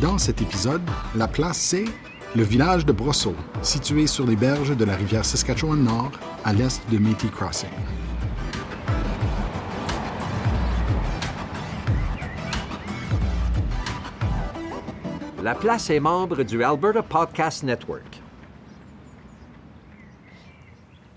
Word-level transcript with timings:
Dans 0.00 0.16
cet 0.16 0.40
épisode, 0.40 0.82
la 1.16 1.26
place 1.26 1.58
c'est 1.58 1.86
le 2.36 2.44
village 2.44 2.86
de 2.86 2.92
Brosseau, 2.92 3.34
situé 3.62 4.06
sur 4.06 4.24
les 4.24 4.36
berges 4.36 4.76
de 4.76 4.84
la 4.84 4.94
rivière 4.94 5.24
Saskatchewan 5.24 5.82
Nord, 5.82 6.12
à 6.44 6.52
l'est 6.52 6.80
de 6.88 6.98
Métis 6.98 7.32
Crossing. 7.32 7.68
La 15.42 15.56
place 15.56 15.90
est 15.90 15.98
membre 15.98 16.44
du 16.44 16.62
Alberta 16.62 17.02
Podcast 17.02 17.64
Network. 17.64 18.22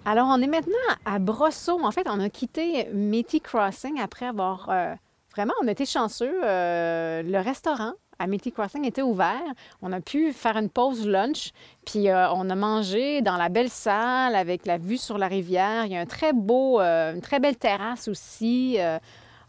Alors, 0.05 0.25
on 0.27 0.41
est 0.41 0.47
maintenant 0.47 0.73
à 1.05 1.19
Brosseau. 1.19 1.79
En 1.83 1.91
fait, 1.91 2.07
on 2.09 2.19
a 2.19 2.29
quitté 2.29 2.87
Métis 2.91 3.41
Crossing 3.41 3.99
après 3.99 4.25
avoir... 4.25 4.69
euh, 4.71 4.95
vraiment, 5.35 5.53
on 5.61 5.67
a 5.67 5.71
été 5.71 5.85
chanceux. 5.85 6.41
Euh, 6.43 7.21
le 7.21 7.37
restaurant 7.37 7.93
à 8.21 8.27
Métis 8.27 8.53
Crossing 8.53 8.85
était 8.85 9.01
ouvert. 9.01 9.41
On 9.81 9.91
a 9.91 9.99
pu 9.99 10.31
faire 10.31 10.55
une 10.57 10.69
pause 10.69 11.07
lunch. 11.07 11.51
Puis, 11.85 12.09
euh, 12.09 12.31
on 12.33 12.49
a 12.49 12.55
mangé 12.55 13.21
dans 13.21 13.35
la 13.35 13.49
belle 13.49 13.69
salle 13.69 14.35
avec 14.35 14.65
la 14.65 14.77
vue 14.77 14.97
sur 14.97 15.17
la 15.17 15.27
rivière. 15.27 15.85
Il 15.85 15.91
y 15.91 15.97
a 15.97 15.99
un 15.99 16.05
très 16.05 16.31
beau, 16.31 16.79
euh, 16.79 17.13
une 17.15 17.21
très 17.21 17.39
belle 17.39 17.57
terrasse 17.57 18.07
aussi. 18.07 18.75
Euh, 18.79 18.99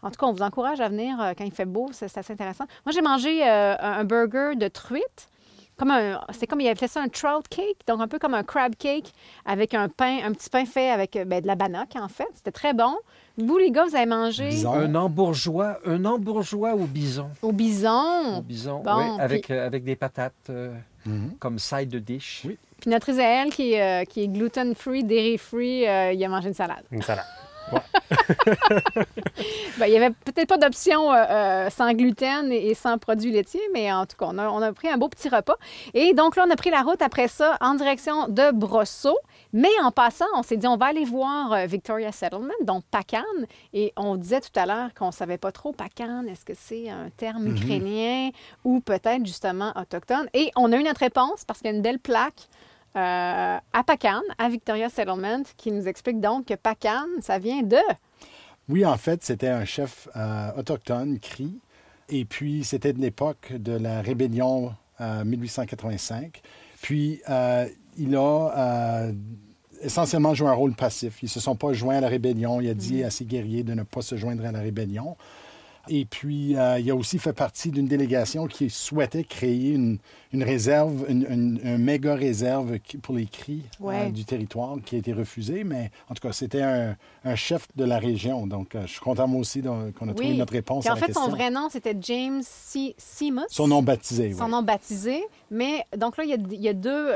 en 0.01 0.09
tout 0.09 0.17
cas, 0.19 0.25
on 0.25 0.33
vous 0.33 0.41
encourage 0.41 0.81
à 0.81 0.89
venir 0.89 1.17
quand 1.37 1.45
il 1.45 1.51
fait 1.51 1.65
beau. 1.65 1.89
C'est 1.93 2.17
assez 2.17 2.33
intéressant. 2.33 2.65
Moi, 2.85 2.91
j'ai 2.93 3.01
mangé 3.01 3.47
un 3.47 4.03
burger 4.03 4.55
de 4.57 4.67
truite. 4.67 5.29
C'est 6.31 6.47
comme, 6.47 6.59
il 6.59 6.67
appelait 6.67 6.89
ça 6.89 7.01
un 7.01 7.07
trout 7.07 7.47
cake, 7.49 7.87
donc 7.87 8.01
un 8.01 8.07
peu 8.07 8.19
comme 8.19 8.33
un 8.33 8.43
crab 8.43 8.75
cake 8.75 9.13
avec 9.45 9.73
un 9.73 9.87
pain, 9.87 10.19
un 10.23 10.33
petit 10.33 10.49
pain 10.49 10.65
fait 10.65 10.89
avec 10.89 11.17
ben, 11.25 11.41
de 11.41 11.47
la 11.47 11.55
bannock, 11.55 11.95
en 11.95 12.09
fait. 12.09 12.27
C'était 12.33 12.51
très 12.51 12.73
bon. 12.73 12.95
Vous, 13.37 13.57
les 13.57 13.71
gars, 13.71 13.85
vous 13.85 13.95
avez 13.95 14.05
mangé 14.05 14.49
Bison. 14.49 14.73
Un 14.73 14.93
embourgeois, 14.95 15.79
un 15.85 16.05
embourgeois 16.05 16.73
au 16.75 16.85
bison. 16.85 17.29
au 17.41 17.47
Au 17.49 17.51
bison. 17.51 18.41
bison, 18.41 18.81
Bon, 18.83 18.95
oui, 18.97 19.19
avec, 19.19 19.45
puis- 19.45 19.53
euh, 19.55 19.65
avec 19.65 19.83
des 19.83 19.95
patates 19.95 20.33
euh, 20.51 20.73
Mhm. 21.05 21.31
comme 21.39 21.57
side 21.59 21.89
de 21.89 21.99
dish. 21.99 22.43
Oui. 22.45 22.57
Puis 22.79 22.89
notre 22.91 23.09
Israël, 23.09 23.49
qui 23.49 23.73
est, 23.73 24.03
euh, 24.03 24.05
qui 24.05 24.23
est 24.23 24.27
gluten-free, 24.27 25.03
dairy-free, 25.03 25.87
euh, 25.87 26.11
il 26.13 26.23
a 26.23 26.29
mangé 26.29 26.49
une 26.49 26.53
salade. 26.53 26.83
Une 26.91 27.01
salade. 27.01 27.25
Ben, 29.79 29.87
il 29.87 29.91
n'y 29.91 29.97
avait 29.97 30.11
peut-être 30.25 30.47
pas 30.47 30.57
d'option 30.57 31.11
euh, 31.13 31.69
sans 31.69 31.91
gluten 31.93 32.51
et, 32.51 32.67
et 32.69 32.73
sans 32.75 32.97
produits 32.99 33.31
laitiers, 33.31 33.61
mais 33.73 33.91
en 33.91 34.05
tout 34.05 34.15
cas, 34.17 34.27
on 34.29 34.37
a, 34.37 34.47
on 34.49 34.61
a 34.61 34.71
pris 34.73 34.89
un 34.89 34.97
beau 34.97 35.07
petit 35.09 35.29
repas. 35.29 35.55
Et 35.93 36.13
donc 36.13 36.35
là, 36.35 36.45
on 36.47 36.51
a 36.51 36.55
pris 36.55 36.69
la 36.69 36.81
route 36.81 37.01
après 37.01 37.27
ça 37.27 37.57
en 37.61 37.73
direction 37.73 38.27
de 38.27 38.51
Brosseau. 38.51 39.17
Mais 39.53 39.69
en 39.83 39.91
passant, 39.91 40.25
on 40.35 40.41
s'est 40.41 40.57
dit, 40.57 40.67
on 40.67 40.77
va 40.77 40.87
aller 40.87 41.05
voir 41.05 41.53
euh, 41.53 41.65
Victoria 41.67 42.11
Settlement, 42.11 42.53
donc 42.63 42.83
Pacan. 42.89 43.23
Et 43.71 43.93
on 43.95 44.15
disait 44.15 44.41
tout 44.41 44.59
à 44.59 44.65
l'heure 44.65 44.93
qu'on 44.95 45.07
ne 45.07 45.11
savait 45.11 45.37
pas 45.37 45.51
trop 45.51 45.71
Pacan, 45.71 46.25
est-ce 46.27 46.43
que 46.43 46.53
c'est 46.55 46.89
un 46.89 47.09
terme 47.15 47.47
ukrainien 47.47 48.31
ou 48.63 48.79
peut-être 48.79 49.25
justement 49.25 49.71
autochtone? 49.75 50.27
Et 50.33 50.51
on 50.55 50.71
a 50.71 50.77
eu 50.77 50.83
notre 50.83 51.01
réponse 51.01 51.45
parce 51.45 51.59
qu'il 51.59 51.69
y 51.69 51.73
a 51.73 51.75
une 51.75 51.83
belle 51.83 51.99
plaque 51.99 52.49
euh, 52.95 53.57
à 53.73 53.83
Pacan, 53.85 54.21
à 54.37 54.49
Victoria 54.49 54.89
Settlement, 54.89 55.43
qui 55.57 55.71
nous 55.71 55.87
explique 55.87 56.19
donc 56.19 56.45
que 56.47 56.55
Pacan, 56.55 57.05
ça 57.21 57.37
vient 57.37 57.61
de... 57.61 57.77
Oui, 58.69 58.85
en 58.85 58.97
fait, 58.97 59.23
c'était 59.23 59.49
un 59.49 59.65
chef 59.65 60.07
euh, 60.15 60.51
autochtone, 60.57 61.19
Cri. 61.19 61.59
Et 62.09 62.25
puis, 62.25 62.63
c'était 62.63 62.93
de 62.93 62.99
l'époque 62.99 63.51
de 63.53 63.73
la 63.73 64.01
rébellion 64.01 64.73
euh, 65.01 65.23
1885. 65.25 66.41
Puis, 66.81 67.21
euh, 67.29 67.67
il 67.97 68.15
a 68.15 68.51
euh, 68.57 69.13
essentiellement 69.81 70.33
joué 70.33 70.47
un 70.47 70.53
rôle 70.53 70.73
passif. 70.73 71.21
Ils 71.21 71.25
ne 71.25 71.29
se 71.29 71.39
sont 71.39 71.55
pas 71.55 71.73
joints 71.73 71.97
à 71.97 72.01
la 72.01 72.07
rébellion. 72.07 72.61
Il 72.61 72.69
a 72.69 72.73
dit 72.73 73.03
à 73.03 73.09
ses 73.09 73.25
guerriers 73.25 73.63
de 73.63 73.73
ne 73.73 73.83
pas 73.83 74.01
se 74.01 74.15
joindre 74.15 74.45
à 74.45 74.51
la 74.51 74.59
rébellion. 74.59 75.15
Et 75.89 76.05
puis, 76.05 76.55
euh, 76.55 76.79
il 76.79 76.89
a 76.89 76.95
aussi 76.95 77.19
fait 77.19 77.33
partie 77.33 77.69
d'une 77.69 77.87
délégation 77.87 78.47
qui 78.47 78.69
souhaitait 78.69 79.25
créer 79.25 79.71
une, 79.71 79.97
une 80.31 80.41
réserve, 80.43 81.05
une, 81.09 81.25
une- 81.29 81.59
un 81.65 81.77
méga 81.77 82.15
réserve 82.15 82.77
pour 83.01 83.15
les 83.15 83.25
cris 83.25 83.63
euh, 83.83 84.09
du 84.09 84.23
territoire 84.23 84.77
qui 84.85 84.95
a 84.95 84.99
été 84.99 85.11
refusé. 85.11 85.65
Mais 85.65 85.91
en 86.09 86.13
tout 86.13 86.25
cas, 86.25 86.31
c'était 86.31 86.61
un, 86.61 86.95
un 87.25 87.35
chef 87.35 87.67
de 87.75 87.83
la 87.83 87.99
région. 87.99 88.47
Donc, 88.47 88.75
euh, 88.75 88.83
je 88.85 88.91
suis 88.91 88.99
content 89.01 89.27
moi 89.27 89.41
aussi 89.41 89.61
qu'on 89.61 89.89
a 90.09 90.13
trouvé 90.13 90.29
Oui. 90.31 90.37
notre 90.37 90.53
réponse 90.53 90.85
à 90.87 90.91
en 90.91 90.93
la 90.93 90.99
fait, 91.01 91.07
question. 91.07 91.25
son 91.25 91.31
vrai 91.31 91.51
nom, 91.51 91.67
c'était 91.69 91.97
James 92.01 92.41
C. 92.43 92.95
Seamus. 92.97 93.41
Son 93.49 93.67
nom 93.67 93.81
baptisé, 93.83 94.27
oui. 94.29 94.35
Son 94.37 94.47
nom 94.47 94.63
baptisé. 94.63 95.21
Mais 95.51 95.85
donc 95.97 96.15
là, 96.17 96.23
il 96.23 96.29
y 96.29 96.33
a, 96.33 96.37
il 96.51 96.61
y 96.61 96.69
a 96.69 96.73
deux, 96.73 97.09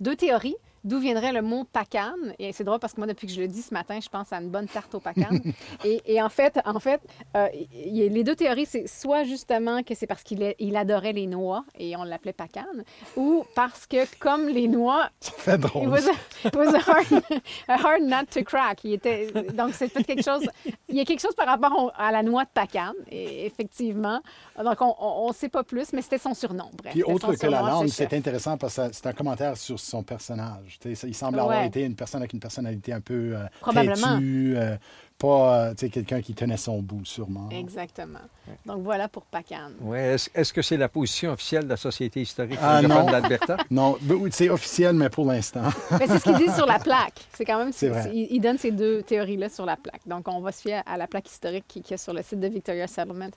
deux 0.00 0.16
théories. 0.16 0.56
D'où 0.86 1.00
viendrait 1.00 1.32
le 1.32 1.42
mot 1.42 1.64
pacan? 1.64 2.14
Et 2.38 2.52
c'est 2.52 2.62
drôle 2.64 2.78
parce 2.78 2.92
que 2.92 3.00
moi, 3.00 3.08
depuis 3.08 3.26
que 3.26 3.32
je 3.32 3.40
le 3.40 3.48
dis 3.48 3.60
ce 3.60 3.74
matin, 3.74 3.98
je 4.00 4.08
pense 4.08 4.32
à 4.32 4.36
une 4.36 4.50
bonne 4.50 4.68
tarte 4.68 4.94
au 4.94 5.00
pacan. 5.00 5.30
et, 5.84 6.00
et 6.06 6.22
en 6.22 6.28
fait, 6.28 6.60
en 6.64 6.78
fait 6.78 7.00
euh, 7.36 7.48
y 7.74 8.08
les 8.08 8.22
deux 8.22 8.36
théories, 8.36 8.66
c'est 8.66 8.86
soit 8.86 9.24
justement 9.24 9.82
que 9.82 9.94
c'est 9.96 10.06
parce 10.06 10.22
qu'il 10.22 10.54
il 10.60 10.76
adorait 10.76 11.12
les 11.12 11.26
noix 11.26 11.64
et 11.76 11.96
on 11.96 12.04
l'appelait 12.04 12.32
pacan, 12.32 12.66
ou 13.16 13.44
parce 13.56 13.86
que 13.86 14.06
comme 14.20 14.46
les 14.48 14.68
noix, 14.68 15.10
It 15.48 15.60
drôle. 15.60 15.88
was, 15.88 16.06
a, 16.06 16.46
it 16.46 16.54
was 16.54 16.72
a 16.74 16.78
hard, 16.78 17.22
a 17.68 17.74
hard 17.74 18.02
nut 18.02 18.30
to 18.30 18.44
crack. 18.44 18.84
Il 18.84 18.92
était, 18.92 19.32
donc, 19.54 19.74
c'est 19.74 19.88
peut-être 19.88 20.06
quelque 20.06 20.24
chose. 20.24 20.48
Il 20.88 20.94
y 20.96 21.00
a 21.00 21.04
quelque 21.04 21.20
chose 21.20 21.34
par 21.34 21.46
rapport 21.46 21.92
à 21.96 22.12
la 22.12 22.22
noix 22.22 22.44
de 22.44 22.50
Pacan, 22.54 22.92
et 23.10 23.44
effectivement. 23.46 24.20
Donc, 24.62 24.76
on 24.80 25.28
ne 25.28 25.34
sait 25.34 25.48
pas 25.48 25.64
plus, 25.64 25.92
mais 25.92 26.02
c'était 26.02 26.18
son 26.18 26.34
surnom. 26.34 26.70
Bref, 26.74 26.92
Puis 26.92 27.02
autre 27.02 27.34
que 27.34 27.46
la 27.46 27.58
surnom 27.58 27.80
langue, 27.80 27.88
c'est 27.88 28.12
intéressant 28.12 28.56
parce 28.56 28.76
que 28.76 28.82
c'est 28.92 29.06
un 29.06 29.12
commentaire 29.12 29.56
sur 29.56 29.80
son 29.80 30.02
personnage. 30.02 30.75
Il 30.84 31.14
semble 31.14 31.38
avoir 31.40 31.62
été 31.62 31.84
une 31.84 31.94
personne 31.96 32.20
avec 32.20 32.32
une 32.32 32.40
personnalité 32.40 32.92
un 32.92 33.00
peu 33.00 33.32
euh, 33.36 33.44
Probablement. 33.60 34.14
têtue, 34.16 34.54
euh, 34.56 34.76
pas 35.18 35.54
euh, 35.68 35.70
tu 35.74 35.86
sais, 35.86 35.88
quelqu'un 35.88 36.20
qui 36.20 36.34
tenait 36.34 36.58
son 36.58 36.82
bout, 36.82 37.04
sûrement. 37.06 37.48
Exactement. 37.50 38.18
Donc, 38.66 38.82
voilà 38.82 39.08
pour 39.08 39.22
Pacan. 39.24 39.70
Ouais, 39.80 40.14
Est-ce 40.14 40.28
est-ce 40.34 40.52
que 40.52 40.60
c'est 40.60 40.76
la 40.76 40.90
position 40.90 41.32
officielle 41.32 41.64
de 41.64 41.70
la 41.70 41.78
Société 41.78 42.20
historique 42.20 42.58
Ah, 42.62 42.82
non. 42.82 43.06
d'Alberta? 43.06 43.56
Non, 43.70 43.96
ben 44.02 44.14
oui, 44.16 44.30
c'est 44.32 44.50
officiel, 44.50 44.94
mais 44.94 45.08
pour 45.08 45.24
l'instant. 45.24 45.62
Mais 45.98 46.06
c'est 46.06 46.18
ce 46.18 46.24
qu'il 46.24 46.36
dit 46.36 46.54
sur 46.54 46.66
la 46.66 46.78
plaque. 46.78 47.14
C'est 47.32 47.44
quand 47.46 47.58
même. 47.58 47.72
C'est 47.72 47.88
vrai. 47.88 48.10
Il, 48.12 48.28
il 48.30 48.40
donne 48.40 48.58
ces 48.58 48.70
deux 48.72 49.02
théories-là 49.02 49.48
sur 49.48 49.64
la 49.64 49.76
plaque. 49.76 50.02
Donc, 50.06 50.28
on 50.28 50.40
va 50.40 50.52
se 50.52 50.60
fier 50.60 50.82
à 50.86 50.96
la 50.98 51.06
plaque 51.06 51.28
historique 51.30 51.64
qui, 51.66 51.80
qui 51.82 51.94
est 51.94 51.98
sur 51.98 52.12
le 52.12 52.22
site 52.22 52.40
de 52.40 52.48
Victoria 52.48 52.86
Settlement. 52.86 53.30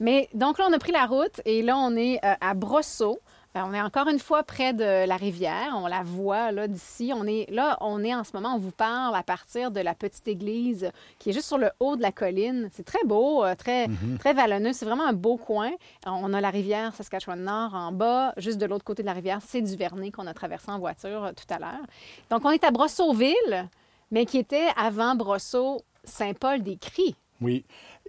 Mais 0.00 0.28
donc 0.34 0.58
là, 0.58 0.66
on 0.70 0.72
a 0.72 0.78
pris 0.78 0.92
la 0.92 1.06
route 1.06 1.40
et 1.44 1.62
là, 1.62 1.76
on 1.76 1.96
est 1.96 2.24
euh, 2.24 2.34
à 2.40 2.54
Brosseau. 2.54 3.18
Euh, 3.56 3.60
on 3.64 3.72
est 3.72 3.80
encore 3.80 4.08
une 4.08 4.18
fois 4.18 4.42
près 4.42 4.72
de 4.72 5.06
la 5.06 5.16
rivière. 5.16 5.74
On 5.76 5.86
la 5.86 6.02
voit 6.02 6.50
là 6.50 6.66
d'ici. 6.66 7.12
On 7.14 7.24
est 7.26 7.48
là, 7.50 7.78
on 7.80 8.02
est 8.02 8.14
en 8.14 8.24
ce 8.24 8.30
moment. 8.34 8.54
On 8.54 8.58
vous 8.58 8.72
parle 8.72 9.14
à 9.14 9.22
partir 9.22 9.70
de 9.70 9.80
la 9.80 9.94
petite 9.94 10.26
église 10.26 10.90
qui 11.18 11.30
est 11.30 11.32
juste 11.32 11.46
sur 11.46 11.58
le 11.58 11.70
haut 11.80 11.96
de 11.96 12.02
la 12.02 12.12
colline. 12.12 12.68
C'est 12.72 12.84
très 12.84 13.04
beau, 13.04 13.44
euh, 13.44 13.54
très 13.54 13.88
très 14.18 14.32
vallonneux. 14.32 14.72
C'est 14.72 14.84
vraiment 14.84 15.06
un 15.06 15.12
beau 15.12 15.36
coin. 15.36 15.70
On 16.06 16.32
a 16.32 16.40
la 16.40 16.50
rivière 16.50 16.94
Saskatchewan-Nord 16.94 17.74
en 17.74 17.92
bas. 17.92 18.32
Juste 18.36 18.58
de 18.58 18.66
l'autre 18.66 18.84
côté 18.84 19.02
de 19.02 19.06
la 19.06 19.14
rivière, 19.14 19.38
c'est 19.46 19.62
du 19.62 19.76
Vernet 19.76 20.10
qu'on 20.10 20.26
a 20.26 20.34
traversé 20.34 20.70
en 20.70 20.78
voiture 20.78 21.24
euh, 21.24 21.32
tout 21.32 21.52
à 21.54 21.58
l'heure. 21.58 21.86
Donc, 22.30 22.44
on 22.44 22.50
est 22.50 22.64
à 22.64 22.70
Brosseauville, 22.70 23.68
mais 24.10 24.26
qui 24.26 24.38
était 24.38 24.68
avant 24.76 25.14
Brosseau, 25.14 25.82
Saint-Paul-des-Cris. 26.04 27.16
Oui. 27.40 27.64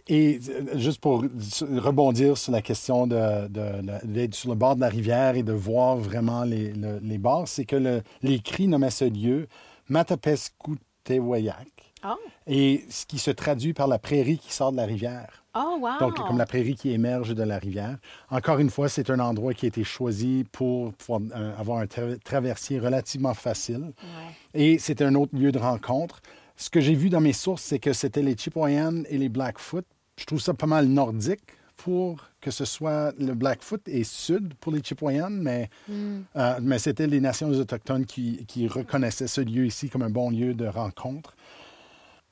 Et 0.07 0.39
euh, 0.49 0.77
juste 0.77 1.01
pour 1.01 1.23
rebondir 1.61 2.38
sur 2.38 2.51
la 2.51 2.61
question 2.61 3.07
de, 3.07 3.47
de- 3.47 3.81
de- 3.81 4.05
d'être 4.07 4.35
sur 4.35 4.49
le 4.49 4.55
bord 4.55 4.75
de 4.75 4.81
la 4.81 4.89
rivière 4.89 5.35
et 5.35 5.41
de 5.43 5.51
voir 5.53 5.97
vraiment 5.97 6.43
les, 6.43 6.73
le- 6.73 6.99
les 7.01 7.17
bords, 7.17 7.47
c'est 7.47 7.66
que 7.66 7.75
le- 7.75 8.01
les 8.21 8.39
cris 8.39 8.67
nommaient 8.67 8.91
ce 8.91 9.05
lieu 9.05 9.47
Matapescoutewyak. 9.89 11.67
Oh, 12.07 12.09
Et 12.45 12.85
ce 12.89 13.05
qui 13.07 13.17
se 13.17 13.31
traduit 13.31 13.73
par 13.73 13.88
la 13.88 13.97
prairie 13.97 14.38
qui 14.38 14.53
sort 14.53 14.71
de 14.71 14.77
la 14.77 14.85
rivière. 14.85 15.44
oh 15.55 15.77
wow! 15.81 15.97
Donc, 15.99 16.15
comme 16.27 16.38
la 16.38 16.45
prairie 16.45 16.75
qui 16.75 16.91
émerge 16.91 17.33
de 17.33 17.41
la 17.41 17.57
rivière. 17.57 17.97
Encore 18.29 18.59
une 18.59 18.69
fois, 18.69 18.89
c'est 18.89 19.09
un 19.09 19.19
endroit 19.19 19.55
qui 19.55 19.65
a 19.65 19.69
été 19.69 19.83
choisi 19.83 20.45
pour 20.51 20.94
pouvoir 20.94 21.21
euh, 21.35 21.57
avoir 21.57 21.79
un 21.79 21.85
tra- 21.85 22.19
traversier 22.19 22.77
relativement 22.79 23.33
facile. 23.33 23.91
Ouais. 24.03 24.33
Et 24.53 24.77
c'est 24.77 25.01
un 25.01 25.15
autre 25.15 25.35
lieu 25.35 25.51
de 25.51 25.57
rencontre. 25.57 26.21
Ce 26.57 26.69
que 26.69 26.79
j'ai 26.79 26.94
vu 26.94 27.09
dans 27.09 27.21
mes 27.21 27.33
sources, 27.33 27.63
c'est 27.63 27.79
que 27.79 27.91
c'était 27.91 28.21
les 28.21 28.35
Chippewayan 28.35 29.01
et 29.09 29.17
les 29.17 29.29
Blackfoot. 29.29 29.85
Je 30.17 30.25
trouve 30.25 30.39
ça 30.39 30.53
pas 30.53 30.67
mal 30.67 30.87
nordique 30.87 31.41
pour 31.77 32.29
que 32.39 32.51
ce 32.51 32.63
soit 32.63 33.13
le 33.19 33.33
Blackfoot 33.33 33.81
et 33.88 34.03
sud 34.03 34.53
pour 34.56 34.71
les 34.71 34.79
Chippewayan, 34.81 35.29
mais, 35.29 35.69
euh, 35.89 36.59
mais 36.62 36.79
c'était 36.79 37.07
les 37.07 37.19
nations 37.19 37.50
autochtones 37.50 38.06
qui, 38.06 38.45
qui 38.47 38.67
reconnaissaient 38.67 39.27
ce 39.27 39.41
lieu 39.41 39.65
ici 39.65 39.89
comme 39.89 40.03
un 40.03 40.09
bon 40.09 40.29
lieu 40.29 40.53
de 40.53 40.67
rencontre. 40.67 41.35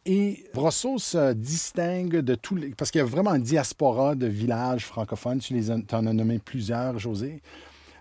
Et 0.06 0.46
Brosseau 0.54 0.98
se 0.98 1.34
distingue 1.34 2.18
de 2.18 2.36
tous 2.36 2.56
les... 2.56 2.70
Parce 2.70 2.92
qu'il 2.92 3.00
y 3.00 3.02
a 3.02 3.06
vraiment 3.06 3.34
une 3.36 3.44
diaspora 3.44 4.16
de 4.16 4.28
villages 4.28 4.86
francophones. 4.86 5.40
Tu 5.40 5.54
les 5.54 5.72
en 5.72 5.82
as 5.92 6.02
nommé 6.02 6.40
plusieurs, 6.40 7.00
José. 7.00 7.42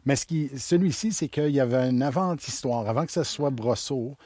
Mais 0.05 0.17
ce 0.17 0.27
qui, 0.27 0.51
celui-ci, 0.57 1.13
c'est 1.13 1.29
qu'il 1.29 1.51
y 1.51 1.61
avait 1.61 1.89
une 1.89 2.03
avant-histoire. 2.03 2.89
Avant 2.89 3.07
que 3.07 3.13
ce 3.13 3.23
soit 3.23 3.51
Brosseau, 3.51 4.17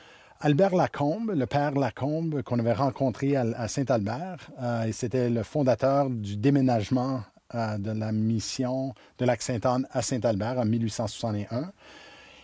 Albert 0.40 0.74
Lacombe, 0.74 1.32
le 1.34 1.46
père 1.46 1.72
Lacombe 1.72 2.42
qu'on 2.42 2.58
avait 2.58 2.74
rencontré 2.74 3.36
à, 3.36 3.46
à 3.56 3.68
Saint-Albert, 3.68 4.50
euh, 4.60 4.84
et 4.84 4.92
c'était 4.92 5.30
le 5.30 5.42
fondateur 5.42 6.10
du 6.10 6.36
déménagement 6.36 7.22
euh, 7.54 7.78
de 7.78 7.90
la 7.92 8.12
mission 8.12 8.94
de 9.18 9.24
Lac-Sainte-Anne 9.24 9.88
à 9.92 10.02
Saint-Albert 10.02 10.58
en 10.58 10.66
1861. 10.66 11.72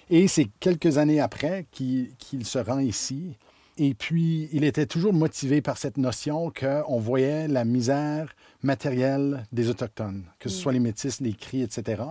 Et 0.09 0.27
c'est 0.27 0.49
quelques 0.59 0.97
années 0.97 1.21
après 1.21 1.67
qu'il 1.71 2.15
se 2.44 2.59
rend 2.59 2.79
ici. 2.79 3.37
Et 3.77 3.93
puis, 3.93 4.49
il 4.53 4.65
était 4.65 4.87
toujours 4.87 5.12
motivé 5.12 5.61
par 5.61 5.77
cette 5.77 5.99
notion 5.99 6.50
qu'on 6.50 6.99
voyait 6.99 7.47
la 7.47 7.65
misère 7.65 8.35
matérielle 8.62 9.44
des 9.53 9.69
Autochtones, 9.69 10.25
que 10.39 10.49
ce 10.49 10.56
soit 10.56 10.73
les 10.73 10.81
Métis, 10.81 11.21
les 11.21 11.33
Cris, 11.35 11.62
etc. 11.62 12.03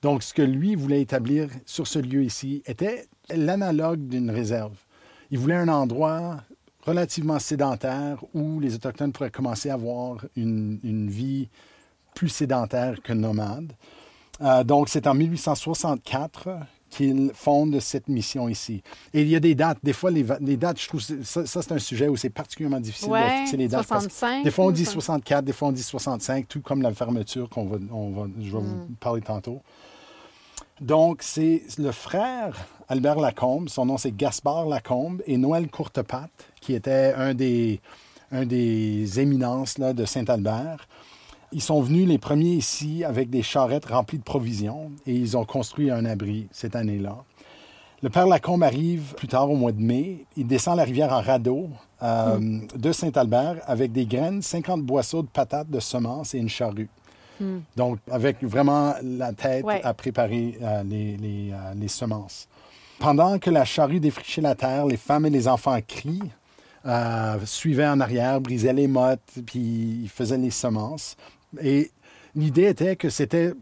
Donc, 0.00 0.22
ce 0.22 0.32
que 0.32 0.42
lui 0.42 0.74
voulait 0.74 1.00
établir 1.00 1.48
sur 1.66 1.86
ce 1.86 1.98
lieu 1.98 2.22
ici 2.22 2.62
était 2.66 3.06
l'analogue 3.30 4.06
d'une 4.06 4.30
réserve. 4.30 4.76
Il 5.32 5.38
voulait 5.38 5.56
un 5.56 5.68
endroit 5.68 6.36
relativement 6.86 7.38
sédentaire 7.40 8.22
où 8.34 8.60
les 8.60 8.74
Autochtones 8.76 9.12
pourraient 9.12 9.30
commencer 9.30 9.70
à 9.70 9.74
avoir 9.74 10.18
une, 10.36 10.78
une 10.84 11.08
vie 11.10 11.48
plus 12.14 12.28
sédentaire 12.28 13.00
que 13.02 13.12
nomade. 13.12 13.72
Euh, 14.42 14.62
donc, 14.64 14.88
c'est 14.88 15.06
en 15.06 15.14
1864 15.14 16.48
qu'il 16.90 17.30
fonde 17.32 17.80
cette 17.80 18.08
mission 18.08 18.48
ici. 18.48 18.82
Et 19.14 19.22
il 19.22 19.28
y 19.28 19.36
a 19.36 19.40
des 19.40 19.54
dates. 19.54 19.78
Des 19.82 19.94
fois, 19.94 20.10
les, 20.10 20.22
dates, 20.58 20.78
je 20.80 20.88
trouve, 20.88 21.00
ça, 21.00 21.46
ça, 21.46 21.62
c'est 21.62 21.72
un 21.72 21.78
sujet 21.78 22.08
où 22.08 22.16
c'est 22.16 22.28
particulièrement 22.28 22.80
difficile 22.80 23.08
de 23.10 23.40
fixer 23.40 23.56
les 23.56 23.68
dates. 23.68 23.86
parce 23.86 24.04
que 24.06 24.10
65, 24.12 24.44
des 24.44 24.50
fois, 24.50 24.66
on 24.66 24.70
dit 24.72 24.82
ou 24.82 24.86
ça- 24.86 24.90
64, 24.92 25.44
des 25.44 25.52
fois, 25.54 25.68
on 25.68 25.72
dit 25.72 25.82
65, 25.82 26.46
tout 26.48 26.60
comme 26.60 26.82
la 26.82 26.92
fermeture 26.92 27.48
qu'on 27.48 27.64
va, 27.64 27.78
on 27.92 28.10
va, 28.10 28.26
je 28.38 28.52
vais 28.52 28.62
Mm. 28.62 28.86
vous 28.88 28.94
parler 29.00 29.22
tantôt. 29.22 29.62
Donc, 30.82 31.22
c'est 31.22 31.62
le 31.78 31.92
frère 31.92 32.66
Albert 32.88 33.20
Lacombe, 33.20 33.68
son 33.68 33.86
nom 33.86 33.98
c'est 33.98 34.16
Gaspard 34.16 34.66
Lacombe, 34.66 35.22
et 35.28 35.36
Noël 35.36 35.68
Courtepatte, 35.68 36.48
qui 36.60 36.74
était 36.74 37.14
un 37.16 37.34
des, 37.34 37.80
un 38.32 38.44
des 38.44 39.20
éminences 39.20 39.78
là, 39.78 39.92
de 39.92 40.04
Saint-Albert. 40.04 40.88
Ils 41.52 41.62
sont 41.62 41.80
venus 41.80 42.08
les 42.08 42.18
premiers 42.18 42.54
ici 42.54 43.04
avec 43.04 43.30
des 43.30 43.42
charrettes 43.42 43.86
remplies 43.86 44.18
de 44.18 44.24
provisions 44.24 44.90
et 45.06 45.14
ils 45.14 45.36
ont 45.36 45.44
construit 45.44 45.88
un 45.88 46.04
abri 46.04 46.48
cette 46.50 46.74
année-là. 46.74 47.16
Le 48.02 48.10
père 48.10 48.26
Lacombe 48.26 48.64
arrive 48.64 49.14
plus 49.16 49.28
tard 49.28 49.48
au 49.48 49.54
mois 49.54 49.70
de 49.70 49.80
mai. 49.80 50.26
Il 50.36 50.48
descend 50.48 50.76
la 50.76 50.82
rivière 50.82 51.12
en 51.12 51.20
radeau 51.20 51.68
euh, 52.02 52.58
de 52.74 52.90
Saint-Albert 52.90 53.60
avec 53.66 53.92
des 53.92 54.06
graines, 54.06 54.42
50 54.42 54.82
boisseaux 54.82 55.22
de 55.22 55.28
patates, 55.28 55.70
de 55.70 55.78
semences 55.78 56.34
et 56.34 56.38
une 56.38 56.48
charrue. 56.48 56.88
Donc, 57.76 57.98
avec 58.10 58.42
vraiment 58.42 58.94
la 59.02 59.32
tête 59.32 59.64
Ouais. 59.64 59.80
à 59.84 59.94
préparer 59.94 60.58
euh, 60.62 60.82
les, 60.84 61.16
les, 61.16 61.50
euh, 61.52 61.74
les 61.76 61.88
semences. 61.88 62.48
Pendant 62.98 63.38
que 63.38 63.50
la 63.50 63.64
charrue 63.64 64.00
défrichait 64.00 64.40
la 64.40 64.54
terre, 64.54 64.86
les 64.86 64.96
femmes 64.96 65.26
et 65.26 65.30
les 65.30 65.48
enfants 65.48 65.78
crient, 65.86 66.22
euh, 66.86 67.38
suivaient 67.44 67.86
en 67.86 68.00
arrière, 68.00 68.40
brisaient 68.40 68.72
les 68.72 68.88
mottes, 68.88 69.20
puis 69.46 70.00
ils 70.04 70.08
faisaient 70.08 70.38
les 70.38 70.50
semences. 70.50 71.16
Et 71.60 71.90
l'idée 72.34 72.64
était 72.64 72.96
que 72.96 73.08
c'était. 73.08 73.52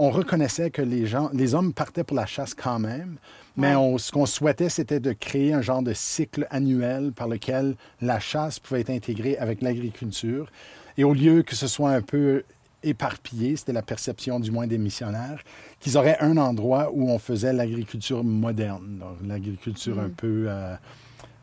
On 0.00 0.10
reconnaissait 0.10 0.70
que 0.70 0.80
les 0.82 1.06
gens, 1.06 1.28
les 1.32 1.54
hommes 1.56 1.72
partaient 1.72 2.04
pour 2.04 2.16
la 2.16 2.26
chasse 2.26 2.54
quand 2.54 2.78
même, 2.78 3.16
mais 3.56 3.70
Ouais. 3.70 3.74
on- 3.74 3.98
ce 3.98 4.12
qu'on 4.12 4.26
souhaitait, 4.26 4.68
c'était 4.68 5.00
de 5.00 5.12
créer 5.12 5.52
un 5.52 5.60
genre 5.60 5.82
de 5.82 5.92
cycle 5.92 6.46
annuel 6.50 7.10
par 7.12 7.26
lequel 7.26 7.74
la 8.00 8.20
chasse 8.20 8.60
pouvait 8.60 8.82
être 8.82 8.90
intégrée 8.90 9.36
avec 9.38 9.60
l'agriculture. 9.60 10.50
Et 10.96 11.02
au 11.04 11.14
lieu 11.14 11.42
que 11.42 11.56
ce 11.56 11.66
soit 11.66 11.90
un 11.90 12.00
peu 12.02 12.44
éparpillé, 12.82 13.56
c'était 13.56 13.72
la 13.72 13.82
perception 13.82 14.40
du 14.40 14.50
moins 14.50 14.66
des 14.66 14.78
missionnaires, 14.78 15.42
qu'ils 15.80 15.96
auraient 15.98 16.18
un 16.20 16.36
endroit 16.36 16.90
où 16.92 17.10
on 17.10 17.18
faisait 17.18 17.52
l'agriculture 17.52 18.24
moderne, 18.24 19.02
l'agriculture 19.24 19.98
un 19.98 20.10
peu 20.10 20.46
euh, 20.48 20.74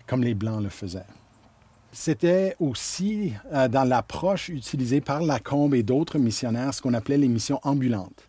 comme 0.08 0.24
les 0.24 0.34
Blancs 0.34 0.64
le 0.64 0.70
faisaient. 0.70 1.06
C'était 1.92 2.56
aussi 2.60 3.34
euh, 3.54 3.68
dans 3.68 3.86
l'approche 3.86 4.50
utilisée 4.50 5.02
par 5.02 5.22
Lacombe 5.22 5.76
et 5.76 5.84
d'autres 5.84 6.20
missionnaires 6.20 6.74
ce 6.74 6.82
qu'on 6.82 6.94
appelait 6.94 7.18
les 7.18 7.30
missions 7.30 7.60
ambulantes. 7.64 8.28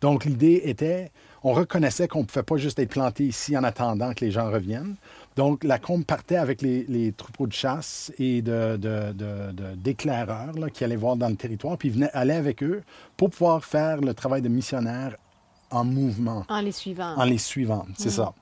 Donc 0.00 0.24
l'idée 0.24 0.62
était, 0.64 1.12
on 1.42 1.52
reconnaissait 1.52 2.08
qu'on 2.08 2.20
ne 2.20 2.24
pouvait 2.24 2.42
pas 2.42 2.56
juste 2.56 2.78
être 2.78 2.90
planté 2.90 3.24
ici 3.24 3.56
en 3.56 3.64
attendant 3.64 4.12
que 4.12 4.24
les 4.24 4.30
gens 4.30 4.50
reviennent. 4.50 4.96
Donc 5.36 5.62
Lacombe 5.64 6.04
partait 6.04 6.36
avec 6.36 6.62
les, 6.62 6.84
les 6.88 7.12
troupeaux 7.12 7.46
de 7.46 7.52
chasse 7.52 8.10
et 8.18 8.40
de, 8.42 8.76
de- 8.78 9.12
de- 9.12 9.74
d'éclaireurs 9.76 10.54
qui 10.72 10.82
allaient 10.82 10.96
voir 10.96 11.16
dans 11.16 11.28
le 11.28 11.36
territoire, 11.36 11.76
puis 11.76 11.88
il 11.88 11.94
venait, 11.94 12.10
allait 12.14 12.34
avec 12.36 12.62
eux 12.62 12.82
pour 13.18 13.30
pouvoir 13.30 13.64
faire 13.64 14.00
le 14.00 14.14
travail 14.14 14.40
de 14.42 14.48
missionnaire 14.48 15.16
en 15.70 15.84
mouvement 15.84 16.44
En 16.48 16.60
les 16.60 16.72
suivant. 16.72 17.14
en 17.16 17.24
les 17.24 17.38
suivant, 17.38 17.86
c'est 17.98 18.10
ça. 18.10 18.32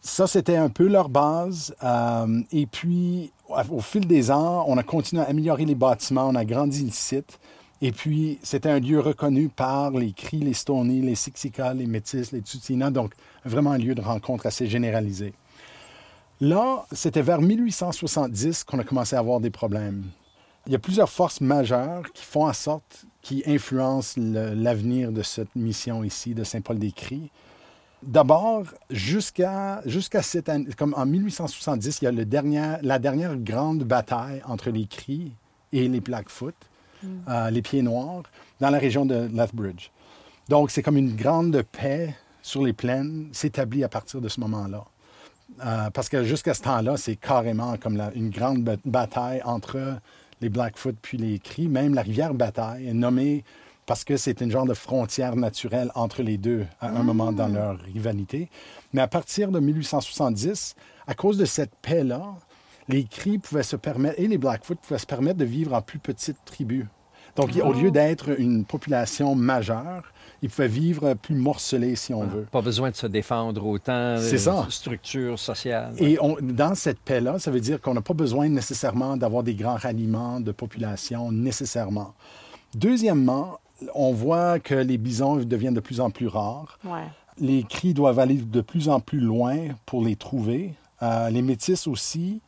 Ça, 0.00 0.26
c'était 0.26 0.56
un 0.56 0.68
peu 0.70 0.88
leur 0.88 1.08
base. 1.08 1.72
Euh, 1.84 2.40
et 2.50 2.66
puis, 2.66 3.30
au 3.70 3.80
fil 3.80 4.04
des 4.04 4.32
ans, 4.32 4.64
on 4.66 4.76
a 4.76 4.82
continué 4.82 5.22
à 5.22 5.26
améliorer 5.26 5.64
les 5.64 5.76
bâtiments, 5.76 6.28
on 6.28 6.34
a 6.34 6.44
grandi 6.44 6.84
le 6.84 6.90
site. 6.90 7.38
Et 7.80 7.92
puis, 7.92 8.40
c'était 8.42 8.70
un 8.70 8.80
lieu 8.80 8.98
reconnu 8.98 9.48
par 9.48 9.92
les 9.92 10.12
Cris, 10.12 10.38
les 10.40 10.54
Stoney, 10.54 11.00
les 11.02 11.14
Siksika, 11.14 11.72
les 11.74 11.86
Métis, 11.86 12.32
les 12.32 12.40
Tsutina, 12.40 12.90
donc 12.90 13.12
vraiment 13.44 13.70
un 13.72 13.78
lieu 13.78 13.94
de 13.94 14.00
rencontre 14.00 14.46
assez 14.46 14.66
généralisé. 14.66 15.34
Là, 16.42 16.86
c'était 16.90 17.22
vers 17.22 17.40
1870 17.40 18.64
qu'on 18.64 18.80
a 18.80 18.82
commencé 18.82 19.14
à 19.14 19.20
avoir 19.20 19.38
des 19.38 19.50
problèmes. 19.50 20.02
Il 20.66 20.72
y 20.72 20.74
a 20.74 20.80
plusieurs 20.80 21.08
forces 21.08 21.40
majeures 21.40 22.02
qui 22.12 22.24
font 22.24 22.46
en 22.46 22.52
sorte, 22.52 23.04
qui 23.20 23.44
influencent 23.46 24.20
l'avenir 24.20 25.12
de 25.12 25.22
cette 25.22 25.54
mission 25.54 26.02
ici 26.02 26.34
de 26.34 26.42
Saint-Paul-des-Cris. 26.42 27.30
D'abord, 28.02 28.64
jusqu'à 28.90 29.82
jusqu'à 29.86 30.20
cette 30.20 30.48
année, 30.48 30.66
comme 30.76 30.94
en 30.96 31.06
1870, 31.06 32.00
il 32.00 32.04
y 32.06 32.08
a 32.08 32.10
le 32.10 32.24
dernier, 32.24 32.74
la 32.82 32.98
dernière 32.98 33.36
grande 33.36 33.84
bataille 33.84 34.42
entre 34.44 34.70
les 34.70 34.86
Cris 34.86 35.30
et 35.72 35.86
les 35.86 36.00
Blackfoot, 36.00 36.56
euh, 37.28 37.50
les 37.50 37.62
Pieds 37.62 37.82
Noirs, 37.82 38.24
dans 38.58 38.70
la 38.70 38.80
région 38.80 39.06
de 39.06 39.30
Lethbridge. 39.32 39.90
Donc, 40.48 40.72
c'est 40.72 40.82
comme 40.82 40.96
une 40.96 41.14
grande 41.14 41.62
paix 41.62 42.16
sur 42.42 42.64
les 42.64 42.72
plaines 42.72 43.28
s'établit 43.30 43.84
à 43.84 43.88
partir 43.88 44.20
de 44.20 44.28
ce 44.28 44.40
moment-là. 44.40 44.84
Euh, 45.64 45.90
parce 45.90 46.08
que 46.08 46.24
jusqu'à 46.24 46.54
ce 46.54 46.62
temps-là, 46.62 46.96
c'est 46.96 47.16
carrément 47.16 47.76
comme 47.76 47.96
la- 47.96 48.12
une 48.14 48.30
grande 48.30 48.62
ba- 48.64 48.76
bataille 48.84 49.42
entre 49.44 49.98
les 50.40 50.48
Blackfoot 50.48 50.96
puis 51.00 51.18
les 51.18 51.38
Cris. 51.38 51.68
Même 51.68 51.94
la 51.94 52.02
rivière 52.02 52.34
Bataille 52.34 52.88
est 52.88 52.94
nommée 52.94 53.44
parce 53.86 54.04
que 54.04 54.16
c'est 54.16 54.40
une 54.40 54.50
genre 54.50 54.66
de 54.66 54.74
frontière 54.74 55.36
naturelle 55.36 55.90
entre 55.94 56.22
les 56.22 56.38
deux 56.38 56.66
à 56.80 56.88
un 56.88 57.02
moment 57.02 57.32
dans 57.32 57.48
leur 57.48 57.78
rivalité. 57.80 58.48
Mais 58.92 59.02
à 59.02 59.08
partir 59.08 59.50
de 59.50 59.60
1870, 59.60 60.74
à 61.06 61.14
cause 61.14 61.36
de 61.36 61.44
cette 61.44 61.74
paix-là, 61.82 62.34
les 62.88 63.04
Cris 63.04 63.38
pouvaient 63.38 63.62
se 63.62 63.76
permettre, 63.76 64.18
et 64.20 64.26
les 64.28 64.38
Blackfoot 64.38 64.78
pouvaient 64.80 64.98
se 64.98 65.06
permettre 65.06 65.38
de 65.38 65.44
vivre 65.44 65.74
en 65.74 65.82
plus 65.82 65.98
petites 65.98 66.44
tribus. 66.44 66.86
Donc, 67.36 67.50
au 67.62 67.72
lieu 67.72 67.90
d'être 67.90 68.38
une 68.40 68.64
population 68.64 69.34
majeure, 69.34 70.12
ils 70.42 70.50
pouvaient 70.50 70.68
vivre 70.68 71.14
plus 71.14 71.36
morcelés, 71.36 71.94
si 71.96 72.12
on 72.12 72.24
veut. 72.24 72.46
Pas 72.50 72.60
besoin 72.62 72.90
de 72.90 72.96
se 72.96 73.06
défendre 73.06 73.64
autant. 73.64 74.16
C'est 74.18 74.34
euh, 74.34 74.62
ça. 74.62 74.66
Structure 74.68 75.38
sociale. 75.38 75.94
Et 75.98 76.18
on- 76.20 76.36
dans 76.40 76.74
cette 76.74 76.98
paix-là, 76.98 77.38
ça 77.38 77.50
veut 77.52 77.60
dire 77.60 77.80
qu'on 77.80 77.94
n'a 77.94 78.00
pas 78.02 78.14
besoin 78.14 78.48
nécessairement 78.48 79.16
d'avoir 79.16 79.42
des 79.44 79.54
grands 79.54 79.76
ralliements 79.76 80.40
de 80.40 80.50
population, 80.52 81.30
nécessairement. 81.30 82.12
Deuxièmement, 82.74 83.58
on 83.94 84.12
voit 84.12 84.58
que 84.58 84.74
les 84.74 84.98
bisons 84.98 85.36
deviennent 85.36 85.74
de 85.74 85.80
plus 85.80 86.00
en 86.00 86.10
plus 86.10 86.26
rares. 86.28 86.78
Ouais. 86.84 87.06
Les 87.38 87.62
cris 87.64 87.94
doivent 87.94 88.18
aller 88.18 88.34
de 88.36 88.60
plus 88.60 88.88
en 88.88 89.00
plus 89.00 89.20
loin 89.20 89.56
pour 89.86 90.04
les 90.04 90.16
trouver. 90.16 90.74
Euh, 91.02 91.30
les 91.30 91.42
métis 91.42 91.86
aussi 91.86 92.40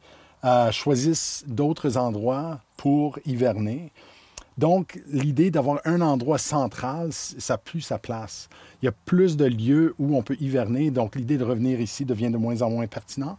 euh, 0.45 0.71
choisissent 0.73 1.45
d'autres 1.47 1.97
endroits 1.97 2.61
pour 2.77 3.19
hiverner. 3.27 3.91
Donc, 4.57 5.01
l'idée 5.09 5.51
d'avoir 5.51 5.81
un 5.85 6.01
endroit 6.01 6.39
central, 6.39 7.09
ça 7.13 7.55
a 7.55 7.59
plus 7.59 7.81
sa 7.81 7.99
place. 7.99 8.49
Il 8.83 8.87
y 8.87 8.89
a 8.89 8.93
plus 8.93 9.37
de 9.37 9.45
lieux 9.47 9.95
où 9.99 10.17
on 10.17 10.23
peut 10.23 10.37
hiverner, 10.41 10.91
donc 10.91 11.17
l'idée 11.17 11.39
de 11.39 11.45
revenir 11.45 11.81
ici 11.81 12.05
devient 12.05 12.31
de 12.31 12.37
moins 12.37 12.63
en 12.63 12.71
moins 12.71 12.87
pertinent. 12.87 13.37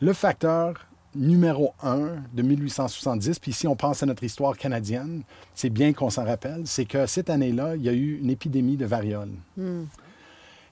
Le 0.00 0.12
facteur 0.12 0.74
numéro 1.14 1.72
un 1.82 2.16
de 2.34 2.42
1870, 2.42 3.38
puis 3.38 3.52
si 3.52 3.66
on 3.66 3.76
pense 3.76 4.02
à 4.02 4.06
notre 4.06 4.24
histoire 4.24 4.56
canadienne, 4.56 5.22
c'est 5.54 5.70
bien 5.70 5.92
qu'on 5.92 6.10
s'en 6.10 6.24
rappelle, 6.24 6.62
c'est 6.66 6.84
que 6.84 7.06
cette 7.06 7.30
année-là, 7.30 7.76
il 7.76 7.82
y 7.82 7.88
a 7.88 7.92
eu 7.92 8.18
une 8.20 8.30
épidémie 8.30 8.76
de 8.76 8.84
variole. 8.84 9.30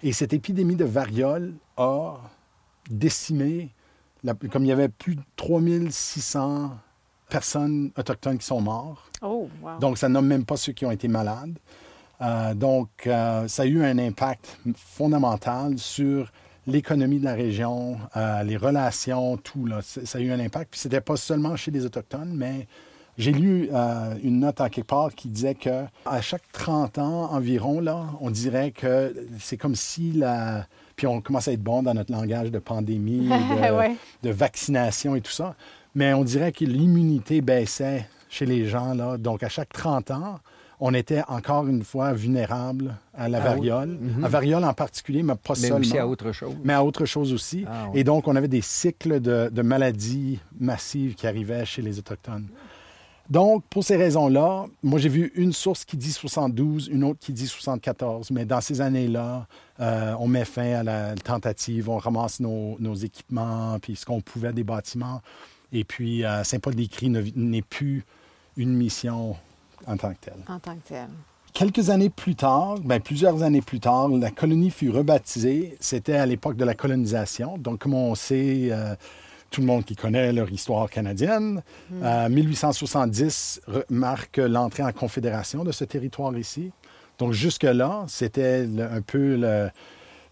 Et 0.02 0.12
cette 0.12 0.32
épidémie 0.32 0.76
de 0.76 0.84
variole 0.84 1.54
a 1.76 2.16
décimé, 2.90 3.70
la- 4.24 4.34
comme 4.34 4.64
il 4.64 4.68
y 4.68 4.72
avait 4.72 4.88
plus 4.88 5.14
de 5.16 5.22
3600 5.36 6.70
personnes 7.28 7.90
autochtones 7.96 8.38
qui 8.38 8.46
sont 8.46 8.60
mortes. 8.60 9.10
Oh, 9.22 9.48
wow. 9.62 9.78
Donc, 9.80 9.98
ça 9.98 10.08
nomme 10.08 10.26
même 10.26 10.44
pas 10.44 10.56
ceux 10.56 10.72
qui 10.72 10.86
ont 10.86 10.90
été 10.90 11.08
malades. 11.08 11.58
Euh, 12.20 12.54
donc, 12.54 12.88
euh, 13.06 13.46
ça 13.48 13.62
a 13.62 13.66
eu 13.66 13.82
un 13.84 13.98
impact 13.98 14.58
fondamental 14.76 15.78
sur 15.78 16.32
l'économie 16.66 17.18
de 17.18 17.24
la 17.24 17.34
région, 17.34 17.98
euh, 18.16 18.42
les 18.42 18.56
relations, 18.56 19.36
tout. 19.36 19.66
Là. 19.66 19.80
Ça 19.82 20.18
a 20.18 20.20
eu 20.20 20.32
un 20.32 20.40
impact. 20.40 20.70
Puis, 20.72 20.80
c'était 20.80 21.00
pas 21.00 21.16
seulement 21.16 21.56
chez 21.56 21.70
les 21.70 21.84
Autochtones, 21.84 22.32
mais 22.34 22.66
j'ai 23.18 23.32
lu 23.32 23.70
une 24.22 24.40
note 24.40 24.60
en 24.60 24.68
quelque 24.68 24.86
part 24.86 25.14
qui 25.14 25.28
disait 25.28 25.54
que 25.54 25.84
à 26.04 26.20
chaque 26.20 26.42
30 26.52 26.98
ans 26.98 27.32
environ, 27.32 27.80
là, 27.80 28.06
on 28.20 28.30
dirait 28.30 28.72
que 28.72 29.14
c'est 29.38 29.56
comme 29.56 29.74
si 29.74 30.12
la... 30.12 30.66
Puis 30.96 31.06
on 31.06 31.20
commence 31.20 31.46
à 31.48 31.52
être 31.52 31.62
bon 31.62 31.82
dans 31.82 31.92
notre 31.92 32.10
langage 32.12 32.50
de 32.50 32.58
pandémie, 32.58 33.28
de, 33.28 33.74
Ouais. 33.74 33.96
de 34.22 34.30
vaccination 34.30 35.14
et 35.14 35.20
tout 35.20 35.30
ça. 35.32 35.54
Mais 35.96 36.12
on 36.14 36.22
dirait 36.22 36.52
que 36.52 36.64
l'immunité 36.64 37.40
baissait 37.40 38.06
chez 38.28 38.46
les 38.46 38.66
gens. 38.66 38.94
Là. 38.94 39.16
Donc, 39.16 39.42
à 39.42 39.48
chaque 39.48 39.72
30 39.72 40.10
ans, 40.12 40.38
on 40.78 40.92
était 40.92 41.22
encore 41.28 41.66
une 41.66 41.82
fois 41.82 42.12
vulnérable 42.12 42.96
à 43.14 43.30
la 43.30 43.38
Ah 43.38 43.48
variole, 43.54 43.96
Mhm. 43.98 44.24
à 44.24 44.28
variole 44.28 44.62
en 44.64 44.74
particulier, 44.74 45.22
mais 45.22 45.34
pas 45.34 45.54
Mais 45.54 45.68
seulement. 45.68 45.78
aussi 45.78 45.96
à 45.98 46.06
autre 46.06 46.32
chose. 46.32 46.54
Mais 46.62 46.74
à 46.74 46.84
autre 46.84 47.06
chose 47.06 47.32
aussi. 47.32 47.64
Ah. 47.66 47.86
Et 47.94 48.04
donc, 48.04 48.28
on 48.28 48.36
avait 48.36 48.46
des 48.46 48.60
cycles 48.60 49.20
de, 49.20 49.48
de 49.50 49.62
maladies 49.62 50.38
massives 50.60 51.14
qui 51.14 51.26
arrivaient 51.26 51.64
chez 51.64 51.80
les 51.80 51.98
Autochtones. 51.98 52.46
Donc, 53.30 53.64
pour 53.70 53.82
ces 53.82 53.96
raisons-là, 53.96 54.66
moi, 54.84 55.00
j'ai 55.00 55.08
vu 55.08 55.32
une 55.34 55.52
source 55.52 55.84
qui 55.84 55.96
dit 55.96 56.12
72, 56.12 56.88
une 56.92 57.02
autre 57.04 57.18
qui 57.20 57.32
dit 57.32 57.46
74. 57.48 58.30
Mais 58.30 58.44
dans 58.44 58.60
ces 58.60 58.80
années-là, 58.80 59.46
euh, 59.80 60.14
on 60.20 60.28
met 60.28 60.44
fin 60.44 60.74
à 60.74 60.82
la 60.84 61.14
tentative, 61.16 61.88
on 61.88 61.96
ramasse 61.96 62.38
nos, 62.38 62.76
nos 62.78 62.94
équipements, 62.94 63.78
puis 63.80 63.96
ce 63.96 64.04
qu'on 64.04 64.20
pouvait 64.20 64.52
des 64.52 64.62
bâtiments. 64.62 65.22
Et 65.72 65.84
puis, 65.84 66.24
euh, 66.24 66.44
Saint-Paul-des-Cris 66.44 67.10
ne- 67.10 67.22
n'est 67.34 67.62
plus 67.62 68.04
une 68.56 68.72
mission 68.74 69.36
en 69.86 69.96
tant 69.96 70.10
que 70.12 70.20
telle. 70.20 70.34
En 70.48 70.58
tant 70.58 70.74
que 70.76 70.88
tel. 70.88 71.06
Quelques 71.52 71.88
années 71.90 72.10
plus 72.10 72.34
tard, 72.34 72.76
ben, 72.84 73.00
plusieurs 73.00 73.42
années 73.42 73.62
plus 73.62 73.80
tard, 73.80 74.08
la 74.08 74.30
colonie 74.30 74.70
fut 74.70 74.90
rebaptisée. 74.90 75.76
C'était 75.80 76.16
à 76.16 76.26
l'époque 76.26 76.56
de 76.56 76.64
la 76.64 76.74
colonisation. 76.74 77.56
Donc, 77.58 77.78
comme 77.80 77.94
on 77.94 78.14
sait, 78.14 78.68
euh, 78.70 78.94
tout 79.50 79.60
le 79.62 79.66
monde 79.66 79.84
qui 79.84 79.96
connaît 79.96 80.32
leur 80.32 80.50
histoire 80.52 80.90
canadienne, 80.90 81.62
euh, 82.02 82.28
1870 82.28 83.60
re- 83.68 83.84
marque 83.88 84.36
l'entrée 84.36 84.82
en 84.82 84.92
confédération 84.92 85.64
de 85.64 85.72
ce 85.72 85.84
territoire 85.84 86.36
ici. 86.36 86.70
Donc, 87.18 87.32
jusque-là, 87.32 88.04
c'était 88.08 88.66
un 88.78 89.00
peu 89.00 89.36
le, 89.36 89.70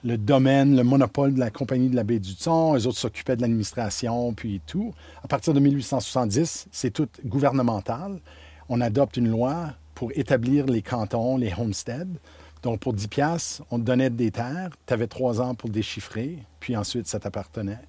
le 0.05 0.19
domaine, 0.19 0.77
le 0.77 0.85
monopole 0.85 1.35
de 1.35 1.41
la 1.41 1.51
Compagnie 1.51 1.89
de 1.89 1.97
la 1.97 2.05
baie 2.05 2.19
du 2.19 2.37
Thon. 2.37 2.75
Les 2.75 2.87
autres 2.87 2.99
s'occupaient 2.99 3.37
de 3.37 3.41
l'administration, 3.41 4.35
puis 4.35 4.61
tout. 4.67 4.93
À 5.23 5.29
partir 5.29 5.55
de 5.55 5.61
1870, 5.61 6.69
c'est 6.71 6.91
tout 6.91 7.09
gouvernemental. 7.25 8.21
On 8.69 8.83
adopte 8.83 9.17
une 9.17 9.31
loi 9.31 9.73
pour 9.95 10.13
établir 10.15 10.67
les 10.67 10.83
cantons, 10.83 11.39
les 11.39 11.55
homesteads. 11.59 12.19
Donc, 12.63 12.81
pour 12.81 12.93
10 12.93 13.09
piastres, 13.09 13.63
on 13.71 13.79
te 13.79 13.85
donnait 13.85 14.11
des 14.11 14.31
terres. 14.31 14.71
Tu 14.87 14.93
avais 14.93 15.07
trois 15.07 15.41
ans 15.41 15.55
pour 15.55 15.71
déchiffrer, 15.71 16.39
puis 16.61 16.77
ensuite, 16.77 17.07
ça 17.07 17.19
t'appartenait. 17.19 17.81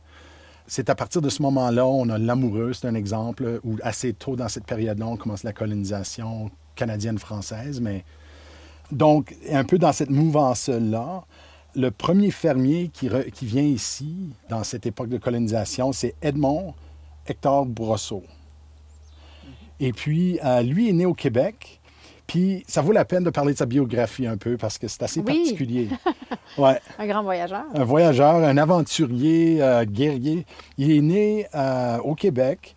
C'est 0.67 0.89
à 0.89 0.95
partir 0.95 1.21
de 1.21 1.29
ce 1.29 1.41
moment-là, 1.41 1.85
on 1.85 2.09
a 2.09 2.17
l'amoureux, 2.17 2.73
c'est 2.73 2.87
un 2.87 2.95
exemple, 2.95 3.59
où 3.63 3.75
assez 3.83 4.13
tôt 4.13 4.37
dans 4.37 4.47
cette 4.47 4.65
période-là, 4.65 5.05
on 5.05 5.17
commence 5.17 5.43
la 5.43 5.53
colonisation 5.53 6.49
canadienne-française. 6.75 7.81
Mais 7.81 8.05
donc, 8.91 9.35
un 9.51 9.65
peu 9.65 9.77
dans 9.77 9.91
cette 9.91 10.09
mouvance-là, 10.09 11.25
le 11.75 11.91
premier 11.91 12.31
fermier 12.31 12.89
qui, 12.93 13.07
re- 13.09 13.29
qui 13.31 13.45
vient 13.45 13.63
ici, 13.63 14.15
dans 14.49 14.63
cette 14.63 14.85
époque 14.85 15.09
de 15.09 15.17
colonisation, 15.17 15.91
c'est 15.91 16.15
Edmond 16.21 16.73
Hector 17.27 17.65
Brosseau. 17.65 18.23
Et 19.79 19.91
puis, 19.91 20.39
euh, 20.43 20.61
lui 20.61 20.89
est 20.89 20.93
né 20.93 21.05
au 21.05 21.13
Québec. 21.13 21.81
Puis, 22.27 22.63
ça 22.67 22.81
vaut 22.81 22.91
la 22.91 23.05
peine 23.05 23.23
de 23.23 23.29
parler 23.29 23.53
de 23.53 23.57
sa 23.57 23.65
biographie 23.65 24.25
un 24.25 24.37
peu 24.37 24.57
parce 24.57 24.77
que 24.77 24.87
c'est 24.87 25.03
assez 25.03 25.19
Oui. 25.19 25.25
particulier. 25.43 25.89
Ouais. 26.57 26.79
Un 26.99 27.07
grand 27.07 27.21
voyageur. 27.23 27.63
Un 27.73 27.83
voyageur, 27.83 28.35
un 28.35 28.55
aventurier, 28.57 29.61
euh, 29.61 29.83
guerrier. 29.83 30.45
Il 30.77 30.89
est 30.91 31.01
né 31.01 31.47
euh, 31.53 31.97
au 31.97 32.15
Québec. 32.15 32.75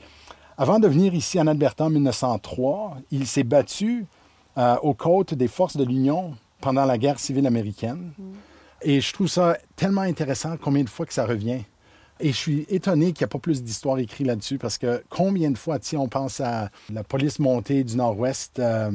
Avant 0.57 0.81
de 0.81 0.89
venir 0.89 1.15
ici 1.15 1.39
en 1.39 1.47
Alberta 1.47 1.85
en 1.85 1.91
1903, 1.91 2.97
il 3.13 3.25
s'est 3.29 3.45
battu 3.45 4.07
euh, 4.57 4.75
aux 4.83 4.95
côtes 4.95 5.35
des 5.35 5.47
forces 5.47 5.77
de 5.77 5.85
l'Union 5.85 6.35
pendant 6.61 6.85
la 6.87 6.99
guerre 6.99 7.21
civile 7.21 7.47
américaine. 7.47 8.11
Et 8.83 9.01
je 9.01 9.13
trouve 9.13 9.29
ça 9.29 9.57
tellement 9.77 10.03
intéressant 10.03 10.57
combien 10.61 10.85
de 10.85 10.89
fois 10.89 11.07
que 11.07 11.13
ça 11.15 11.27
revient. 11.27 11.61
Et 12.21 12.33
je 12.33 12.37
suis 12.37 12.67
étonné 12.69 13.13
qu'il 13.13 13.21
n'y 13.23 13.27
a 13.27 13.29
pas 13.29 13.39
plus 13.39 13.63
d'histoires 13.63 13.97
écrites 14.01 14.27
là-dessus 14.27 14.59
parce 14.59 14.77
que 14.77 15.05
combien 15.09 15.53
de 15.53 15.57
fois, 15.59 15.79
tu 15.79 15.87
sais, 15.91 15.97
on 15.97 16.09
pense 16.09 16.41
à 16.41 16.69
la 16.93 17.05
police 17.05 17.39
montée 17.39 17.85
du 17.85 17.97
Nord-Ouest, 17.97 18.59
euh, 18.59 18.91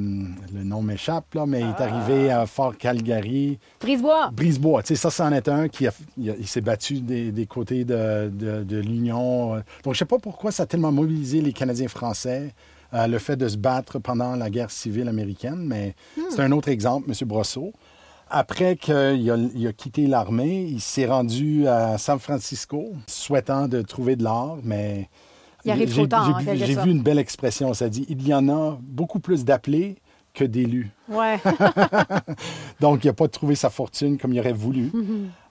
le 0.53 0.63
nom 0.65 0.81
m'échappe, 0.81 1.33
là, 1.33 1.45
mais 1.45 1.61
il 1.61 1.67
est 1.69 1.81
arrivé 1.81 2.29
à 2.31 2.45
Fort 2.45 2.75
Calgary. 2.77 3.59
Brisebois. 3.79 4.29
Brisebois, 4.33 4.83
tu 4.83 4.87
sais, 4.89 4.95
ça, 4.97 5.09
c'en 5.09 5.31
est 5.31 5.47
un 5.47 5.69
qui 5.69 5.87
a- 5.87 5.93
il, 6.17 6.45
s'est 6.47 6.59
battu 6.59 6.99
des, 6.99 7.31
des 7.31 7.45
côtés 7.45 7.85
de, 7.85 8.29
de- 8.29 8.63
de 8.63 8.77
l'Union. 8.77 9.55
Donc, 9.85 9.93
je 9.93 9.99
sais 9.99 10.05
pas 10.05 10.19
pourquoi 10.19 10.51
ça 10.51 10.63
a 10.63 10.65
tellement 10.65 10.91
mobilisé 10.91 11.39
les 11.39 11.53
Canadiens 11.53 11.87
français, 11.87 12.53
euh, 12.93 13.07
le 13.07 13.19
fait 13.19 13.37
de 13.37 13.47
se 13.47 13.55
battre 13.55 13.99
pendant 13.99 14.35
la 14.35 14.49
guerre 14.49 14.69
civile 14.69 15.07
américaine, 15.07 15.63
mais 15.65 15.95
c'est 16.29 16.41
un 16.41 16.51
autre 16.51 16.67
exemple, 16.67 17.09
M. 17.09 17.15
Brosseau. 17.25 17.71
Après 18.35 18.77
qu'il 18.77 18.93
a, 18.95 19.13
il 19.13 19.67
a 19.67 19.73
quitté 19.73 20.07
l'armée, 20.07 20.63
il 20.63 20.81
s'est 20.81 21.05
rendu 21.05 21.67
à 21.67 21.99
San 21.99 22.17
Francisco, 22.17 22.91
souhaitant 23.05 23.67
de 23.67 23.83
trouver 23.83 24.15
de 24.15 24.23
l'or, 24.23 24.57
mais... 24.63 25.07
Il 25.65 25.69
arrive 25.71 25.89
j'ai- 25.89 25.95
trop 25.97 26.07
tard, 26.07 26.41
j'ai- 26.43 26.57
J'ai 26.57 26.75
vu 26.75 26.89
une 26.89 27.03
belle 27.03 27.19
expression, 27.19 27.75
ça 27.75 27.89
dit, 27.89 28.07
il 28.09 28.27
y 28.27 28.33
en 28.33 28.49
a 28.49 28.79
beaucoup 28.81 29.19
plus 29.19 29.45
d'appelés 29.45 29.97
que 30.33 30.43
d'élus. 30.43 30.89
Ouais. 31.07 31.39
Donc, 32.81 33.03
il 33.03 33.07
n'a 33.07 33.13
pas 33.13 33.27
trouvé 33.27 33.53
sa 33.53 33.69
fortune 33.69 34.17
comme 34.17 34.33
il 34.33 34.39
aurait 34.39 34.51
voulu. 34.51 34.91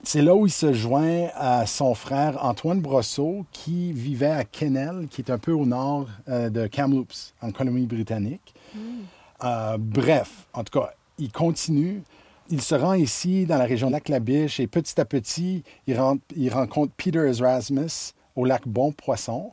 C'est 0.02 0.20
là 0.20 0.34
où 0.34 0.46
il 0.46 0.50
se 0.50 0.72
joint 0.72 1.28
à 1.36 1.66
son 1.66 1.94
frère 1.94 2.44
Antoine 2.44 2.80
Brosseau, 2.80 3.46
qui 3.52 3.92
vivait 3.92 4.26
à 4.26 4.42
Kennel, 4.42 5.06
qui 5.08 5.20
est 5.22 5.30
un 5.30 5.38
peu 5.38 5.52
au 5.52 5.66
nord 5.66 6.08
euh, 6.28 6.50
de 6.50 6.66
Kamloops, 6.66 7.32
en 7.42 7.52
Colombie-Britannique. 7.52 8.54
Euh, 9.44 9.76
bref, 9.78 10.46
en 10.52 10.64
tout 10.64 10.80
cas, 10.80 10.90
il 11.18 11.30
continue. 11.30 12.02
Il 12.50 12.60
se 12.60 12.74
rend 12.74 12.94
ici, 12.94 13.46
dans 13.46 13.56
la 13.56 13.64
région 13.64 13.86
de 13.88 13.92
Lac-la-Biche, 13.92 14.60
et 14.60 14.66
petit 14.66 15.00
à 15.00 15.04
petit, 15.04 15.62
il, 15.86 15.98
ren- 15.98 16.18
il 16.36 16.52
rencontre 16.52 16.92
Peter 16.96 17.18
Erasmus 17.38 18.12
au 18.36 18.44
lac 18.44 18.66
Bon-Poisson. 18.66 19.52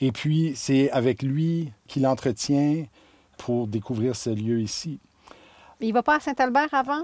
Et 0.00 0.12
puis, 0.12 0.52
c'est 0.56 0.90
avec 0.90 1.22
lui 1.22 1.72
qu'il 1.86 2.06
entretient 2.06 2.84
pour 3.38 3.66
découvrir 3.66 4.14
ce 4.16 4.30
lieu 4.30 4.60
ici. 4.60 4.98
Il 5.80 5.92
va 5.92 6.02
pas 6.02 6.16
à 6.16 6.20
Saint-Albert 6.20 6.72
avant? 6.72 7.02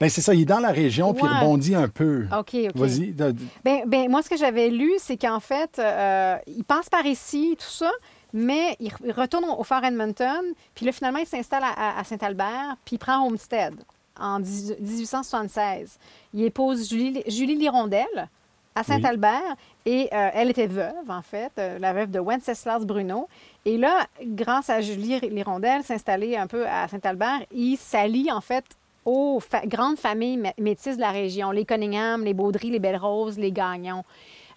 Ben 0.00 0.08
c'est 0.08 0.22
ça, 0.22 0.34
il 0.34 0.40
est 0.42 0.46
dans 0.46 0.58
la 0.58 0.70
région, 0.72 1.14
puis 1.14 1.22
il 1.24 1.28
rebondit 1.40 1.74
un 1.74 1.88
peu. 1.88 2.26
OK, 2.36 2.54
OK. 2.68 2.70
Vas-y. 2.74 3.12
de- 3.12 3.34
Ben, 3.64 4.10
moi, 4.10 4.22
ce 4.22 4.30
que 4.30 4.36
j'avais 4.36 4.68
lu, 4.70 4.92
c'est 4.98 5.16
qu'en 5.16 5.38
fait, 5.40 5.78
euh, 5.78 6.36
il 6.48 6.64
passe 6.64 6.88
par 6.88 7.06
ici, 7.06 7.54
tout 7.58 7.66
ça, 7.70 7.90
mais 8.32 8.76
il, 8.80 8.88
re- 8.88 8.96
il 9.04 9.12
retourne 9.12 9.44
au 9.44 9.62
Fort 9.62 9.84
Edmonton, 9.84 10.42
puis 10.74 10.84
là, 10.86 10.90
finalement, 10.92 11.20
il 11.20 11.26
s'installe 11.26 11.62
à, 11.62 11.68
à- 11.96 12.00
à 12.00 12.04
Saint-Albert, 12.04 12.76
puis 12.84 12.96
il 12.96 12.98
prend 12.98 13.24
Homestead 13.26 13.74
en 14.20 14.40
18- 14.40 14.80
1876. 14.80 15.98
Il 16.34 16.42
épouse 16.44 16.88
Julie, 16.88 17.22
Julie 17.26 17.56
Lirondelle 17.56 18.28
à 18.76 18.82
Saint-Albert, 18.82 19.54
et 19.86 20.08
euh, 20.12 20.30
elle 20.34 20.50
était 20.50 20.66
veuve, 20.66 21.08
en 21.08 21.22
fait, 21.22 21.52
euh, 21.58 21.78
la 21.78 21.92
veuve 21.92 22.10
de 22.10 22.18
Wenceslas 22.18 22.80
Bruno. 22.84 23.28
Et 23.64 23.76
là, 23.78 24.06
grâce 24.20 24.68
à 24.68 24.80
Julie 24.80 25.20
Lirondelle, 25.20 25.84
s'installer 25.84 26.36
un 26.36 26.48
peu 26.48 26.66
à 26.66 26.88
Saint-Albert, 26.88 27.42
il 27.52 27.76
s'allie, 27.76 28.32
en 28.32 28.40
fait, 28.40 28.64
aux 29.04 29.38
fa- 29.38 29.64
grandes 29.66 29.98
familles 29.98 30.38
mé- 30.38 30.54
métisses 30.58 30.96
de 30.96 31.00
la 31.02 31.12
région, 31.12 31.52
les 31.52 31.64
Cunningham, 31.64 32.24
les 32.24 32.34
Baudry, 32.34 32.70
les 32.70 32.80
Belle-Rose, 32.80 33.38
les 33.38 33.52
Gagnon. 33.52 34.02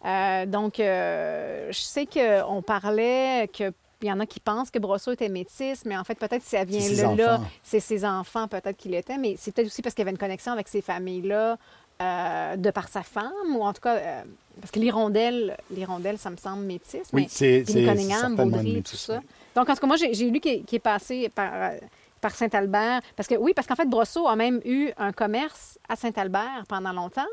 Euh, 0.05 0.45
donc, 0.47 0.75
je 0.77 1.67
sais 1.71 2.05
qu'on 2.07 2.61
parlait 2.63 3.47
que. 3.55 3.71
Il 4.01 4.07
y 4.07 4.11
en 4.11 4.19
a 4.19 4.25
qui 4.27 4.39
pensent 4.39 4.69
que 4.69 4.77
Brosseau 4.79 5.11
était 5.13 5.29
métisse, 5.29 5.83
mais 5.85 5.97
en 5.97 6.03
fait, 6.03 6.15
peut-être 6.19 6.43
que 6.43 6.49
ça 6.49 6.63
vient 6.63 6.79
ses 6.79 7.01
là, 7.17 7.37
c'est 7.63 7.79
ses 7.79 8.05
enfants, 8.05 8.47
peut-être 8.47 8.77
qu'il 8.77 8.93
était, 8.93 9.17
mais 9.17 9.35
c'est 9.37 9.51
peut-être 9.51 9.67
aussi 9.67 9.81
parce 9.81 9.95
qu'il 9.95 10.03
y 10.03 10.05
avait 10.05 10.11
une 10.11 10.19
connexion 10.19 10.51
avec 10.51 10.67
ces 10.67 10.81
familles-là, 10.81 11.57
euh, 11.99 12.55
de 12.57 12.69
par 12.69 12.89
sa 12.89 13.01
femme, 13.01 13.31
ou 13.55 13.63
en 13.63 13.73
tout 13.73 13.81
cas, 13.81 13.95
euh, 13.95 14.21
parce 14.61 14.69
que 14.69 14.79
l'hirondelle, 14.79 15.57
l'hirondelle, 15.71 16.19
ça 16.19 16.29
me 16.29 16.37
semble 16.37 16.63
métisse, 16.63 17.07
Oui, 17.11 17.23
mais 17.23 17.27
c'est- 17.27 17.63
Cunningham, 17.87 18.35
Baudry, 18.35 18.83
tout 18.83 18.95
ça. 18.97 19.19
Donc, 19.55 19.67
en 19.67 19.73
tout 19.73 19.79
cas, 19.81 19.87
moi, 19.87 19.95
j'ai 19.97 20.29
lu 20.29 20.39
qu'il 20.39 20.63
qu'il 20.63 20.75
est 20.75 20.79
passé 20.79 21.29
par, 21.29 21.49
euh, 21.53 21.77
par 22.21 22.35
Saint-Albert. 22.35 23.01
Parce 23.15 23.27
que, 23.27 23.33
oui, 23.35 23.53
parce 23.55 23.67
qu'en 23.67 23.75
fait, 23.75 23.89
Brosseau 23.89 24.27
a 24.27 24.35
même 24.35 24.61
eu 24.63 24.91
un 24.97 25.11
commerce 25.11 25.79
à 25.89 25.95
Saint-Albert 25.95 26.65
pendant 26.69 26.93
longtemps. 26.93 27.25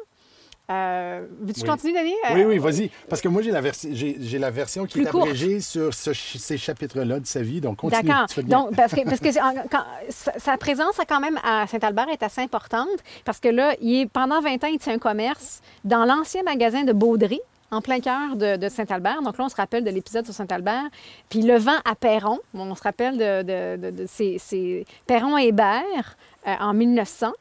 Euh, 0.71 1.26
Veux-tu 1.40 1.61
Oui. 1.61 1.68
continuer, 1.68 2.00
Denis? 2.00 2.14
Euh, 2.30 2.35
Oui, 2.35 2.44
oui, 2.44 2.59
vas-y. 2.59 2.90
Parce 3.09 3.21
que 3.21 3.28
moi, 3.28 3.42
j'ai 3.42 3.50
la, 3.50 3.61
j'ai, 3.90 4.38
version 4.50 4.87
qui 4.87 4.94
Plus 4.94 5.02
est 5.06 5.11
courte. 5.11 5.25
abrégée 5.26 5.61
sur 5.61 5.92
ce 5.92 6.14
ces 6.14 6.56
chapitres-là 6.56 7.21
de 7.21 7.26
sa 7.26 7.42
vie. 7.42 7.61
Donc, 7.61 7.76
continue. 7.78 8.02
D'accord. 8.09 8.26
Donc, 8.44 8.75
parce 8.75 8.94
que, 8.94 9.04
parce 9.04 9.21
que 9.21 9.30
c'est- 9.30 9.42
en- 9.42 9.54
quand- 9.71 9.85
sa, 10.09 10.56
présence 10.56 10.97
quand 11.06 11.21
même 11.21 11.38
à 11.44 11.66
Saint-Albert 11.66 12.09
est 12.09 12.23
assez 12.23 12.40
importante 12.40 12.88
parce 13.26 13.40
que 13.40 13.49
là, 13.49 13.75
il 13.80 14.00
est, 14.02 14.06
pendant 14.06 14.40
20 14.40 14.64
ans, 14.64 14.68
il 14.73 14.78
tient 14.78 14.94
un 14.94 14.99
commerce 14.99 15.61
dans 15.85 16.06
l'ancien 16.06 16.42
magasin 16.42 16.85
de 16.85 16.92
Baudry, 16.94 17.40
en 17.71 17.83
plein 17.83 18.00
cœur 18.00 18.37
de, 18.37 18.56
de 18.56 18.68
Saint-Albert. 18.71 19.21
Donc 19.21 19.37
là, 19.37 19.44
on 19.44 19.49
se 19.50 19.56
rappelle 19.56 19.85
de 19.85 19.90
l'épisode 19.90 20.25
sur 20.25 20.33
Saint-Albert. 20.35 20.85
Puis 21.28 21.42
le 21.42 21.59
vent 21.59 21.76
à 21.85 21.94
Perron, 21.94 22.38
on 22.54 22.75
se 22.75 22.83
rappelle 22.83 23.18
de, 23.18 23.42
de, 23.42 23.90
de- 23.90 24.06
ces 24.06 24.87
Perron 25.06 25.37
et 25.37 25.49
Hébert 25.49 26.16
euh, 26.47 26.54
en 26.61 26.73
1900. 26.73 27.33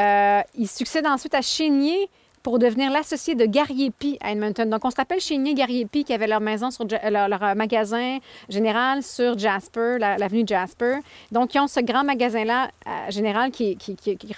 Euh, 0.00 0.40
il 0.56 0.68
succède 0.68 1.06
ensuite 1.06 1.34
à 1.34 1.42
Chénier, 1.42 2.08
pour 2.46 2.60
devenir 2.60 2.92
l'associé 2.92 3.34
de 3.34 3.44
Gariepi 3.44 4.18
à 4.20 4.30
Edmonton. 4.30 4.70
Donc, 4.70 4.84
on 4.84 4.90
se 4.92 4.94
rappelle 4.94 5.18
Chénier 5.18 5.52
Gariepi 5.52 6.04
qui 6.04 6.12
avait 6.12 6.28
leur 6.28 6.40
maison 6.40 6.70
sur 6.70 6.84
leur, 6.84 7.42
euh, 7.42 7.54
magasin 7.56 8.18
général 8.48 9.02
sur 9.02 9.36
Jasper, 9.36 9.96
la- 9.98 10.16
l'avenue 10.16 10.44
Jasper. 10.46 10.98
Donc, 11.32 11.56
ils 11.56 11.58
ont 11.58 11.66
ce 11.66 11.80
grand 11.80 12.04
magasin-là 12.04 12.68
euh, 12.86 13.10
général 13.10 13.50
qui, 13.50 13.76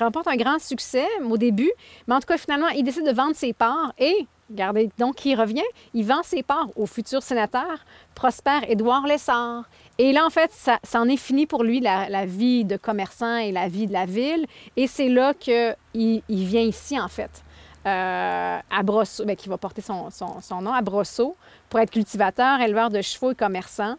remporte 0.00 0.26
un 0.26 0.36
grand 0.36 0.58
succès 0.58 1.04
au 1.22 1.36
début. 1.36 1.70
Mais 2.06 2.14
en 2.14 2.20
tout 2.20 2.26
cas, 2.28 2.38
finalement, 2.38 2.68
il 2.68 2.82
décide 2.82 3.04
de 3.04 3.12
vendre 3.12 3.36
ses 3.36 3.52
parts 3.52 3.92
et, 3.98 4.26
regardez, 4.48 4.88
donc, 4.96 5.22
il 5.26 5.38
revient, 5.38 5.60
il 5.92 6.06
vend 6.06 6.22
ses 6.22 6.42
parts 6.42 6.68
au 6.76 6.86
futur 6.86 7.22
sénateur 7.22 7.84
Prosper 8.14 8.60
Édouard 8.68 9.06
Lessard. 9.06 9.64
Et 9.98 10.12
là, 10.12 10.24
en 10.24 10.30
fait, 10.30 10.50
ça, 10.50 10.78
en 10.94 11.08
est 11.10 11.18
fini 11.18 11.44
pour 11.46 11.62
lui, 11.62 11.80
la, 11.80 12.08
la 12.08 12.24
vie 12.24 12.64
de 12.64 12.78
commerçant 12.78 13.36
et 13.36 13.52
la 13.52 13.68
vie 13.68 13.86
de 13.86 13.92
la 13.92 14.06
ville. 14.06 14.46
Et 14.78 14.86
c'est 14.86 15.10
là 15.10 15.34
qu'il 15.34 15.76
il 15.94 16.46
vient 16.46 16.62
ici, 16.62 16.98
en 16.98 17.08
fait, 17.08 17.44
euh, 17.88 18.58
à 18.78 18.82
Brosseau, 18.82 19.24
bien, 19.24 19.34
qui 19.34 19.48
va 19.48 19.56
porter 19.58 19.80
son, 19.82 20.10
son- 20.10 20.40
son 20.40 20.60
nom, 20.62 20.72
à 20.72 20.82
Brosseau, 20.82 21.36
pour 21.70 21.80
être 21.80 21.90
cultivateur, 21.90 22.60
éleveur 22.60 22.90
de 22.90 23.00
chevaux 23.02 23.32
et 23.32 23.34
commerçant 23.34 23.94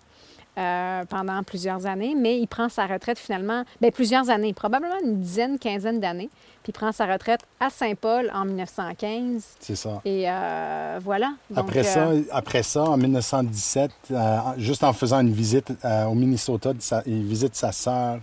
euh, 0.57 1.05
pendant 1.05 1.41
plusieurs 1.43 1.85
années. 1.85 2.15
Mais 2.17 2.37
il 2.39 2.47
prend 2.47 2.69
sa 2.69 2.85
retraite 2.85 3.17
finalement, 3.17 3.63
bien, 3.81 3.91
plusieurs 3.91 4.29
années, 4.29 4.53
probablement 4.53 4.95
une 5.03 5.19
dizaine, 5.21 5.57
quinzaine 5.57 5.99
d'années. 5.99 6.29
Puis 6.63 6.71
il 6.71 6.73
prend 6.73 6.91
sa 6.91 7.05
retraite 7.05 7.41
à 7.59 7.69
Saint-Paul 7.69 8.29
en 8.33 8.45
1915. 8.45 9.43
C'est 9.59 9.75
ça. 9.75 10.01
Et 10.05 10.25
euh, 10.29 10.99
voilà. 11.01 11.31
Donc, 11.49 11.59
Après, 11.59 11.83
ça, 11.83 12.09
après 12.31 12.63
ça, 12.63 12.83
en 12.83 12.97
1917, 12.97 13.91
euh, 14.11 14.37
juste 14.57 14.83
en 14.83 14.91
faisant 14.93 15.21
une 15.21 15.31
visite 15.31 15.71
au 16.07 16.13
Minnesota, 16.13 16.71
il 17.05 17.23
visite 17.23 17.55
sa 17.55 17.71
sœur, 17.71 18.19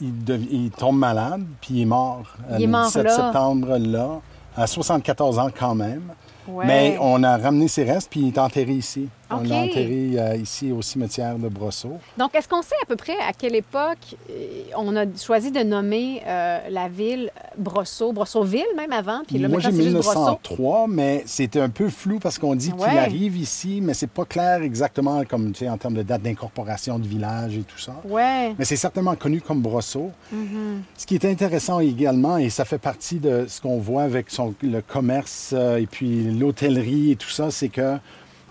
il, 0.00 0.70
tombe 0.76 0.98
malade, 0.98 1.44
puis 1.60 1.74
il 1.74 1.82
est 1.82 1.86
mort 1.86 2.24
Il 2.50 2.56
est 2.56 2.66
le 2.66 2.72
mort 2.72 2.86
17 2.86 3.04
là. 3.04 3.10
septembre 3.16 3.78
là, 3.78 4.20
à 4.56 4.66
74 4.66 5.38
ans 5.38 5.48
quand 5.56 5.74
même. 5.74 6.02
ouais. 6.48 6.64
Mais 6.66 6.96
on 7.00 7.22
a 7.22 7.36
ramené 7.36 7.68
ses 7.68 7.84
restes, 7.84 8.10
puis 8.10 8.20
il 8.20 8.28
est 8.28 8.38
enterré 8.38 8.72
ici. 8.72 9.08
On 9.30 9.40
l'a 9.42 9.56
enterré 9.62 10.10
euh, 10.14 10.36
ici 10.36 10.70
au 10.72 10.82
cimetière 10.82 11.36
de 11.38 11.48
Brosseau. 11.48 11.98
Donc, 12.16 12.34
est-ce 12.34 12.48
qu'on 12.48 12.62
sait 12.62 12.76
à 12.82 12.86
peu 12.86 12.96
près 12.96 13.16
à 13.18 13.32
quelle 13.32 13.54
époque 13.56 14.16
euh, 14.30 14.62
on 14.76 14.94
a 14.96 15.04
choisi 15.20 15.50
de 15.50 15.60
nommer 15.60 16.22
euh, 16.26 16.60
la 16.70 16.88
ville 16.88 17.30
Brosseau, 17.58 18.12
Brosseauville 18.12 18.64
même 18.76 18.92
avant, 18.92 19.22
puis 19.26 19.38
là 19.38 19.48
Moi, 19.48 19.58
j'ai 19.60 19.68
maintenant 19.68 19.84
c'est 19.84 19.90
juste 19.90 20.02
Brosseau? 20.04 20.20
1903, 20.20 20.86
mais 20.88 21.22
c'était 21.26 21.60
un 21.60 21.68
peu 21.70 21.88
flou 21.88 22.18
parce 22.20 22.38
qu'on 22.38 22.54
dit 22.54 22.72
Ouais. 22.76 22.88
qu'il 22.88 22.98
arrive 22.98 23.36
ici, 23.36 23.80
mais 23.82 23.94
c'est 23.94 24.06
pas 24.10 24.24
clair 24.24 24.62
exactement 24.62 25.24
comme, 25.24 25.52
tu 25.52 25.60
sais, 25.60 25.68
en 25.68 25.78
termes 25.78 25.94
de 25.94 26.02
date 26.02 26.22
d'incorporation 26.22 26.98
du 26.98 27.08
village 27.08 27.56
et 27.56 27.62
tout 27.62 27.78
ça. 27.78 27.94
Ouais. 28.04 28.54
Mais 28.58 28.64
c'est 28.64 28.76
certainement 28.76 29.16
connu 29.16 29.40
comme 29.40 29.60
Brosseau. 29.60 30.10
Mm-hmm. 30.32 30.78
Ce 30.96 31.06
qui 31.06 31.14
est 31.14 31.24
intéressant 31.24 31.80
également, 31.80 32.36
et 32.36 32.50
ça 32.50 32.64
fait 32.64 32.78
partie 32.78 33.18
de 33.18 33.46
ce 33.48 33.60
qu'on 33.60 33.78
voit 33.78 34.02
avec 34.02 34.30
son- 34.30 34.54
le 34.62 34.80
commerce 34.82 35.50
euh, 35.56 35.78
et 35.78 35.86
puis 35.86 36.24
l'hôtellerie 36.24 37.12
et 37.12 37.16
tout 37.16 37.30
ça, 37.30 37.50
c'est 37.50 37.68
que 37.68 37.96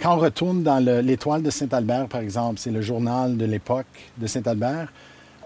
quand 0.02 0.16
on 0.16 0.20
retourne 0.20 0.64
dans 0.64 0.84
le- 0.84 1.02
l'étoile 1.02 1.42
de 1.44 1.50
Saint-Albert, 1.50 2.08
par 2.08 2.22
exemple, 2.22 2.60
c'est 2.60 2.72
le 2.72 2.82
journal 2.82 3.38
de 3.38 3.46
l'époque 3.46 3.86
de 4.18 4.28
Saint-Albert, 4.28 4.92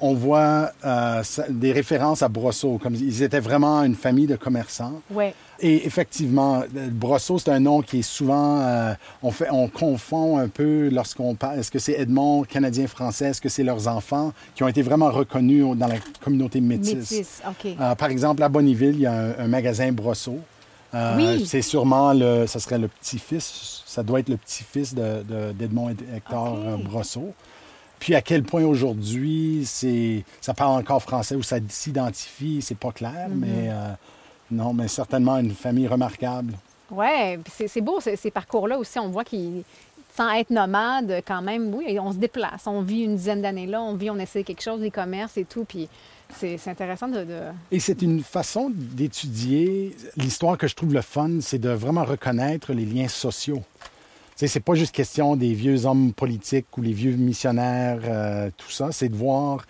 on 0.01 0.13
voit 0.13 0.71
euh, 0.85 1.21
des 1.49 1.73
références 1.73 2.21
à 2.23 2.29
Brosseau, 2.29 2.77
comme 2.81 2.95
ils 2.95 3.21
étaient 3.21 3.41
vraiment 3.41 3.83
une 3.83 3.95
famille 3.95 4.27
de 4.27 4.37
commerçants. 4.37 5.01
Ouais. 5.11 5.33
Et 5.59 5.85
effectivement, 5.85 6.61
euh, 6.61 6.87
Brosseau, 6.89 7.37
c'est 7.37 7.51
un 7.51 7.59
nom 7.59 7.81
qui 7.81 7.99
est 7.99 8.01
souvent. 8.01 8.61
euh, 8.61 8.93
on, 9.21 9.29
fait, 9.31 9.47
on 9.51 9.67
confond 9.67 10.37
un 10.37 10.47
peu 10.47 10.87
lorsqu'on 10.89 11.35
parle. 11.35 11.59
Est-ce 11.59 11.69
que 11.69 11.79
c'est 11.79 11.99
Edmond, 11.99 12.43
Canadien-Français? 12.45 13.25
Est-ce 13.25 13.41
que 13.41 13.49
c'est 13.49 13.63
leurs 13.65 13.89
enfants 13.89 14.31
qui 14.55 14.63
ont 14.63 14.69
été 14.69 14.81
vraiment 14.83 15.09
reconnus 15.11 15.65
dans 15.75 15.87
la 15.87 15.97
communauté 16.23 16.61
métisse? 16.61 17.11
Métis, 17.11 17.41
OK. 17.45 17.71
Euh, 17.77 17.93
par 17.95 18.09
exemple, 18.09 18.41
à 18.41 18.47
Bonneville, 18.47 18.93
il 18.95 19.01
y 19.01 19.05
a 19.05 19.11
un, 19.13 19.31
un 19.37 19.47
magasin 19.49 19.91
Brosseau. 19.91 20.37
Euh, 20.93 21.15
Oui. 21.17 21.45
C'est 21.45 21.61
sûrement 21.61 22.13
le. 22.13 22.47
Ça 22.47 22.59
serait 22.59 22.77
le 22.79 22.87
petit-fils. 22.87 23.83
Ça 23.85 24.03
doit 24.03 24.19
être 24.19 24.29
le 24.29 24.37
petit-fils 24.37 24.93
de- 24.95 25.23
de- 25.23 25.51
d'Edmond 25.51 25.89
et 25.91 26.17
Hector 26.17 26.53
OK. 26.53 26.59
euh, 26.65 26.77
Brosseau. 26.77 27.33
Puis 27.99 28.15
à 28.15 28.21
quel 28.21 28.43
point 28.43 28.63
aujourd'hui, 28.63 29.63
c'est, 29.65 30.23
ça 30.39 30.53
parle 30.53 30.79
encore 30.79 31.01
français 31.01 31.35
ou 31.35 31.43
ça 31.43 31.57
s'identifie, 31.67 32.61
c'est 32.61 32.77
pas 32.77 32.91
clair, 32.91 33.27
Mm-hmm. 33.29 33.35
mais 33.35 33.69
euh, 33.69 33.89
non, 34.51 34.73
mais 34.73 34.87
certainement 34.87 35.37
une 35.37 35.51
famille 35.51 35.87
remarquable. 35.87 36.53
Puis 36.89 37.67
c'est 37.67 37.81
beau, 37.81 37.99
ces, 37.99 38.15
ces 38.15 38.31
parcours-là 38.31 38.77
aussi. 38.79 38.97
On 38.99 39.09
voit 39.09 39.23
qu'ils, 39.25 39.63
sans 40.15 40.31
être 40.31 40.49
nomades, 40.49 41.21
quand 41.27 41.41
même, 41.41 41.73
oui, 41.75 41.99
on 41.99 42.11
se 42.13 42.17
déplace. 42.17 42.65
On 42.65 42.81
vit 42.81 43.01
une 43.01 43.15
dizaine 43.17 43.41
d'années 43.41 43.67
là, 43.67 43.81
on 43.81 43.93
vit, 43.95 44.09
on 44.09 44.17
essaie 44.17 44.43
quelque 44.43 44.63
chose, 44.63 44.79
des 44.79 44.91
commerces 44.91 45.37
et 45.37 45.45
tout. 45.45 45.65
Puis 45.65 45.87
c'est 46.35 46.67
intéressant 46.67 47.07
de. 47.07 47.23
de- 47.23 47.41
Et 47.71 47.79
c'est 47.79 48.01
une 48.01 48.21
façon 48.23 48.71
d'étudier 48.73 49.95
l'histoire 50.17 50.57
que 50.57 50.67
je 50.67 50.75
trouve 50.75 50.93
le 50.93 51.01
fun, 51.01 51.29
c'est 51.41 51.59
de 51.59 51.69
vraiment 51.69 52.03
reconnaître 52.03 52.73
les 52.73 52.85
liens 52.85 53.07
sociaux. 53.07 53.63
Tu 53.81 54.45
sais, 54.45 54.47
c'est 54.47 54.59
pas 54.61 54.75
juste 54.75 54.95
question 54.95 55.35
des 55.35 55.53
vieux 55.53 55.85
hommes 55.85 56.13
politiques 56.13 56.67
ou 56.77 56.81
les 56.81 56.93
vieux 56.93 57.11
missionnaires, 57.11 57.99
euh, 58.05 58.49
tout 58.55 58.69
ça, 58.71 58.91
c'est 58.91 59.09
de 59.09 59.15
voir 59.15 59.65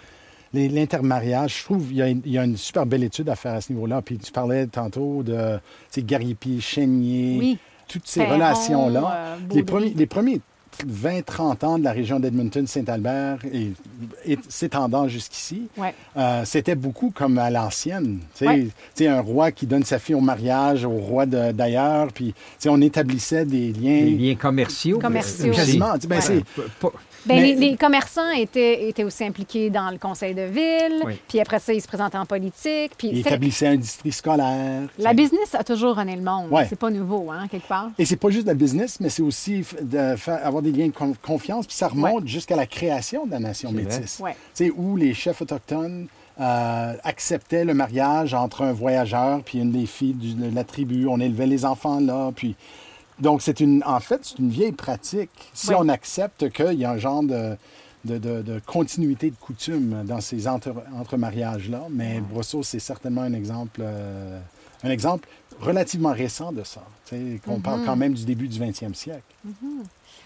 l'intermariage. 0.53 1.59
Je 1.59 1.63
trouve 1.63 1.87
qu'il 1.87 1.97
y, 1.97 2.01
a 2.01 2.07
une- 2.09 2.21
il 2.25 2.31
y 2.33 2.37
a 2.37 2.43
une 2.43 2.57
super 2.57 2.85
belle 2.85 3.03
étude 3.03 3.29
à 3.29 3.35
faire 3.35 3.53
à 3.53 3.61
ce 3.61 3.71
niveau-là. 3.71 4.01
Puis 4.01 4.17
tu 4.17 4.31
parlais 4.31 4.67
tantôt 4.67 5.23
de 5.23 5.55
tu 5.57 5.61
sais, 5.91 6.03
Garipi, 6.03 6.61
Chénier, 6.61 7.37
Oui. 7.39 7.57
toutes 7.87 8.07
ces 8.07 8.23
relations-là. 8.25 9.11
euh, 9.13 9.35
les, 9.53 9.63
premiers, 9.63 9.89
les 9.95 10.05
premiers 10.07 10.41
20-30 10.85 11.65
ans 11.65 11.77
de 11.79 11.83
la 11.83 11.91
région 11.91 12.19
d'Edmonton-Saint-Albert 12.19 13.39
et, 13.53 13.71
et 14.25 14.37
s'étendant 14.47 15.07
jusqu'ici, 15.07 15.67
Ouais. 15.77 15.93
euh, 16.17 16.43
c'était 16.45 16.75
beaucoup 16.75 17.11
comme 17.11 17.37
à 17.37 17.49
l'ancienne. 17.49 18.19
Ouais. 18.41 18.67
un 19.07 19.21
roi 19.21 19.51
qui 19.51 19.65
donne 19.65 19.83
sa 19.83 19.97
fille 19.99 20.15
au 20.15 20.19
mariage 20.21 20.85
au 20.85 20.89
roi 20.91 21.25
de- 21.25 21.51
d'ailleurs, 21.51 22.07
puis 22.13 22.33
on 22.67 22.79
établissait 22.81 23.45
des 23.45 23.71
liens. 23.73 24.35
Commerciaux. 24.99 25.51
Quasiment. 25.51 25.93
ben, 26.07 26.19
Ouais. 26.19 26.43
Ben, 27.25 27.35
Mais- 27.35 27.41
les, 27.41 27.55
les 27.71 27.75
commerçants 27.75 28.31
étaient, 28.31 28.87
étaient 28.87 29.03
aussi 29.03 29.25
impliqués 29.25 29.69
dans 29.69 29.89
le 29.91 29.97
conseil 29.97 30.33
de 30.33 30.43
ville, 30.43 31.01
Oui. 31.05 31.19
puis 31.27 31.41
après 31.41 31.59
ça, 31.59 31.73
ils 31.73 31.81
se 31.81 31.87
présentaient 31.87 32.17
en 32.17 32.25
politique. 32.25 32.93
Puis 32.97 33.09
il 33.11 33.15
c'est- 33.23 33.29
établissait 33.29 33.67
un 33.67 33.75
district 33.75 34.15
scolaire. 34.15 34.83
la 34.97 35.13
business 35.13 35.53
a 35.53 35.63
toujours 35.65 35.97
runné 35.97 36.15
le 36.15 36.21
monde. 36.21 36.49
Ouais. 36.49 36.65
C'est 36.69 36.79
pas 36.79 36.89
nouveau, 36.89 37.29
hein, 37.29 37.47
quelque 37.51 37.67
part. 37.67 37.89
Et 37.99 38.05
c'est 38.05 38.15
pas 38.15 38.29
juste 38.29 38.47
la 38.47 38.53
business, 38.53 38.99
mais 39.01 39.09
c'est 39.09 39.21
aussi 39.21 39.65
de 39.81 40.15
faire, 40.15 40.39
avoir 40.45 40.63
des 40.63 40.68
liens 40.71 40.87
de 40.87 40.93
con- 40.93 41.15
confiance. 41.21 41.67
Puis 41.67 41.75
ça 41.75 41.87
remonte 41.87 42.27
jusqu'à 42.27 42.55
la 42.55 42.65
création 42.65 43.25
de 43.25 43.31
la 43.31 43.39
nation 43.39 43.71
métisse. 43.71 44.19
Ouais. 44.19 44.33
Tu 44.55 44.65
sais, 44.65 44.71
où 44.75 44.95
les 44.95 45.13
chefs 45.13 45.41
autochtones 45.41 46.07
euh, 46.39 46.93
acceptaient 47.03 47.65
le 47.65 47.73
mariage 47.73 48.33
entre 48.33 48.61
un 48.63 48.71
voyageur 48.71 49.43
puis 49.43 49.59
une 49.59 49.71
des 49.71 49.85
filles 49.85 50.13
du- 50.13 50.33
de 50.35 50.55
la 50.55 50.63
tribu. 50.63 51.07
On 51.07 51.19
élevait 51.19 51.47
les 51.47 51.65
enfants 51.65 51.99
là. 51.99 52.31
Puis... 52.35 52.55
Donc, 53.19 53.41
c'est 53.41 53.59
une, 53.59 53.83
en 53.85 53.99
fait, 53.99 54.21
c'est 54.23 54.39
une 54.39 54.49
vieille 54.49 54.71
pratique. 54.71 55.29
Si 55.53 55.69
Ouais. 55.71 55.75
on 55.77 55.89
accepte 55.89 56.49
qu'il 56.51 56.79
y 56.79 56.85
a 56.85 56.91
un 56.91 56.97
genre 56.97 57.21
de, 57.21 57.57
de, 58.05 58.17
de- 58.17 58.41
de 58.41 58.61
continuité 58.65 59.29
de 59.29 59.35
coutume 59.35 60.03
dans 60.05 60.21
ces 60.21 60.47
entre, 60.47 60.73
mariages-là, 61.17 61.87
mais 61.89 62.21
Brosseau, 62.21 62.63
c'est 62.63 62.79
certainement 62.79 63.23
un 63.23 63.33
exemple, 63.33 63.81
euh, 63.83 64.39
un 64.83 64.89
exemple 64.89 65.27
relativement 65.59 66.13
récent 66.13 66.53
de 66.53 66.63
ça. 66.63 66.81
Tu 67.09 67.15
sais, 67.17 67.41
qu'on 67.45 67.59
parle 67.59 67.83
quand 67.85 67.97
même 67.97 68.13
du 68.13 68.23
début 68.23 68.47
du 68.47 68.57
20e 68.57 68.93
siècle. 68.93 69.21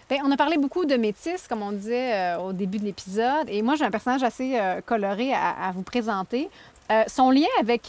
Bien, 0.09 0.19
on 0.25 0.31
a 0.31 0.37
parlé 0.37 0.57
beaucoup 0.57 0.85
de 0.85 0.95
métis, 0.95 1.47
comme 1.47 1.61
on 1.61 1.71
disait 1.71 2.13
euh, 2.13 2.37
au 2.39 2.53
début 2.53 2.77
de 2.77 2.83
l'épisode. 2.83 3.47
Et 3.47 3.61
moi, 3.61 3.75
j'ai 3.75 3.85
un 3.85 3.91
personnage 3.91 4.23
assez 4.23 4.59
euh, 4.59 4.81
coloré 4.85 5.33
à, 5.33 5.71
vous 5.73 5.81
présenter. 5.81 6.49
Euh, 6.91 7.03
son 7.07 7.31
lien 7.31 7.47
avec, 7.61 7.85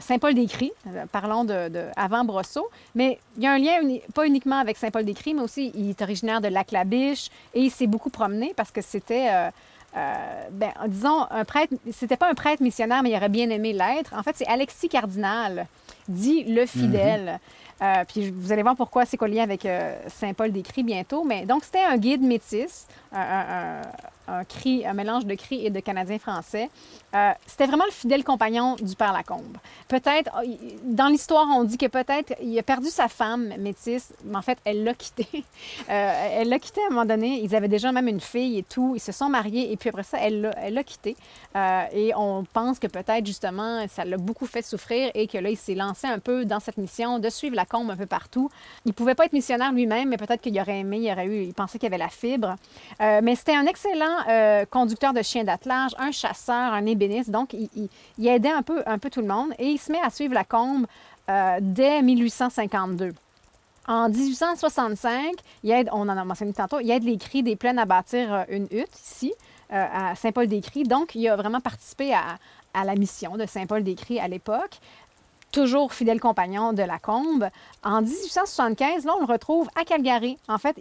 Saint-Paul-des-Cris, 0.00 0.72
parlons 1.12 1.44
de, 1.44 1.70
avant 1.94 2.24
Brosseau, 2.24 2.66
mais 2.94 3.18
il 3.36 3.42
y 3.42 3.46
a 3.46 3.52
un 3.52 3.58
lien 3.58 3.80
pas 4.14 4.26
uniquement 4.26 4.58
avec 4.58 4.78
Saint-Paul-des-Cris, 4.78 5.34
mais 5.34 5.42
aussi 5.42 5.70
il 5.74 5.90
est 5.90 6.00
originaire 6.00 6.40
de 6.40 6.48
Lac-la-Biche 6.48 7.28
et 7.52 7.60
il 7.60 7.70
s'est 7.70 7.86
beaucoup 7.86 8.08
promené 8.08 8.54
parce 8.56 8.70
que 8.70 8.80
c'était, 8.80 9.28
ben, 9.94 10.72
disons, 10.88 11.26
un 11.30 11.44
prêtre, 11.44 11.74
c'était 11.92 12.16
pas 12.16 12.30
un 12.30 12.34
prêtre 12.34 12.62
missionnaire, 12.62 13.02
mais 13.02 13.10
il 13.10 13.16
aurait 13.16 13.28
bien 13.28 13.50
aimé 13.50 13.74
l'être. 13.74 14.14
En 14.16 14.22
fait, 14.22 14.34
c'est 14.34 14.48
Alexis 14.48 14.88
Cardinal, 14.88 15.66
dit 16.08 16.44
le 16.44 16.64
fidèle. 16.64 17.38
Euh, 17.80 18.04
puis 18.06 18.30
vous 18.30 18.52
allez 18.52 18.62
voir 18.62 18.76
pourquoi 18.76 19.04
c'est 19.04 19.16
collé 19.16 19.40
avec 19.40 19.64
euh, 19.64 19.96
Saint-Paul-des-Cris 20.08 20.82
bientôt. 20.82 21.24
Mais 21.24 21.46
donc, 21.46 21.64
c'était 21.64 21.84
un 21.84 21.96
guide 21.96 22.22
métis, 22.22 22.86
un- 24.28 24.44
cri, 24.44 24.84
un 24.86 24.92
mélange 24.94 25.26
de 25.26 25.34
cri 25.34 25.64
et 25.66 25.70
de 25.70 25.80
canadien 25.80 26.18
français. 26.18 26.68
Euh, 27.14 27.30
c'était 27.46 27.66
vraiment 27.66 27.84
le 27.84 27.90
fidèle 27.92 28.24
compagnon 28.24 28.76
du 28.76 28.96
père 28.96 29.12
Lacombe. 29.12 29.56
Peut-être, 29.88 30.30
euh, 30.38 30.46
dans 30.84 31.08
l'histoire, 31.08 31.46
on 31.54 31.64
dit 31.64 31.76
que 31.76 31.86
peut-être 31.86 32.32
il 32.42 32.58
a 32.58 32.62
perdu 32.62 32.88
sa 32.88 33.08
femme 33.08 33.52
métisse, 33.58 34.14
mais 34.24 34.36
en 34.36 34.42
fait, 34.42 34.58
elle 34.64 34.84
l'a 34.84 34.94
quitté. 34.94 35.26
Euh, 35.90 36.28
elle 36.40 36.48
l'a 36.48 36.58
quitté 36.58 36.80
à 36.82 36.86
un 36.86 36.90
moment 36.90 37.04
donné. 37.04 37.40
Ils 37.42 37.54
avaient 37.54 37.68
déjà 37.68 37.92
même 37.92 38.08
une 38.08 38.20
fille 38.20 38.58
et 38.58 38.62
tout. 38.62 38.92
Ils 38.96 39.00
se 39.00 39.12
sont 39.12 39.28
mariés 39.28 39.72
et 39.72 39.76
puis 39.76 39.88
après 39.88 40.02
ça, 40.04 40.18
elle 40.20 40.54
l'a 40.70 40.84
quitté. 40.84 41.16
Euh, 41.56 41.82
et 41.92 42.14
on 42.14 42.44
pense 42.44 42.78
que 42.78 42.86
peut-être 42.86 43.26
justement, 43.26 43.84
ça 43.88 44.04
l'a 44.04 44.16
beaucoup 44.16 44.46
fait 44.46 44.62
souffrir 44.62 45.10
et 45.14 45.26
que 45.26 45.38
là, 45.38 45.50
il 45.50 45.56
s'est 45.56 45.74
lancé 45.74 46.06
un 46.06 46.18
peu 46.18 46.44
dans 46.44 46.60
cette 46.60 46.78
mission 46.78 47.18
de 47.18 47.28
suivre 47.28 47.56
la 47.56 47.64
combe 47.66 47.90
un 47.90 47.96
peu 47.96 48.06
partout. 48.06 48.48
Il 48.86 48.94
pouvait 48.94 49.14
pas 49.14 49.24
être 49.26 49.32
missionnaire 49.32 49.72
lui-même, 49.72 50.08
mais 50.08 50.16
peut-être 50.16 50.40
qu'il 50.40 50.58
aurait 50.60 50.78
aimé, 50.80 50.98
il 51.02 51.10
aurait 51.12 51.26
eu, 51.26 51.42
il 51.42 51.54
pensait 51.54 51.78
qu'il 51.78 51.88
avait 51.88 51.98
la 51.98 52.08
fibre. 52.08 52.54
Mais 53.00 53.34
c'était 53.34 53.54
un 53.56 53.66
excellent 53.66 54.11
euh, 54.28 54.64
conducteur 54.64 55.12
de 55.12 55.22
chiens 55.22 55.44
d'attelage, 55.44 55.92
un 55.98 56.10
chasseur, 56.10 56.72
un 56.72 56.86
ébéniste. 56.86 57.30
Donc, 57.30 57.54
il 57.54 58.26
aidait 58.26 58.50
un 58.50 58.62
peu, 58.62 58.82
un 58.86 58.98
peu 58.98 59.10
tout 59.10 59.20
le 59.20 59.26
monde 59.26 59.52
et 59.58 59.66
il 59.66 59.78
se 59.78 59.90
met 59.92 60.00
à 60.00 60.10
suivre 60.10 60.34
la 60.34 60.44
combe 60.44 60.86
euh, 61.30 61.58
dès 61.60 62.02
1852. 62.02 63.12
En 63.88 64.08
1865, 64.08 65.34
il 65.64 65.70
aide, 65.70 65.88
on 65.92 66.08
en 66.08 66.16
a 66.16 66.24
mentionné 66.24 66.52
tantôt, 66.52 66.78
il 66.80 66.90
aide 66.90 67.04
les 67.04 67.16
cris 67.16 67.42
des 67.42 67.56
plaines 67.56 67.78
à 67.78 67.84
bâtir 67.84 68.32
euh, 68.32 68.44
une 68.48 68.66
hutte 68.70 68.96
ici, 69.02 69.32
euh, 69.72 69.86
à 69.92 70.14
Saint-Paul-des-Cris. 70.14 70.84
Donc, 70.84 71.14
il 71.14 71.28
a 71.28 71.36
vraiment 71.36 71.60
participé 71.60 72.14
à, 72.14 72.38
à 72.74 72.84
la 72.84 72.94
mission 72.94 73.36
de 73.36 73.46
Saint-Paul-des-Cris 73.46 74.20
à 74.20 74.28
l'époque 74.28 74.78
toujours 75.52 75.92
fidèle 75.92 76.18
compagnon 76.18 76.72
de 76.72 76.82
la 76.82 76.98
Combe. 76.98 77.48
En 77.84 78.00
1875, 78.02 79.04
là, 79.04 79.12
on 79.16 79.20
le 79.26 79.32
retrouve 79.32 79.68
à 79.80 79.84
Calgary. 79.84 80.36
En 80.48 80.58
fait, 80.58 80.76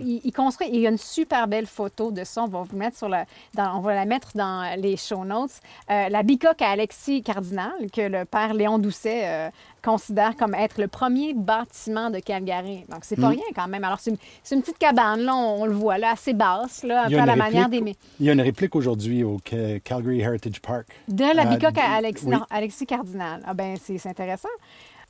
il, 0.00 0.20
il 0.24 0.32
construit, 0.32 0.68
il 0.72 0.80
y 0.80 0.86
a 0.86 0.90
une 0.90 0.98
super 0.98 1.46
belle 1.46 1.66
photo 1.66 2.10
de 2.10 2.24
ça. 2.24 2.42
On 2.42 2.48
va 2.48 2.62
vous 2.62 2.76
mettre 2.76 2.96
sur 2.96 3.08
le, 3.08 3.18
dans- 3.54 3.76
on 3.76 3.80
va 3.80 3.94
la 3.94 4.04
mettre 4.06 4.28
dans 4.34 4.74
les 4.80 4.96
show 4.96 5.24
notes. 5.24 5.60
Euh, 5.90 6.08
la 6.08 6.22
bicoque 6.22 6.62
à 6.62 6.70
Alexis 6.70 7.22
Cardinal, 7.22 7.72
que 7.92 8.00
le 8.00 8.24
père 8.24 8.54
Léon 8.54 8.78
Doucet 8.78 9.22
euh, 9.24 9.48
considère 9.84 10.34
comme 10.36 10.54
être 10.54 10.80
le 10.80 10.88
premier 10.88 11.34
bâtiment 11.34 12.08
de 12.10 12.18
Calgary. 12.18 12.84
Donc, 12.88 13.00
c'est 13.02 13.20
pas 13.20 13.28
rien 13.28 13.42
quand 13.54 13.68
même. 13.68 13.84
Alors, 13.84 14.00
c'est 14.00 14.10
une, 14.54 14.62
petite 14.62 14.78
cabane, 14.78 15.20
là, 15.20 15.34
on, 15.34 15.62
on 15.62 15.64
le 15.66 15.72
voit, 15.74 15.98
là, 15.98 16.12
assez 16.12 16.32
basse, 16.32 16.82
là, 16.82 17.04
un 17.04 17.08
peu 17.10 17.18
à 17.18 17.26
la 17.26 17.36
manière 17.36 17.68
des... 17.68 17.82
Il 18.20 18.26
y 18.26 18.30
a 18.30 18.32
une 18.32 18.40
réplique 18.40 18.74
aujourd'hui 18.74 19.22
au 19.24 19.38
Ca- 19.48 19.78
Calgary 19.80 20.20
Heritage 20.20 20.60
Park. 20.60 20.86
De 21.08 21.24
la 21.36 21.42
Euh, 21.42 21.46
bicoque 21.56 21.76
à 21.78 21.88
d- 21.88 21.94
Alexis, 21.98 22.24
oui. 22.26 22.32
non, 22.32 22.46
Alexis 22.50 22.86
Cardinal. 22.86 23.42
Ah 23.46 23.52
ben 23.54 23.76
c'est 23.82 24.06
intéressant. 24.06 24.48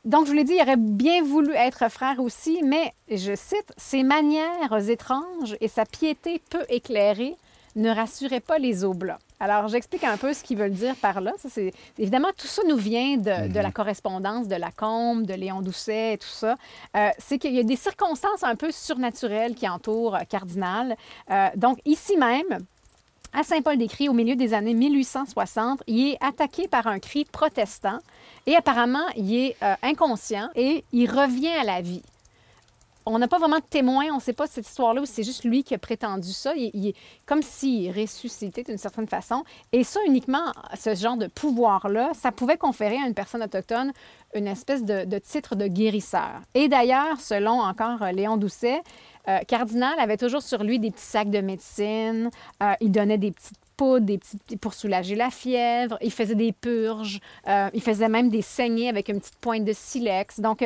Donc, 0.04 0.26
je 0.26 0.30
vous 0.32 0.36
l'ai 0.36 0.44
dit, 0.44 0.54
il 0.58 0.62
aurait 0.62 0.76
bien 0.76 1.22
voulu 1.22 1.52
être 1.54 1.90
frère 1.90 2.20
aussi, 2.20 2.60
mais, 2.62 2.92
je 3.10 3.34
cite, 3.34 3.72
ses 3.78 4.02
manières 4.02 4.88
étranges 4.90 5.56
et 5.62 5.68
sa 5.68 5.86
piété 5.86 6.42
peu 6.50 6.62
éclairée 6.68 7.36
ne 7.76 7.90
rassuraient 7.90 8.40
pas 8.40 8.58
les 8.58 8.84
Oblats. 8.84 9.18
Alors, 9.40 9.68
j'explique 9.68 10.04
un 10.04 10.16
peu 10.16 10.32
ce 10.32 10.42
qu'ils 10.42 10.56
veulent 10.56 10.72
dire 10.72 10.94
par 10.96 11.20
là. 11.20 11.32
Ça, 11.38 11.48
c'est, 11.50 11.72
évidemment, 11.98 12.28
tout 12.36 12.46
ça 12.46 12.62
nous 12.68 12.76
vient 12.76 13.16
de, 13.16 13.48
de 13.52 13.60
la 13.60 13.70
correspondance 13.70 14.48
de 14.48 14.54
Lacombe, 14.54 15.26
de 15.26 15.34
Léon 15.34 15.60
Doucet 15.60 16.14
et 16.14 16.18
tout 16.18 16.26
ça. 16.26 16.56
Euh, 16.96 17.10
c'est 17.18 17.38
qu'il 17.38 17.54
y 17.54 17.58
a 17.58 17.64
des 17.64 17.76
circonstances 17.76 18.42
un 18.42 18.56
peu 18.56 18.70
surnaturelles 18.70 19.54
qui 19.54 19.68
entourent 19.68 20.14
euh, 20.14 20.20
Cardinal. 20.28 20.94
Euh, 21.30 21.48
donc, 21.56 21.78
ici 21.84 22.16
même, 22.16 22.64
à 23.36 23.42
Saint-Paul-des-Cris, 23.42 24.08
au 24.08 24.12
milieu 24.12 24.36
des 24.36 24.54
années 24.54 24.74
1860, 24.74 25.82
il 25.88 26.12
est 26.12 26.24
attaqué 26.24 26.68
par 26.68 26.86
un 26.86 27.00
cri 27.00 27.24
protestant 27.24 27.98
et 28.46 28.54
apparemment, 28.54 29.06
il 29.16 29.34
est 29.34 29.56
euh, 29.62 29.74
inconscient 29.82 30.48
et 30.54 30.84
il 30.92 31.10
revient 31.10 31.48
à 31.60 31.64
la 31.64 31.80
vie. 31.80 32.02
On 33.06 33.18
n'a 33.18 33.28
pas 33.28 33.38
vraiment 33.38 33.58
de 33.58 33.64
témoin, 33.68 34.06
on 34.12 34.16
ne 34.16 34.20
sait 34.20 34.32
pas 34.32 34.46
cette 34.46 34.66
histoire-là 34.66 35.02
où 35.02 35.04
c'est 35.04 35.24
juste 35.24 35.44
lui 35.44 35.62
qui 35.62 35.74
a 35.74 35.78
prétendu 35.78 36.32
ça. 36.32 36.54
Il, 36.56 36.88
est 36.88 36.96
comme 37.26 37.42
s'il 37.42 37.90
ressuscitait 37.90 38.62
d'une 38.62 38.78
certaine 38.78 39.06
façon. 39.06 39.44
Et 39.72 39.84
ça, 39.84 40.00
uniquement, 40.06 40.52
ce 40.78 40.94
genre 40.94 41.18
de 41.18 41.26
pouvoir-là, 41.26 42.12
ça 42.14 42.32
pouvait 42.32 42.56
conférer 42.56 42.96
à 42.96 43.06
une 43.06 43.14
personne 43.14 43.42
autochtone 43.42 43.92
une 44.34 44.46
espèce 44.46 44.84
de, 44.84 45.18
titre 45.18 45.54
de 45.54 45.66
guérisseur. 45.66 46.40
Et 46.54 46.68
d'ailleurs, 46.68 47.20
selon 47.20 47.60
encore 47.60 48.02
euh, 48.02 48.10
Léon 48.10 48.36
Doucet, 48.38 48.80
euh, 49.28 49.38
Cardinal 49.46 49.94
avait 49.98 50.16
toujours 50.16 50.42
sur 50.42 50.64
lui 50.64 50.78
des 50.78 50.90
petits 50.90 51.04
sacs 51.04 51.30
de 51.30 51.40
médecine. 51.40 52.30
Euh, 52.62 52.72
il 52.80 52.90
donnait 52.90 53.18
des 53.18 53.32
petites 53.32 53.58
poudres 53.76 54.06
des 54.06 54.18
petites, 54.18 54.60
pour 54.60 54.72
soulager 54.72 55.14
la 55.14 55.30
fièvre. 55.30 55.98
Il 56.00 56.10
faisait 56.12 56.36
des 56.36 56.52
purges. 56.52 57.20
Il 57.46 57.82
faisait 57.82 58.08
même 58.08 58.28
des 58.28 58.42
saignées 58.42 58.88
avec 58.88 59.08
une 59.08 59.18
petite 59.18 59.36
pointe 59.36 59.64
de 59.64 59.72
silex. 59.72 60.38
Donc, 60.38 60.64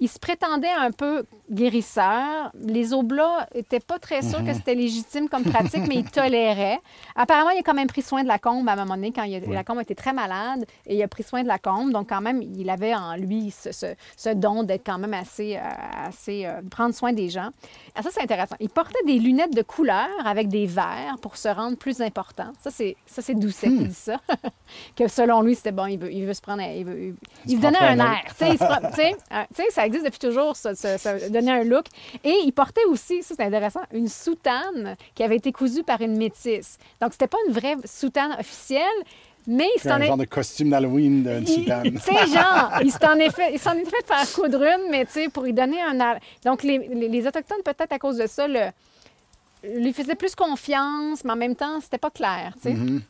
euh, 0.00 0.04
il 0.04 0.08
se 0.08 0.18
prétendait 0.18 0.68
un 0.70 0.90
peu 0.90 1.24
guérisseur. 1.50 2.50
Les 2.58 2.92
Oblats 2.92 3.48
n'étaient 3.54 3.80
pas 3.80 3.98
très 3.98 4.22
sûrs 4.22 4.44
que 4.44 4.52
c'était 4.52 4.74
légitime 4.74 5.28
comme 5.28 5.44
pratique, 5.44 5.86
mais 5.88 5.96
ils 5.96 6.10
toléraient. 6.10 6.78
Apparemment, 7.14 7.50
il 7.50 7.58
a 7.58 7.62
quand 7.62 7.74
même 7.74 7.86
pris 7.86 8.02
soin 8.02 8.22
de 8.22 8.28
la 8.28 8.38
combe 8.38 8.68
à 8.68 8.72
un 8.72 8.76
moment 8.76 8.94
donné, 8.94 9.12
quand 9.12 9.22
il 9.24 9.36
a- 9.36 9.40
la 9.54 9.64
combe 9.64 9.80
était 9.80 9.94
très 9.94 10.12
malade, 10.12 10.64
et 10.86 10.96
il 10.96 11.02
a 11.02 11.08
pris 11.08 11.22
soin 11.22 11.42
de 11.42 11.48
la 11.48 11.58
combe. 11.58 11.92
Donc, 11.92 12.08
quand 12.08 12.20
même, 12.20 12.42
il 12.42 12.68
avait 12.70 12.94
en 12.94 13.16
lui 13.16 13.50
ce, 13.50 13.72
ce- 13.72 13.94
ce 14.16 14.30
don 14.30 14.62
d'être 14.64 14.84
quand 14.84 14.98
même 14.98 15.14
assez... 15.14 15.56
euh, 15.56 15.60
assez 16.08 16.46
euh, 16.46 16.60
prendre 16.70 16.94
soin 16.94 17.12
des 17.12 17.28
gens. 17.28 17.48
Ah, 17.94 18.02
ça, 18.02 18.10
c'est 18.12 18.22
intéressant. 18.22 18.56
Il 18.60 18.68
portait 18.68 19.02
des 19.06 19.18
lunettes 19.18 19.54
de 19.54 19.62
couleur 19.62 20.08
avec 20.24 20.48
des 20.48 20.66
verres 20.66 21.16
pour 21.22 21.36
se 21.36 21.48
rendre 21.48 21.76
plus 21.76 22.00
important. 22.00 22.52
Ça, 22.60 22.70
c'est, 22.70 22.96
ça, 23.06 23.22
c'est 23.22 23.34
Doucet 23.34 23.68
qui 23.68 23.84
dit 23.88 23.94
ça. 23.94 24.18
que 24.96 25.08
selon 25.08 25.42
lui, 25.42 25.54
c'était 25.54 25.72
bon, 25.72 25.86
il 25.86 25.98
veut, 25.98 26.12
il 26.12 26.26
veut 26.26 26.34
se 26.34 26.40
prendre... 26.40 26.62
Il, 26.62 26.84
veut, 26.84 26.98
il, 27.00 27.14
il 27.46 27.56
se 27.56 27.62
donnait 27.62 27.78
un 27.78 27.98
air. 27.98 28.22
Tu 28.28 28.34
sais, 28.44 28.50
il 28.52 28.58
ça 29.86 29.96
existe 29.96 30.04
depuis 30.04 30.18
toujours, 30.18 30.56
ça, 30.56 30.74
ça- 30.74 30.98
ça 30.98 31.28
donner 31.28 31.52
un 31.52 31.62
look. 31.64 31.86
Et 32.24 32.34
il 32.44 32.52
portait 32.52 32.84
aussi, 32.88 33.22
ça 33.22 33.34
c'est 33.36 33.44
intéressant, 33.44 33.80
une 33.92 34.08
soutane 34.08 34.96
qui 35.14 35.22
avait 35.22 35.36
été 35.36 35.52
cousue 35.52 35.82
par 35.84 36.00
une 36.00 36.16
métisse. 36.16 36.78
Donc, 37.00 37.12
c'était 37.12 37.28
pas 37.28 37.38
une 37.46 37.52
vraie 37.54 37.76
soutane 37.84 38.32
officielle, 38.38 38.82
mais 39.46 39.68
il 39.76 39.80
C'est 39.80 39.88
s'en 39.90 39.94
un 39.94 40.00
est... 40.00 40.06
genre 40.08 40.16
de 40.16 40.24
costume 40.24 40.70
d'Halloween 40.70 41.24
Il- 41.42 41.48
soutane. 41.48 41.84
Tu 41.92 41.98
sais, 42.00 42.26
genre, 42.26 42.72
il 42.82 42.90
s'en 42.90 43.14
est 43.14 43.30
fait, 43.30 43.52
il 43.52 43.60
s'en 43.60 43.74
est 43.74 43.84
fait 43.84 44.04
faire 44.04 44.32
coudre 44.34 44.62
une, 44.62 44.90
mais 44.90 45.04
tu 45.04 45.12
sais, 45.12 45.28
pour 45.28 45.44
lui 45.44 45.52
donner 45.52 45.80
un... 45.80 46.16
Donc, 46.44 46.62
les, 46.64 46.78
les- 46.78 47.08
les 47.08 47.26
Autochtones, 47.28 47.62
peut-être 47.64 47.92
à 47.92 47.98
cause 48.00 48.16
de 48.16 48.26
ça, 48.26 48.48
le, 48.48 48.70
lui 49.62 49.92
faisaient 49.92 50.16
plus 50.16 50.34
confiance, 50.34 51.22
mais 51.24 51.30
en 51.32 51.36
même 51.36 51.54
temps, 51.54 51.80
c'était 51.80 51.98
pas 51.98 52.10
clair, 52.10 52.54
tu 52.56 52.62
sais. 52.62 52.74
Mm-hmm. 52.74 53.00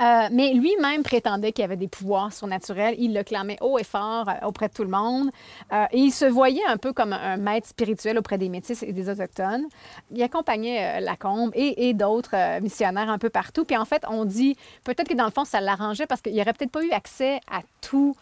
Euh, 0.00 0.28
mais 0.30 0.52
lui-même 0.54 1.02
prétendait 1.02 1.50
qu'il 1.52 1.64
avait 1.64 1.76
des 1.76 1.88
pouvoirs 1.88 2.32
surnaturels. 2.32 2.94
Il 2.98 3.14
le 3.14 3.24
clamait 3.24 3.58
haut 3.60 3.78
et 3.78 3.84
fort 3.84 4.28
euh, 4.28 4.46
auprès 4.46 4.68
de 4.68 4.72
tout 4.72 4.84
le 4.84 4.90
monde. 4.90 5.30
Euh, 5.72 5.84
et 5.92 5.98
il 5.98 6.12
se 6.12 6.24
voyait 6.24 6.64
un 6.68 6.76
peu 6.76 6.92
comme 6.92 7.12
un 7.12 7.36
maître 7.36 7.66
spirituel 7.68 8.16
auprès 8.18 8.38
des 8.38 8.48
Métis 8.48 8.82
et 8.84 8.92
des 8.92 9.08
Autochtones. 9.10 9.64
Il 10.12 10.22
accompagnait 10.22 10.98
euh, 10.98 11.00
Lacombe 11.00 11.50
et, 11.54 11.88
et 11.88 11.94
d'autres 11.94 12.60
missionnaires 12.60 13.10
un 13.10 13.18
peu 13.18 13.28
partout. 13.30 13.64
Puis 13.64 13.76
en 13.76 13.84
fait, 13.84 14.04
on 14.08 14.24
dit 14.24 14.56
peut-être 14.84 15.08
que 15.08 15.14
dans 15.14 15.24
le 15.26 15.32
fond, 15.32 15.44
ça 15.44 15.60
l'arrangeait 15.60 16.06
parce 16.06 16.20
qu'il 16.20 16.34
n'aurait 16.36 16.52
peut-être 16.52 16.70
pas 16.70 16.84
eu 16.84 16.90
accès 16.92 17.40
à 17.50 17.60
tout. 17.80 18.14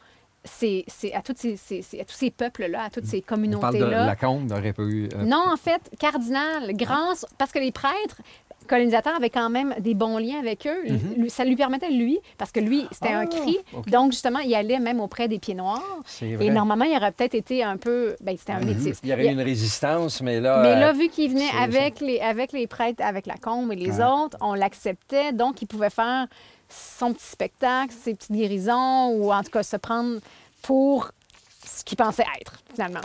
Ces, 0.49 0.85
ces- 0.87 1.12
à, 1.12 1.23
toutes 1.23 1.39
ces, 1.39 1.57
ces- 1.57 1.83
ces- 1.83 1.99
à 2.01 2.05
tous 2.05 2.15
ces 2.15 2.31
peuples-là, 2.31 2.85
à 2.85 2.89
toutes 2.91 3.05
ces 3.05 3.17
On 3.17 3.21
parle 3.21 3.41
de 3.43 3.49
communautés-là. 3.59 4.07
Lacombe, 4.07 4.49
n'aurait 4.49 4.73
pas 4.73 4.85
eu. 4.85 5.09
euh, 5.12 5.25
Non, 5.25 5.43
en 5.53 5.57
fait, 5.57 5.81
cardinal, 5.99 6.73
grand, 6.77 7.15
parce 7.37 7.51
que 7.51 7.59
les 7.59 7.73
prêtres 7.73 8.21
colonisateurs 8.66 9.14
avaient 9.16 9.31
quand 9.31 9.48
même 9.50 9.74
des 9.79 9.94
bons 9.94 10.18
liens 10.18 10.38
avec 10.38 10.66
eux. 10.66 10.83
Lui- 11.16 11.31
Ça 11.31 11.44
lui 11.44 11.57
permettait, 11.57 11.90
lui, 11.90 12.18
parce 12.38 12.52
que 12.52 12.61
lui, 12.61 12.87
c'était 12.92 13.09
un 13.12 13.20
Ah, 13.22 13.26
cri. 13.26 13.59
Donc, 13.87 14.12
justement, 14.12 14.40
il 14.40 14.55
allait 14.55 14.79
même 14.79 15.00
auprès 15.00 15.29
des 15.29 15.38
pieds 15.38 15.55
noirs. 15.55 15.83
Et 16.22 16.50
normalement, 16.50 16.85
il 16.85 16.96
aurait 16.96 17.12
peut-être 17.12 17.35
été 17.35 17.62
un 17.62 17.76
peu. 17.76 18.14
Ben, 18.20 18.37
c'était 18.37 18.52
un 18.52 18.61
métis. 18.61 18.98
Il 19.02 19.09
y 19.11 19.12
aurait 19.12 19.26
eu 19.29 19.33
une 19.33 19.40
résistance, 19.40 20.20
mais 20.22 20.40
là. 20.40 20.62
Mais 20.62 20.79
là, 20.79 20.90
euh, 20.90 20.92
vu 20.92 21.09
qu'il 21.09 21.31
venait 21.31 21.50
avec 21.61 22.00
les, 22.00 22.20
avec 22.20 22.52
les 22.52 22.66
prêtres, 22.66 23.02
avec 23.05 23.26
la 23.26 23.37
combe 23.37 23.72
et 23.72 23.76
les 23.76 23.98
Ouais. 24.00 24.05
autres, 24.05 24.37
on 24.40 24.55
l'acceptait. 24.55 25.33
Donc, 25.33 25.62
il 25.62 25.66
pouvait 25.66 25.90
faire 25.90 26.26
son 26.68 27.12
petit 27.12 27.24
spectacle, 27.26 27.92
ses 27.92 28.14
petites 28.14 28.33
guérisons, 28.33 29.11
ou 29.11 29.33
en 29.33 29.42
tout 29.42 29.50
cas 29.50 29.62
se 29.62 29.76
prendre 29.76 30.18
pour 30.62 31.11
ce 31.64 31.85
qu'il 31.85 31.96
pensait 31.96 32.24
être, 32.40 32.55
finalement. 32.74 33.00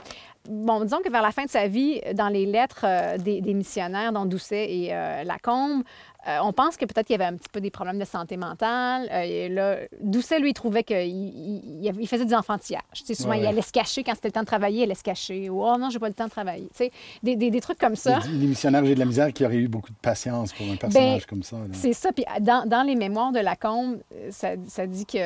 Bon, 0.50 0.82
disons 0.84 1.00
que 1.04 1.12
vers 1.12 1.22
la 1.22 1.32
fin 1.32 1.46
de 1.46 1.50
sa 1.50 1.68
vie, 1.68 2.02
dans 2.14 2.28
les 2.30 2.46
lettres 2.46 2.84
euh, 2.84 3.18
des, 3.18 3.42
des 3.42 3.54
missionnaires, 3.54 4.12
dont 4.12 4.26
Doucet 4.26 4.72
et 4.74 4.90
euh, 4.92 5.24
Lacombe, 5.24 5.84
euh, 6.28 6.38
on 6.44 6.52
pense 6.54 6.78
que 6.78 6.86
peut-être 6.86 7.08
qu'il 7.08 7.16
y 7.16 7.22
avait 7.22 7.32
un 7.34 7.36
petit 7.38 7.50
peu 7.52 7.62
des 7.62 7.72
problèmes 7.72 7.98
de 7.98 8.06
santé 8.06 8.38
mentale. 8.38 9.08
Euh, 9.12 9.22
et 9.22 9.50
là, 9.50 9.78
Doucet, 10.02 10.40
lui, 10.40 10.54
trouvait 10.54 10.84
qu'il 10.84 10.98
il, 11.08 11.92
il 12.00 12.08
faisait 12.08 12.26
des 12.26 12.36
enfantillages. 12.36 12.82
Souvent, 12.94 13.30
Ouais, 13.32 13.40
il 13.40 13.46
allait 13.48 13.62
se 13.62 13.72
cacher 13.72 14.04
quand 14.04 14.14
c'était 14.16 14.28
le 14.28 14.34
temps 14.34 14.42
de 14.42 14.46
travailler, 14.46 14.80
il 14.80 14.84
allait 14.84 14.96
se 14.96 15.04
cacher. 15.04 15.50
Ou, 15.50 15.64
oh 15.64 15.78
non, 15.80 15.90
j'ai 15.90 16.00
pas 16.00 16.08
le 16.08 16.14
temps 16.14 16.26
de 16.26 16.30
travailler. 16.32 16.70
Des, 17.24 17.36
des- 17.36 17.50
des 17.52 17.62
trucs 17.62 17.80
comme 17.80 17.96
ça. 17.96 18.20
Les, 18.32 18.48
missionnaires, 18.48 18.86
j'ai 18.86 18.94
de 18.96 19.00
la 19.00 19.06
misère 19.06 19.32
qui 19.34 19.46
auraient 19.46 19.56
eu 19.58 19.68
beaucoup 19.68 19.90
de 19.92 19.98
patience 20.02 20.54
pour 20.54 20.66
un 20.72 20.76
personnage 20.76 21.26
comme 21.26 21.44
ça. 21.44 21.56
Ben, 21.58 21.74
C'est 21.74 21.94
ça. 21.94 22.12
Puis 22.12 22.26
dans, 22.40 22.68
dans 22.68 22.84
les 22.84 22.96
mémoires 22.96 23.32
de 23.32 23.40
Lacombe, 23.40 23.98
euh, 24.16 24.30
ça, 24.32 24.50
ça 24.68 24.86
dit 24.88 25.06
que, 25.06 25.18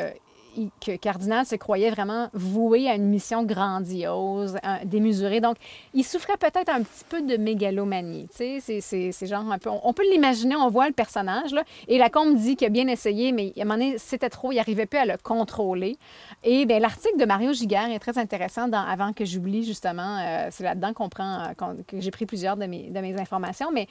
que 0.85 0.95
Cardinal 0.95 1.45
se 1.45 1.55
croyait 1.55 1.89
vraiment 1.89 2.29
voué 2.33 2.89
à 2.89 2.95
une 2.95 3.07
mission 3.07 3.43
grandiose, 3.43 4.57
démesurée. 4.85 5.41
Donc, 5.41 5.57
il 5.93 6.03
souffrait 6.03 6.37
peut-être 6.37 6.69
un 6.69 6.81
petit 6.81 7.03
peu 7.07 7.21
de 7.21 7.37
mégalomanie. 7.37 8.27
C'est- 8.31 9.25
genre 9.25 9.51
un 9.51 9.57
peu... 9.57 9.69
On, 9.83 9.93
peut 9.93 10.03
l'imaginer, 10.11 10.55
on 10.55 10.69
voit 10.69 10.87
le 10.87 10.93
personnage, 10.93 11.51
là. 11.51 11.63
Et 11.87 11.97
Lacombe 11.97 12.35
dit 12.35 12.55
qu'il 12.55 12.67
a 12.67 12.69
bien 12.69 12.87
essayé, 12.87 13.31
mais 13.31 13.53
à 13.57 13.61
un 13.61 13.65
moment 13.65 13.73
donné, 13.75 13.97
c'était 13.97 14.29
trop, 14.29 14.51
il 14.51 14.55
n'arrivait 14.55 14.85
plus 14.85 14.99
à 14.99 15.05
le 15.05 15.13
contrôler. 15.21 15.97
Et 16.43 16.65
bien, 16.65 16.79
l'article 16.79 17.17
de 17.17 17.25
Mario 17.25 17.53
Giguère 17.53 17.89
est 17.89 17.99
très 17.99 18.17
intéressant 18.17 18.67
dans, 18.67 18.81
avant 18.85 19.13
que 19.13 19.25
j'oublie, 19.25 19.63
justement. 19.63 20.17
euh, 20.19 20.47
c'est 20.51 20.63
là-dedans 20.63 20.93
qu'on 20.93 21.09
prend, 21.09 21.39
euh, 21.43 21.73
que 21.87 21.99
j'ai 21.99 22.11
pris 22.11 22.25
plusieurs 22.25 22.57
de 22.57 22.65
mes, 22.65 22.89
de 22.89 22.99
mes 22.99 23.19
informations. 23.19 23.71
Mais 23.71 23.87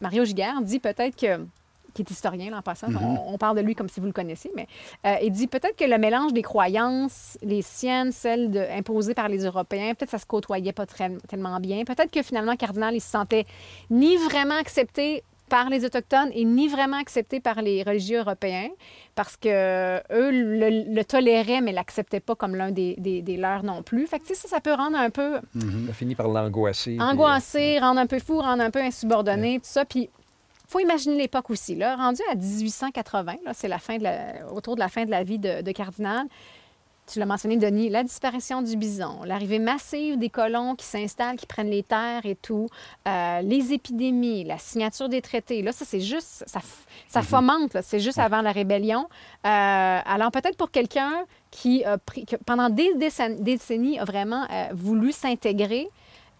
Mario 0.00 0.24
Giguère 0.24 0.60
dit 0.62 0.78
peut-être 0.78 1.16
que 1.16 1.40
qui 1.96 2.02
est 2.02 2.10
historien 2.10 2.50
là, 2.50 2.58
en 2.58 2.62
passant, 2.62 2.88
on, 2.94 3.32
on 3.34 3.38
parle 3.38 3.56
de 3.56 3.62
lui 3.62 3.74
comme 3.74 3.88
si 3.88 3.98
vous 4.00 4.06
le 4.06 4.12
connaissiez, 4.12 4.50
mais 4.54 4.68
euh, 5.06 5.16
il 5.22 5.32
dit 5.32 5.46
peut-être 5.48 5.76
que 5.76 5.84
le 5.84 5.98
mélange 5.98 6.32
des 6.32 6.42
croyances, 6.42 7.38
les 7.42 7.62
siennes, 7.62 8.12
celles 8.12 8.50
de, 8.50 8.60
imposées 8.78 9.14
par 9.14 9.28
les 9.28 9.44
Européens, 9.44 9.94
peut-être 9.94 10.10
ça 10.10 10.18
se 10.18 10.26
côtoyait 10.26 10.72
pas 10.72 10.86
très- 10.86 11.16
tellement 11.28 11.58
bien. 11.60 11.84
Peut-être 11.84 12.10
que 12.10 12.22
finalement, 12.22 12.54
Cardinal, 12.56 12.94
il 12.94 13.00
se 13.00 13.10
sentait 13.10 13.46
ni 13.90 14.16
vraiment 14.16 14.56
accepté 14.58 15.22
par 15.48 15.70
les 15.70 15.84
Autochtones 15.84 16.30
et 16.34 16.44
ni 16.44 16.66
vraiment 16.66 16.96
accepté 16.98 17.38
par 17.38 17.62
les 17.62 17.84
religieux 17.84 18.18
européens 18.18 18.68
parce 19.14 19.36
que 19.36 19.96
eux 20.12 20.30
le, 20.32 20.92
le 20.92 21.04
toléraient 21.04 21.60
mais 21.60 21.70
l'acceptaient 21.70 22.18
pas 22.18 22.34
comme 22.34 22.56
l'un 22.56 22.72
des, 22.72 22.96
des- 22.98 23.22
des 23.22 23.36
leurs 23.36 23.62
non 23.62 23.84
plus. 23.84 24.08
Fait 24.08 24.18
que 24.18 24.24
tu 24.26 24.34
sais, 24.34 24.40
ça, 24.40 24.48
ça 24.48 24.60
peut 24.60 24.74
rendre 24.74 24.98
un 24.98 25.08
peu 25.10 25.38
Il 25.54 25.88
a 25.88 25.92
fini 25.92 26.16
par 26.16 26.26
l'angoisser. 26.26 26.96
puis, 26.96 27.00
angoissé, 27.00 27.78
rendre 27.78 28.00
un 28.00 28.06
peu 28.06 28.18
fou, 28.18 28.40
rendre 28.40 28.62
un 28.62 28.70
peu 28.72 28.80
insubordonné, 28.80 29.58
tout 29.60 29.66
ça. 29.68 29.84
Puis, 29.84 30.10
faut 30.68 30.80
imaginer 30.80 31.16
l'époque 31.16 31.50
aussi. 31.50 31.74
Là, 31.74 31.96
rendu 31.96 32.20
à 32.30 32.34
1880, 32.34 33.36
là, 33.44 33.52
c'est 33.54 33.68
la 33.68 33.78
fin 33.78 33.98
de 33.98 34.02
la- 34.04 34.52
autour 34.52 34.74
de 34.74 34.80
la 34.80 34.88
fin 34.88 35.04
de 35.04 35.10
la 35.10 35.22
vie 35.22 35.38
de, 35.38 35.62
de 35.62 35.72
Cardinal, 35.72 36.26
tu 37.08 37.20
l'as 37.20 37.26
mentionné, 37.26 37.56
Denis, 37.56 37.88
la 37.88 38.02
disparition 38.02 38.62
du 38.62 38.76
bison, 38.76 39.20
l'arrivée 39.24 39.60
massive 39.60 40.18
des 40.18 40.28
colons 40.28 40.74
qui 40.74 40.84
s'installent, 40.84 41.36
qui 41.36 41.46
prennent 41.46 41.70
les 41.70 41.84
terres 41.84 42.26
et 42.26 42.34
tout, 42.34 42.66
euh, 43.06 43.42
les 43.42 43.72
épidémies, 43.72 44.42
la 44.42 44.58
signature 44.58 45.08
des 45.08 45.22
traités. 45.22 45.62
Là, 45.62 45.70
ça, 45.70 45.84
c'est 45.84 46.00
juste, 46.00 46.42
ça, 46.48 46.58
ça 47.06 47.22
fomente, 47.22 47.74
là, 47.74 47.82
c'est 47.82 48.00
juste 48.00 48.18
avant 48.18 48.42
la 48.42 48.50
rébellion. 48.50 49.06
Euh, 49.44 50.00
alors, 50.04 50.32
peut-être 50.32 50.56
pour 50.56 50.72
quelqu'un 50.72 51.12
qui, 51.52 51.84
a 51.84 51.96
pris, 51.96 52.26
pendant 52.44 52.70
des 52.70 52.92
décennies, 52.96 53.40
décennies 53.40 53.98
a 54.00 54.04
vraiment 54.04 54.44
euh, 54.50 54.66
voulu 54.72 55.12
s'intégrer, 55.12 55.86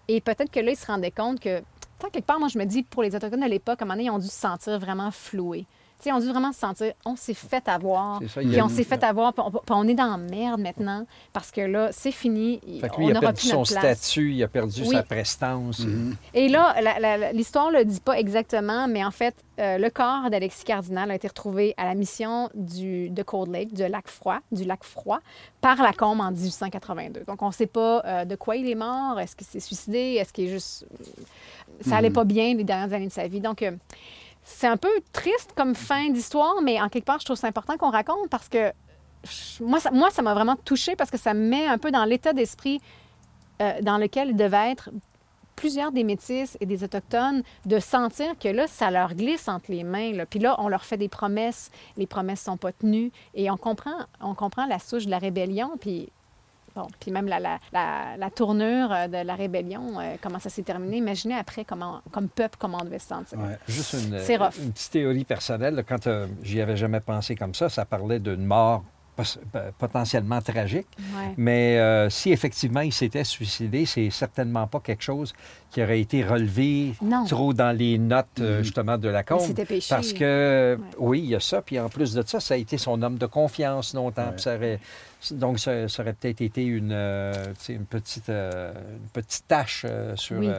et 0.08 0.20
peut-être 0.20 0.50
que 0.50 0.58
là, 0.58 0.72
il 0.72 0.76
se 0.76 0.86
rendait 0.86 1.12
compte 1.12 1.38
que, 1.38 1.62
tant 1.98 2.10
quelque 2.10 2.26
part, 2.26 2.38
moi, 2.38 2.48
je 2.48 2.58
me 2.58 2.64
dis, 2.64 2.82
pour 2.82 3.02
les 3.02 3.14
Autochtones 3.14 3.40
de 3.40 3.46
l'époque, 3.46 3.80
à 3.80 3.84
un 3.84 3.86
moment 3.86 3.96
donné, 3.96 4.06
ils 4.06 4.10
ont 4.10 4.18
dû 4.18 4.26
se 4.26 4.32
sentir 4.32 4.78
vraiment 4.78 5.10
floués. 5.10 5.66
On 6.06 6.16
a 6.16 6.20
dû 6.20 6.28
vraiment 6.28 6.52
se 6.52 6.60
sentir, 6.60 6.92
on 7.04 7.16
s'est 7.16 7.34
fait 7.34 7.68
avoir, 7.68 8.20
ça, 8.28 8.40
puis 8.40 8.62
on 8.62 8.68
s'est 8.68 8.84
fait 8.84 9.02
avoir, 9.02 9.32
puis 9.32 9.42
on, 9.44 9.50
puis 9.50 9.60
on 9.70 9.88
est 9.88 9.94
dans 9.94 10.10
la 10.10 10.16
merde 10.18 10.60
maintenant, 10.60 11.04
parce 11.32 11.50
que 11.50 11.62
là, 11.62 11.88
c'est 11.90 12.12
fini, 12.12 12.60
Fait 12.80 12.88
que 12.88 12.94
on 12.96 12.98
lui, 13.00 13.06
il 13.08 13.16
a 13.16 13.20
perdu 13.20 13.40
son 13.40 13.62
place. 13.64 13.98
statut, 13.98 14.32
il 14.32 14.42
a 14.42 14.48
perdu 14.48 14.82
Oui. 14.82 14.90
sa 14.94 15.02
prestance. 15.02 15.82
Et 16.34 16.48
là, 16.48 16.74
l'histoire 17.32 17.72
ne 17.72 17.78
le 17.78 17.84
dit 17.84 18.00
pas 18.00 18.18
exactement, 18.18 18.86
mais 18.86 19.04
en 19.04 19.10
fait, 19.10 19.34
euh, 19.58 19.78
le 19.78 19.88
corps 19.90 20.28
d'Alexis 20.30 20.64
Cardinal 20.64 21.10
a 21.10 21.14
été 21.14 21.28
retrouvé 21.28 21.74
à 21.78 21.84
la 21.86 21.94
mission 21.94 22.50
du, 22.54 23.08
de 23.10 23.22
Cold 23.22 23.50
Lake, 23.50 23.72
du 23.72 23.86
lac 23.88 24.06
froid, 24.08 24.38
du 24.52 24.64
lac 24.64 24.84
froid, 24.84 25.18
par 25.62 25.82
la 25.82 25.92
Combe 25.92 26.20
en 26.20 26.30
1882. 26.30 27.24
Donc, 27.26 27.40
on 27.42 27.48
ne 27.48 27.52
sait 27.52 27.66
pas 27.66 28.02
euh, 28.04 28.24
de 28.26 28.36
quoi 28.36 28.56
il 28.56 28.68
est 28.68 28.74
mort. 28.74 29.18
Est-ce 29.18 29.34
qu'il 29.34 29.46
s'est 29.46 29.60
suicidé? 29.60 30.18
Est-ce 30.20 30.32
qu'il 30.32 30.44
est 30.44 30.50
juste... 30.52 30.86
Ça 31.80 31.96
allait 31.96 32.10
pas 32.10 32.24
bien 32.24 32.54
les 32.54 32.64
dernières 32.64 32.92
années 32.94 33.08
de 33.08 33.12
sa 33.12 33.26
vie. 33.28 33.40
Donc, 33.40 33.62
euh, 33.62 33.72
c'est 34.48 34.68
un 34.68 34.76
peu 34.76 34.88
triste 35.12 35.52
comme 35.56 35.74
fin 35.74 36.08
d'histoire, 36.08 36.62
mais 36.62 36.80
en 36.80 36.88
quelque 36.88 37.04
part, 37.04 37.18
je 37.18 37.24
trouve 37.24 37.36
c'est 37.36 37.48
important 37.48 37.76
qu'on 37.76 37.90
raconte 37.90 38.30
parce 38.30 38.48
que 38.48 38.72
moi, 39.60 39.80
ça 39.80 39.90
moi, 39.90 40.08
ça 40.10 40.22
m'a 40.22 40.34
vraiment 40.34 40.54
touchée 40.54 40.94
parce 40.94 41.10
que 41.10 41.18
ça 41.18 41.34
me 41.34 41.48
met 41.48 41.66
un 41.66 41.78
peu 41.78 41.90
dans 41.90 42.04
l'état 42.04 42.32
d'esprit 42.32 42.80
euh, 43.60 43.80
dans 43.82 43.98
lequel 43.98 44.36
devaient 44.36 44.70
être 44.70 44.90
plusieurs 45.56 45.90
des 45.90 46.04
Métis 46.04 46.56
et 46.60 46.66
des 46.66 46.84
Autochtones 46.84 47.42
de 47.64 47.78
sentir 47.80 48.38
que 48.38 48.48
là, 48.48 48.68
ça 48.68 48.92
leur 48.92 49.14
glisse 49.14 49.48
entre 49.48 49.72
les 49.72 49.82
mains. 49.82 50.12
Puis 50.30 50.38
là, 50.38 50.54
on 50.58 50.68
leur 50.68 50.84
fait 50.84 50.96
des 50.96 51.08
promesses, 51.08 51.72
les 51.96 52.06
promesses 52.06 52.42
sont 52.42 52.56
pas 52.56 52.70
tenues 52.70 53.10
et 53.34 53.50
on 53.50 53.56
comprend, 53.56 53.98
on 54.20 54.34
comprend 54.34 54.66
la 54.66 54.78
souche 54.78 55.06
de 55.06 55.10
la 55.10 55.18
rébellion. 55.18 55.72
Puis 55.80 56.12
Bon, 56.76 56.88
puis 57.00 57.10
même 57.10 57.26
la, 57.26 57.40
la, 57.40 57.58
la, 57.72 58.18
la 58.18 58.30
tournure 58.30 58.92
euh, 58.92 59.08
de 59.08 59.16
la 59.26 59.34
rébellion, 59.34 59.98
euh, 59.98 60.16
comment 60.20 60.38
ça 60.38 60.50
s'est 60.50 60.62
terminé? 60.62 60.98
Imaginez 60.98 61.34
après, 61.34 61.64
comment, 61.64 62.02
comme 62.12 62.28
peuple, 62.28 62.56
comment 62.58 62.78
on 62.82 62.84
devait 62.84 62.98
se 62.98 63.08
sentir. 63.08 63.38
Ouais. 63.38 63.56
Juste 63.66 63.94
une, 63.94 64.10
petite 64.10 64.92
théorie 64.92 65.24
personnelle. 65.24 65.82
Quand 65.88 66.06
euh, 66.06 66.26
j'y 66.42 66.60
avais 66.60 66.76
jamais 66.76 67.00
pensé 67.00 67.34
comme 67.34 67.54
ça, 67.54 67.70
ça 67.70 67.86
parlait 67.86 68.20
d'une 68.20 68.44
mort 68.44 68.84
potentiellement 69.78 70.40
tragique. 70.40 70.86
Ouais. 70.98 71.34
Mais 71.36 71.78
euh, 71.78 72.10
si 72.10 72.32
effectivement 72.32 72.80
il 72.80 72.92
s'était 72.92 73.24
suicidé, 73.24 73.86
c'est 73.86 74.10
certainement 74.10 74.66
pas 74.66 74.80
quelque 74.80 75.02
chose 75.02 75.32
qui 75.70 75.82
aurait 75.82 76.00
été 76.00 76.24
relevé 76.24 76.94
Non. 77.02 77.24
trop 77.24 77.52
dans 77.52 77.76
les 77.76 77.98
notes 77.98 78.26
euh, 78.40 78.62
justement 78.62 78.98
de 78.98 79.08
la 79.08 79.22
combe. 79.22 79.40
c'était 79.40 79.64
péché. 79.64 79.94
Parce 79.94 80.12
que, 80.12 80.76
Ouais. 80.78 80.84
oui, 80.98 81.18
il 81.20 81.26
y 81.30 81.34
a 81.34 81.40
ça. 81.40 81.62
Puis 81.62 81.78
en 81.78 81.88
plus 81.88 82.14
de 82.14 82.22
ça, 82.26 82.40
ça 82.40 82.54
a 82.54 82.56
été 82.56 82.78
son 82.78 83.00
homme 83.02 83.18
de 83.18 83.26
confiance 83.26 83.94
longtemps. 83.94 84.26
Ouais. 84.26 84.32
Puis 84.32 84.42
ça 84.42 84.56
aurait- 84.56 84.80
donc, 85.32 85.58
ça, 85.58 85.88
ça 85.88 86.02
aurait 86.02 86.12
peut-être 86.12 86.40
été 86.40 86.64
une, 86.64 86.92
euh, 86.92 87.32
une, 87.68 87.84
petite, 87.86 88.28
euh, 88.28 88.72
une 88.74 89.08
petite 89.22 89.46
tâche 89.48 89.84
euh, 89.88 90.14
sur. 90.16 90.38
Oui. 90.38 90.48
euh, 90.48 90.58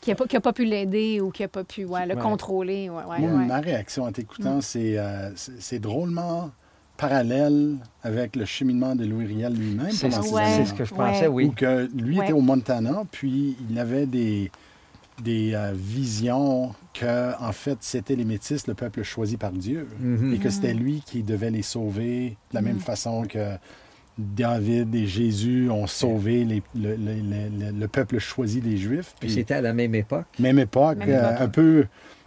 Qui 0.00 0.10
n'a 0.10 0.16
pas, 0.16 0.26
qui 0.26 0.36
a 0.36 0.40
pas 0.40 0.52
pu 0.52 0.64
l'aider 0.64 1.20
ou 1.20 1.30
qui 1.30 1.42
n'a 1.42 1.48
pas 1.48 1.62
pu 1.62 1.84
ouais, 1.84 2.06
le 2.06 2.16
Ouais. 2.16 2.20
contrôler. 2.20 2.90
Ouais, 2.90 3.04
ouais, 3.04 3.18
Moi, 3.20 3.30
ouais. 3.38 3.46
ma 3.46 3.60
réaction 3.60 4.02
en 4.02 4.10
t'écoutant, 4.10 4.60
c'est, 4.60 4.98
euh, 4.98 5.30
c'est 5.36 5.62
c'est 5.62 5.78
drôlement 5.78 6.50
parallèle 6.96 7.76
avec 8.02 8.36
le 8.36 8.44
cheminement 8.44 8.94
de 8.94 9.04
Louis 9.04 9.26
Riel 9.26 9.54
lui-même 9.54 9.90
c'est 9.90 10.08
pendant 10.08 10.22
ces 10.22 10.32
Ouais. 10.34 10.64
ce 10.64 10.74
que 10.74 10.84
je 10.84 10.94
pensais, 10.94 11.22
Ouais. 11.26 11.28
oui. 11.28 11.44
Où 11.46 11.50
que 11.52 11.88
lui 11.96 12.18
Ouais. 12.18 12.24
était 12.24 12.32
au 12.32 12.40
Montana, 12.40 13.02
puis 13.10 13.56
il 13.70 13.78
avait 13.78 14.06
des, 14.06 14.50
des 15.22 15.52
euh, 15.54 15.72
visions 15.74 16.74
que, 16.94 17.32
en 17.42 17.52
fait, 17.52 17.78
c'était 17.80 18.16
les 18.16 18.24
Métis, 18.24 18.66
le 18.66 18.74
peuple 18.74 19.02
choisi 19.02 19.36
par 19.36 19.52
Dieu, 19.52 19.88
Mhm. 20.00 20.34
et 20.34 20.38
que 20.38 20.50
c'était 20.50 20.74
lui 20.74 21.02
qui 21.04 21.22
devait 21.22 21.50
les 21.50 21.62
sauver 21.62 22.36
de 22.50 22.54
la 22.54 22.60
même 22.62 22.80
façon 22.80 23.22
que 23.24 23.56
David 24.18 24.94
et 24.94 25.06
Jésus 25.06 25.70
ont 25.70 25.86
sauvé 25.86 26.44
les- 26.44 26.62
le, 26.74 26.96
le- 26.96 27.14
le- 27.14 27.66
le- 27.72 27.78
le 27.78 27.88
peuple 27.88 28.18
choisi 28.18 28.60
des 28.60 28.76
Juifs. 28.76 29.14
Puis 29.18 29.30
c'était 29.30 29.54
à 29.54 29.62
la 29.62 29.72
même 29.72 29.94
époque. 29.94 30.26
même 30.38 30.58
époque, 30.58 30.98
Même 30.98 31.08
euh, 31.10 31.30
époque. 31.30 31.40
un 31.40 31.48
peu, 31.48 31.82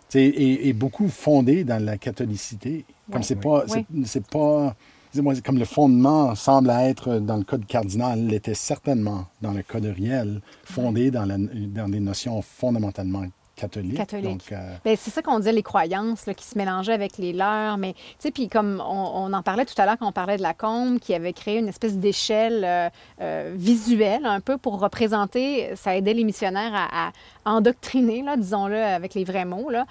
tu 0.10 0.18
sais, 0.20 0.24
et, 0.26 0.68
et 0.68 0.74
beaucoup 0.74 1.08
fondé 1.08 1.64
dans 1.64 1.84
la 1.84 1.98
catholicité. 1.98 2.86
Comme 3.12 3.22
Ouais. 3.22 3.24
c'est 3.24 3.36
pas, 3.40 3.64
Oui. 3.70 3.86
c'est- 3.94 4.06
c'est 4.06 4.28
pas, 4.28 4.76
dis-moi, 5.14 5.34
comme 5.44 5.58
le 5.60 5.66
fondement 5.66 6.34
semble 6.36 6.70
être 6.72 7.20
dans 7.20 7.38
le 7.38 7.44
code 7.44 7.66
cardinal, 7.66 8.26
l'était 8.26 8.54
certainement 8.56 9.26
dans 9.42 9.52
le 9.52 9.64
code 9.64 9.86
riel, 9.86 10.42
fondé 10.64 11.12
dans, 11.12 11.26
la- 11.26 11.38
dans 11.38 11.88
des 11.90 12.00
notions 12.00 12.42
fondamentalement 12.42 13.24
catholiques. 13.56 13.98
Catholiques. 13.98 14.24
Donc, 14.30 14.52
euh, 14.52 14.76
Ben, 14.84 14.96
c'est 15.00 15.12
ça 15.12 15.22
qu'on 15.22 15.40
disait, 15.40 15.52
les 15.52 15.64
croyances 15.64 16.26
là, 16.26 16.34
qui 16.34 16.46
se 16.46 16.58
mélangeaient 16.58 16.94
avec 16.94 17.18
les 17.18 17.34
leurs. 17.34 17.78
Mais, 17.78 17.94
tu 17.94 18.00
sais, 18.20 18.32
puis 18.32 18.48
comme 18.50 18.82
on, 18.86 19.12
on 19.16 19.34
en 19.34 19.42
parlait 19.42 19.66
tout 19.66 19.80
à 19.80 19.86
l'heure 19.86 19.98
quand 19.98 20.08
on 20.08 20.12
parlait 20.12 20.38
de 20.38 20.42
la 20.44 20.54
combe, 20.54 21.00
qui 21.00 21.14
avait 21.14 21.34
créé 21.34 21.60
une 21.60 21.68
espèce 21.68 21.98
d'échelle 21.98 22.64
euh, 22.66 22.90
euh, 23.22 23.54
visuelle 23.56 24.26
un 24.26 24.40
peu 24.40 24.58
pour 24.58 24.80
représenter, 24.80 25.76
ça 25.76 25.96
aidait 25.96 26.14
les 26.14 26.24
missionnaires 26.24 26.74
à, 26.74 27.08
à 27.08 27.12
endoctriner, 27.56 28.24
disons-le 28.38 28.82
avec 28.82 29.14
les 29.14 29.24
vrais 29.24 29.46
mots, 29.46 29.70
là, 29.70 29.86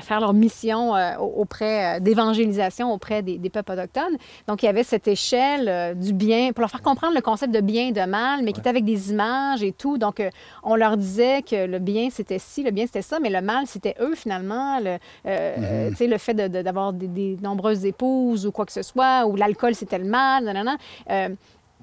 faire 0.00 0.20
leur 0.20 0.32
mission 0.32 0.92
au- 0.92 1.40
auprès 1.42 2.00
d'évangélisation 2.00 2.92
auprès 2.92 3.22
des, 3.22 3.38
des 3.38 3.50
peuples 3.50 3.72
autochtones. 3.72 4.16
Donc, 4.46 4.62
il 4.62 4.66
y 4.66 4.68
avait 4.68 4.84
cette 4.84 5.06
échelle 5.08 5.96
du 5.98 6.12
bien, 6.12 6.52
pour 6.52 6.60
leur 6.62 6.70
faire 6.70 6.82
comprendre 6.82 7.14
le 7.14 7.20
concept 7.20 7.52
de 7.54 7.60
bien 7.60 7.88
et 7.88 7.92
de 7.92 8.04
mal, 8.04 8.42
mais 8.42 8.52
qui 8.52 8.60
était 8.60 8.70
avec 8.70 8.84
des 8.84 9.10
images 9.10 9.62
et 9.62 9.72
tout. 9.72 9.98
Donc, 9.98 10.22
on 10.62 10.74
leur 10.76 10.96
disait 10.96 11.42
que 11.42 11.66
le 11.66 11.78
bien, 11.78 12.08
c'était 12.10 12.38
ci, 12.38 12.62
le 12.62 12.70
bien, 12.70 12.86
c'était 12.88 13.02
ça, 13.02 13.20
mais 13.20 13.30
le 13.30 13.40
mal, 13.40 13.66
c'était 13.66 13.94
eux, 14.00 14.14
finalement. 14.14 14.80
Le, 14.80 14.98
euh, 15.26 15.90
sais, 15.94 16.06
le 16.06 16.18
fait 16.18 16.34
de- 16.34 16.48
de- 16.48 16.62
d'avoir 16.62 16.92
des, 16.92 17.06
des 17.08 17.36
nombreuses 17.42 17.84
épouses 17.84 18.46
ou 18.46 18.52
quoi 18.52 18.66
que 18.66 18.72
ce 18.72 18.82
soit, 18.82 19.26
ou 19.26 19.36
l'alcool, 19.36 19.74
c'était 19.74 19.98
le 19.98 20.04
mal, 20.06 20.44
nanana. 20.44 20.76
Euh, 21.10 21.28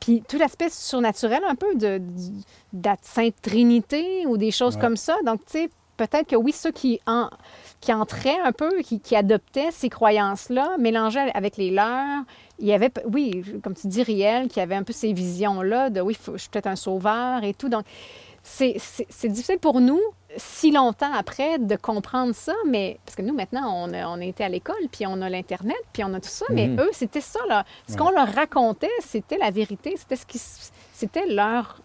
puis 0.02 0.22
tout 0.28 0.38
l'aspect 0.38 0.70
surnaturel 0.70 1.42
un 1.48 1.56
peu 1.56 1.74
de, 1.76 2.00
de 2.74 2.84
la 2.86 2.98
Sainte 3.02 3.36
Trinité 3.42 4.26
ou 4.28 4.36
des 4.38 4.52
choses 4.52 4.76
Ouais. 4.76 4.82
comme 4.82 4.98
ça. 4.98 5.16
Donc, 5.26 5.40
tu 5.46 5.54
sais, 5.54 5.70
peut-être 5.96 6.28
que 6.28 6.36
oui, 6.36 6.52
ceux 6.52 6.72
qui, 6.72 7.00
en, 7.08 7.30
qui 7.80 7.94
entraient 7.94 8.40
un 8.44 8.52
peu, 8.52 8.82
qui, 8.82 9.00
qui 9.00 9.16
adoptaient 9.16 9.72
ces 9.72 9.88
croyances-là, 9.88 10.76
mélangées 10.78 11.32
avec 11.34 11.56
les 11.56 11.72
leurs, 11.72 12.24
il 12.60 12.68
y 12.68 12.74
avait, 12.74 12.92
oui, 13.10 13.42
comme 13.64 13.74
tu 13.74 13.88
dis, 13.88 14.04
Riel, 14.04 14.50
qui 14.50 14.60
avait 14.60 14.76
un 14.76 14.84
peu 14.84 14.92
ces 14.94 15.14
visions-là 15.14 15.90
de, 15.90 16.02
oui, 16.02 16.14
faut- 16.14 16.34
je 16.34 16.40
suis 16.42 16.50
peut-être 16.50 16.68
un 16.68 16.76
sauveur 16.76 17.44
et 17.46 17.54
tout. 17.54 17.70
Donc, 17.70 17.86
c'est 18.44 18.74
difficile 19.30 19.60
pour 19.60 19.80
nous, 19.82 20.00
si 20.38 20.72
longtemps 20.72 21.14
après, 21.18 21.58
de 21.60 21.76
comprendre 21.76 22.34
ça, 22.36 22.54
mais 22.68 23.00
parce 23.06 23.16
que 23.16 23.22
nous, 23.22 23.34
maintenant, 23.34 23.72
on 23.74 23.94
a, 23.94 24.08
on 24.08 24.20
été 24.20 24.44
à 24.44 24.50
l'école, 24.50 24.76
puis 24.92 25.06
on 25.08 25.22
a 25.22 25.30
l'Internet, 25.30 25.76
puis 25.94 26.04
on 26.04 26.14
a 26.14 26.20
tout 26.20 26.30
ça, 26.30 26.46
mais 26.52 26.68
Mhm. 26.68 26.80
eux, 26.82 26.90
c'était 26.92 27.22
ça. 27.22 27.40
Là. 27.48 27.66
Ce 27.88 27.94
Ouais. 27.94 28.00
qu'on 28.00 28.10
leur 28.12 28.28
racontait, 28.34 28.90
c'était 29.02 29.38
la 29.38 29.52
vérité, 29.52 29.96
c'était 29.98 30.16
ce 30.16 30.26
qui, 30.26 30.40
c'était 30.94 31.26
leur, 31.28 31.80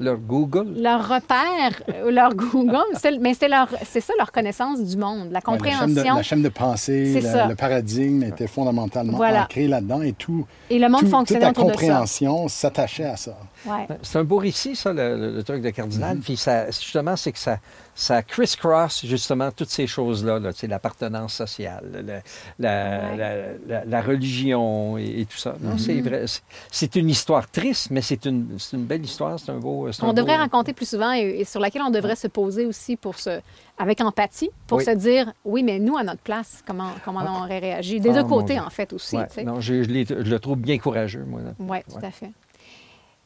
Leur 0.00 0.16
Google. 0.18 0.74
leur 0.80 1.08
repère, 1.08 1.82
euh, 1.94 2.10
leur 2.10 2.34
Google, 2.34 2.82
mais 3.20 3.32
c'était 3.32 3.48
leur, 3.48 3.68
c'est 3.84 4.00
ça 4.00 4.12
leur 4.18 4.32
connaissance 4.32 4.82
du 4.82 4.96
monde, 4.96 5.30
la 5.30 5.38
ouais, 5.38 5.40
la, 5.40 5.40
chaîne 5.40 5.40
de, 5.40 5.40
compréhension. 5.44 6.14
la 6.16 6.22
chaîne 6.22 6.42
de 6.42 6.48
pensée, 6.48 7.20
C'est 7.20 7.20
la- 7.32 7.46
le 7.46 7.54
paradigme 7.54 8.24
était 8.24 8.48
fondamentalement 8.48 9.16
Voilà. 9.16 9.44
ancré 9.44 9.68
là-dedans 9.68 10.02
et 10.02 10.12
tout, 10.14 10.46
et 10.68 10.78
le 10.80 10.88
monde 10.88 10.98
tout- 11.00 11.06
toute 11.06 11.10
fonctionnait 11.14 11.44
la 11.46 11.52
de 11.52 11.56
ça. 11.56 11.62
compréhension 11.62 12.48
s'attachait 12.48 13.04
à 13.04 13.16
ça. 13.16 13.36
Ouais. 13.64 13.86
C'est 14.02 14.18
un 14.18 14.24
beau 14.24 14.38
récit, 14.38 14.74
ça, 14.74 14.92
le, 14.92 15.40
truc 15.42 15.62
de 15.62 15.70
Cardinal. 15.70 16.18
Puis 16.18 16.36
ça, 16.36 16.66
justement, 16.70 17.16
c'est 17.16 17.32
que 17.32 17.38
ça, 17.38 17.58
ça 17.94 18.22
criss-cross, 18.22 19.04
justement, 19.06 19.50
toutes 19.52 19.70
ces 19.70 19.86
choses-là, 19.86 20.38
là, 20.38 20.50
l'appartenance 20.68 21.34
sociale, 21.34 21.84
le- 21.92 22.20
la, 22.58 23.00
Ouais. 23.10 23.16
la, 23.16 23.36
la- 23.66 23.84
la 23.84 24.02
religion 24.02 24.98
et, 24.98 25.20
et 25.20 25.26
tout 25.26 25.36
ça. 25.38 25.54
Non, 25.60 25.78
c'est 25.78 26.00
vrai. 26.00 26.24
C'est- 26.70 26.96
une 26.96 27.08
histoire 27.08 27.50
triste, 27.50 27.88
mais 27.90 28.02
c'est 28.02 28.26
une, 28.26 28.48
belle 28.84 29.04
histoire. 29.04 29.38
C'est 29.38 29.50
un 29.50 29.58
beau. 29.58 29.86
un 29.86 29.90
On 30.02 30.12
devrait 30.12 30.34
beau- 30.34 30.40
raconter 30.42 30.72
plus 30.72 30.88
souvent 30.88 31.12
et, 31.12 31.20
et 31.40 31.44
sur 31.44 31.60
laquelle 31.60 31.82
on 31.82 31.90
devrait 31.90 32.16
se 32.16 32.28
poser 32.28 32.66
aussi 32.66 32.96
pour 32.96 33.18
se, 33.18 33.40
avec 33.78 34.00
empathie, 34.00 34.50
pour 34.66 34.78
Oui. 34.78 34.84
se 34.84 34.90
dire, 34.90 35.32
oui, 35.44 35.62
mais 35.62 35.78
nous, 35.78 35.96
à 35.96 36.02
notre 36.04 36.20
place, 36.20 36.62
comment, 36.66 36.90
comment 37.04 37.20
Ah. 37.22 37.32
on 37.38 37.44
aurait 37.44 37.58
réagi? 37.60 38.00
Des 38.00 38.10
Ah, 38.10 38.14
deux 38.14 38.22
mon 38.22 38.28
côtés, 38.28 38.58
en 38.60 38.70
fait, 38.70 38.92
aussi. 38.92 39.16
Ouais, 39.16 39.44
non, 39.44 39.60
je, 39.60 39.82
je 39.82 39.88
l'ai- 39.88 40.04
je 40.06 40.14
le 40.14 40.38
trouve 40.38 40.58
bien 40.58 40.78
courageux, 40.78 41.24
moi. 41.26 41.40
Oui, 41.58 41.78
tout 41.88 41.96
Ouais. 41.96 42.04
à 42.06 42.10
fait. 42.10 42.30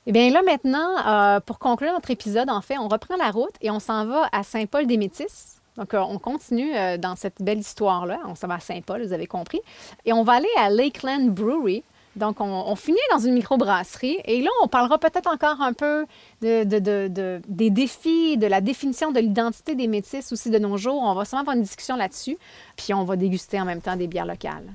Eh 0.09 0.13
bien 0.13 0.31
là, 0.31 0.41
maintenant, 0.43 0.89
euh, 1.07 1.41
pour 1.41 1.59
conclure 1.59 1.93
notre 1.93 2.11
épisode, 2.13 2.49
en 2.49 2.61
fait, 2.61 2.79
on 2.79 2.87
reprend 2.89 3.17
la 3.17 3.31
route 3.31 3.55
et 3.61 3.71
on 3.71 3.81
s'en 3.81 4.07
va 4.07 4.29
à 4.31 4.43
Saint-Paul-des-Métis. 4.45 5.57
Donc, 5.77 5.95
euh, 5.95 5.99
on 6.01 6.19
continue 6.19 6.75
euh, 6.77 6.97
dans 6.97 7.17
cette 7.17 7.43
belle 7.43 7.59
histoire-là. 7.59 8.21
On 8.27 8.35
s'en 8.37 8.47
va 8.47 8.55
à 8.55 8.61
Saint-Paul, 8.61 9.05
vous 9.05 9.13
avez 9.13 9.27
compris. 9.27 9.61
Et 10.05 10.13
on 10.13 10.23
va 10.23 10.35
aller 10.35 10.49
à 10.59 10.71
Lakeland 10.71 11.27
Brewery. 11.31 11.83
Donc, 12.15 12.41
on, 12.41 12.75
finit 12.77 12.97
dans 13.11 13.19
une 13.19 13.35
microbrasserie. 13.35 14.19
Et 14.25 14.41
là, 14.41 14.49
on 14.63 14.69
parlera 14.69 14.97
peut-être 14.97 15.27
encore 15.31 15.61
un 15.61 15.75
peu 15.75 16.07
de, 16.41 16.65
de- 16.65 16.79
de- 16.79 17.09
de- 17.09 17.43
des 17.47 17.69
défis, 17.69 18.39
de 18.39 18.47
la 18.47 18.63
définition 18.63 19.13
de 19.13 19.21
l'identité 19.21 19.75
des 19.75 19.87
métis 19.87 20.33
aussi 20.33 20.49
de 20.49 20.59
nos 20.59 20.79
jours. 20.79 21.03
On 21.03 21.13
va 21.15 21.27
sûrement 21.27 21.43
avoir 21.43 21.57
une 21.57 21.63
discussion 21.63 21.95
là-dessus. 21.97 22.39
Puis, 22.77 22.95
on 22.95 23.05
va 23.05 23.17
déguster 23.17 23.61
en 23.61 23.67
même 23.67 23.83
temps 23.83 23.97
des 23.97 24.07
bières 24.07 24.25
locales. 24.25 24.73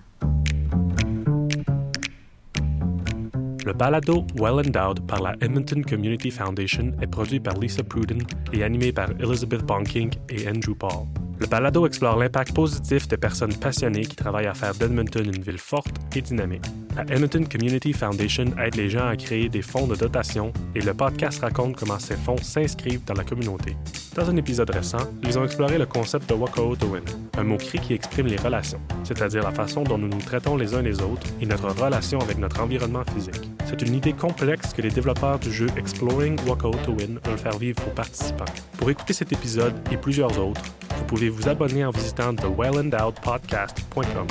Le 3.63 3.73
balado 3.73 4.25
Well 4.39 4.65
Endowed 4.65 5.05
par 5.05 5.21
la 5.21 5.35
Edmonton 5.39 5.83
Community 5.83 6.31
Foundation 6.31 6.93
est 6.99 7.07
produit 7.07 7.39
par 7.39 7.59
Lisa 7.59 7.83
Pruden 7.83 8.23
et 8.53 8.63
animé 8.63 8.91
par 8.91 9.09
Elizabeth 9.19 9.63
Bonking 9.63 10.11
et 10.29 10.49
Andrew 10.49 10.73
Paul. 10.73 11.05
Le 11.41 11.47
balado 11.47 11.87
explore 11.87 12.19
l'impact 12.19 12.53
positif 12.53 13.07
des 13.07 13.17
personnes 13.17 13.55
passionnées 13.55 14.05
qui 14.05 14.15
travaillent 14.15 14.45
à 14.45 14.53
faire 14.53 14.75
d'Edmonton 14.75 15.25
une 15.25 15.41
ville 15.41 15.57
forte 15.57 15.95
et 16.15 16.21
dynamique. 16.21 16.61
La 16.95 17.01
Edmonton 17.01 17.47
Community 17.47 17.93
Foundation 17.93 18.45
aide 18.63 18.75
les 18.75 18.91
gens 18.91 19.07
à 19.07 19.15
créer 19.15 19.49
des 19.49 19.63
fonds 19.63 19.87
de 19.87 19.95
dotation 19.95 20.53
et 20.75 20.81
le 20.81 20.93
podcast 20.93 21.41
raconte 21.41 21.77
comment 21.77 21.97
ces 21.97 22.15
fonds 22.15 22.37
s'inscrivent 22.37 23.03
dans 23.05 23.15
la 23.15 23.23
communauté. 23.23 23.75
Dans 24.13 24.29
un 24.29 24.35
épisode 24.35 24.69
récent, 24.69 25.09
ils 25.23 25.39
ont 25.39 25.43
exploré 25.43 25.79
le 25.79 25.87
concept 25.87 26.29
de 26.29 26.35
Wakaotowin, 26.35 27.01
un 27.35 27.43
mot-cri 27.43 27.79
qui 27.79 27.93
exprime 27.93 28.27
les 28.27 28.35
relations, 28.35 28.81
c'est-à-dire 29.03 29.41
la 29.41 29.51
façon 29.51 29.83
dont 29.83 29.97
nous 29.97 30.09
nous 30.09 30.21
traitons 30.21 30.57
les 30.57 30.75
uns 30.75 30.83
les 30.83 31.01
autres 31.01 31.25
et 31.41 31.47
notre 31.47 31.69
relation 31.69 32.19
avec 32.19 32.37
notre 32.37 32.61
environnement 32.61 33.03
physique. 33.15 33.49
C'est 33.65 33.81
une 33.81 33.95
idée 33.95 34.13
complexe 34.13 34.73
que 34.73 34.83
les 34.83 34.91
développeurs 34.91 35.39
du 35.39 35.51
jeu 35.51 35.69
Exploring 35.75 36.37
Wakaotowin 36.45 37.19
veulent 37.25 37.39
faire 37.39 37.57
vivre 37.57 37.81
aux 37.87 37.95
participants. 37.95 38.45
Pour 38.77 38.91
écouter 38.91 39.13
cet 39.13 39.31
épisode 39.31 39.73
et 39.91 39.97
plusieurs 39.97 40.37
autres, 40.37 40.61
vous 40.97 41.03
pouvez 41.05 41.29
vous 41.29 41.47
abonner 41.47 41.85
en 41.85 41.91
visitant 41.91 42.35
thewellendowedpodcast.com. 42.35 44.27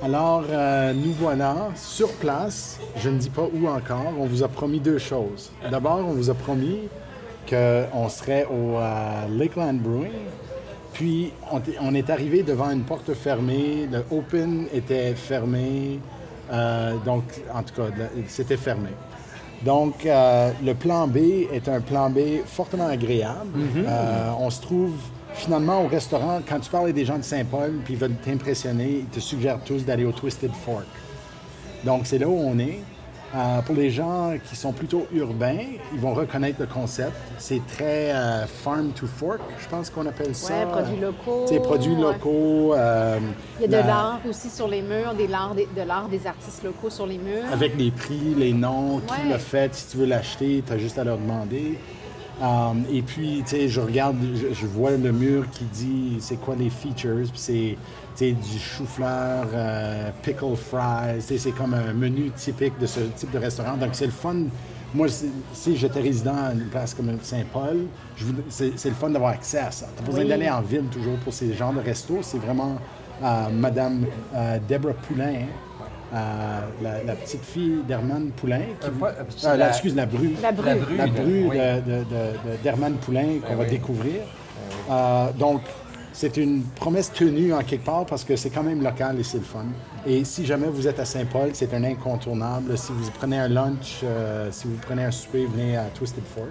Alors, 0.00 0.44
euh, 0.48 0.92
nous 0.92 1.12
voilà 1.12 1.70
sur 1.74 2.12
place. 2.12 2.78
Je 2.96 3.08
ne 3.08 3.18
dis 3.18 3.30
pas 3.30 3.48
où 3.52 3.66
encore. 3.66 4.12
On 4.18 4.26
vous 4.26 4.44
a 4.44 4.48
promis 4.48 4.78
deux 4.78 4.98
choses. 4.98 5.50
D'abord, 5.70 5.98
on 5.98 6.12
vous 6.12 6.30
a 6.30 6.34
promis 6.34 6.88
qu'on 7.48 8.08
serait 8.08 8.46
au 8.46 8.76
euh, 8.78 9.26
Lakeland 9.28 9.74
Brewing. 9.74 10.12
Puis, 10.92 11.32
on, 11.80 11.94
est 11.94 12.10
arrivé 12.10 12.42
devant 12.42 12.70
une 12.70 12.82
porte 12.82 13.12
fermée. 13.14 13.88
Le 13.90 14.04
Open 14.10 14.66
était 14.72 15.14
fermé. 15.14 15.98
Euh, 16.52 16.96
donc, 17.04 17.24
en 17.52 17.62
tout 17.62 17.74
cas, 17.74 17.88
c'était 18.26 18.56
fermé. 18.56 18.90
Donc, 19.64 20.06
euh, 20.06 20.52
le 20.64 20.74
plan 20.74 21.08
B 21.08 21.16
est 21.52 21.68
un 21.68 21.80
plan 21.80 22.10
B 22.10 22.18
fortement 22.46 22.86
agréable. 22.86 23.58
Euh, 23.76 24.30
on 24.38 24.50
se 24.50 24.60
trouve 24.60 24.92
finalement 25.34 25.82
au 25.84 25.88
restaurant. 25.88 26.40
Quand 26.48 26.60
tu 26.60 26.70
parles 26.70 26.84
avec 26.84 26.96
des 26.96 27.04
gens 27.04 27.18
de 27.18 27.22
Saint-Paul, 27.24 27.80
puis 27.84 27.94
ils 27.94 28.00
veulent 28.00 28.16
t'impressionner, 28.24 29.00
ils 29.00 29.06
te 29.06 29.20
suggèrent 29.20 29.60
tous 29.64 29.84
d'aller 29.84 30.04
au 30.04 30.12
Twisted 30.12 30.52
Fork. 30.52 30.86
Donc, 31.84 32.02
c'est 32.04 32.18
là 32.18 32.28
où 32.28 32.36
on 32.38 32.58
est. 32.58 32.78
Euh, 33.34 33.60
pour 33.60 33.74
les 33.74 33.90
gens 33.90 34.32
qui 34.48 34.56
sont 34.56 34.72
plutôt 34.72 35.06
urbains, 35.12 35.58
ils 35.92 36.00
vont 36.00 36.14
reconnaître 36.14 36.60
le 36.60 36.66
concept. 36.66 37.12
C'est 37.36 37.60
très 37.66 38.10
euh, 38.14 38.46
farm 38.46 38.90
to 38.92 39.06
fork, 39.06 39.40
je 39.60 39.68
pense 39.68 39.90
qu'on 39.90 40.06
appelle 40.06 40.34
ça. 40.34 40.54
Ouais, 40.54 40.64
produits 40.66 40.96
locaux. 40.98 41.44
C'est 41.46 41.60
produits 41.60 41.92
ouais. 41.94 42.00
locaux. 42.00 42.74
euh, 42.74 43.18
Il 43.58 43.62
y 43.62 43.64
a 43.66 43.68
de 43.68 43.72
la- 43.72 43.86
l'art 43.86 44.20
aussi 44.26 44.48
sur 44.48 44.66
les 44.66 44.80
murs, 44.80 45.12
des 45.14 45.26
l'art 45.26 45.54
des- 45.54 45.68
de 45.76 45.82
l'art 45.82 46.08
des 46.08 46.26
artistes 46.26 46.64
locaux 46.64 46.88
sur 46.88 47.06
les 47.06 47.18
murs. 47.18 47.44
Avec 47.52 47.76
les 47.76 47.90
prix, 47.90 48.34
les 48.34 48.54
noms, 48.54 49.00
qui 49.06 49.28
l'a 49.28 49.38
fait, 49.38 49.74
si 49.74 49.88
tu 49.88 49.98
veux 49.98 50.06
l'acheter, 50.06 50.62
tu 50.66 50.72
as 50.72 50.78
juste 50.78 50.98
à 50.98 51.04
leur 51.04 51.18
demander. 51.18 51.78
Um, 52.40 52.84
et 52.92 53.02
puis, 53.02 53.42
tu 53.44 53.50
sais, 53.50 53.68
je 53.68 53.80
regarde, 53.80 54.16
je, 54.34 54.54
je 54.54 54.66
vois 54.66 54.92
le 54.92 55.10
mur 55.12 55.44
qui 55.50 55.64
dit 55.64 56.16
c'est 56.20 56.36
quoi 56.36 56.54
les 56.54 56.70
features, 56.70 57.22
puis 57.30 57.30
c'est 57.34 57.76
tu 58.16 58.24
sais, 58.26 58.32
du 58.32 58.58
chou-fleur, 58.58 59.46
euh, 59.52 60.10
pickle 60.22 60.54
fries, 60.56 61.16
tu 61.16 61.20
sais, 61.22 61.38
c'est 61.38 61.50
comme 61.52 61.74
un 61.74 61.92
menu 61.92 62.30
typique 62.30 62.78
de 62.78 62.86
ce 62.86 63.00
type 63.16 63.30
de 63.32 63.38
restaurant. 63.38 63.76
Donc, 63.76 63.90
c'est 63.92 64.06
le 64.06 64.12
fun. 64.12 64.36
Moi, 64.94 65.06
si- 65.08 65.76
j'étais 65.76 66.00
résident 66.00 66.34
à 66.34 66.52
une 66.52 66.66
place 66.66 66.94
comme 66.94 67.10
Saint-Paul, 67.22 67.86
c'est 68.48 68.84
le 68.86 68.94
fun 68.94 69.10
d'avoir 69.10 69.32
accès 69.32 69.58
à 69.58 69.70
ça. 69.70 69.86
Tu 69.96 70.02
pas 70.02 70.06
besoin 70.06 70.22
Oui. 70.22 70.28
d'aller 70.28 70.48
en 70.48 70.62
ville 70.62 70.84
toujours 70.90 71.16
pour 71.18 71.32
ces 71.32 71.52
genres 71.54 71.72
de 71.74 71.80
restos. 71.80 72.18
C'est 72.22 72.38
vraiment 72.38 72.76
euh, 73.22 73.48
Madame 73.52 74.04
euh, 74.34 74.58
Deborah 74.68 74.94
Poulain, 74.94 75.34
hein, 75.42 75.46
euh, 76.14 76.60
la, 76.82 77.02
la 77.04 77.12
petite 77.14 77.44
fille 77.44 77.82
d'Herman 77.86 78.30
Poulain. 78.30 78.60
Qui, 78.80 78.86
Euh, 78.86 78.90
pas- 78.98 79.08
euh, 79.10 79.24
Ah, 79.44 79.56
la- 79.56 79.68
excuse, 79.68 79.94
la 79.94 80.06
bru. 80.06 80.30
La 80.42 80.52
bru. 80.52 80.66
La 80.66 80.74
bru. 80.76 80.96
La 80.96 81.06
de- 81.06 81.10
bru 81.12 81.46
oui. 81.50 81.56
de- 81.58 81.80
de- 81.80 81.96
de- 81.98 82.04
de- 82.04 82.56
d'Herman 82.62 82.94
Poulain 82.94 83.38
qu'on 83.46 83.56
va 83.56 83.64
oui. 83.64 83.70
découvrir. 83.70 84.20
Euh, 84.90 85.26
donc, 85.38 85.60
c'est 86.12 86.36
une 86.36 86.62
promesse 86.62 87.12
tenue 87.12 87.52
en 87.52 87.60
quelque 87.60 87.84
part 87.84 88.06
parce 88.06 88.24
que 88.24 88.36
c'est 88.36 88.50
quand 88.50 88.62
même 88.62 88.82
local 88.82 89.20
et 89.20 89.22
c'est 89.22 89.38
le 89.38 89.44
fun. 89.44 89.66
Et 90.06 90.24
si 90.24 90.46
jamais 90.46 90.66
vous 90.68 90.88
êtes 90.88 90.98
à 90.98 91.04
Saint-Paul, 91.04 91.50
c'est 91.52 91.72
un 91.74 91.84
incontournable. 91.84 92.76
Si 92.78 92.92
vous 92.92 93.10
prenez 93.18 93.38
un 93.38 93.48
lunch, 93.48 94.00
euh, 94.02 94.48
si 94.50 94.66
vous 94.66 94.76
prenez 94.80 95.04
un 95.04 95.10
souper, 95.10 95.46
venez 95.46 95.76
à 95.76 95.84
Twisted 95.94 96.24
Fork. 96.24 96.48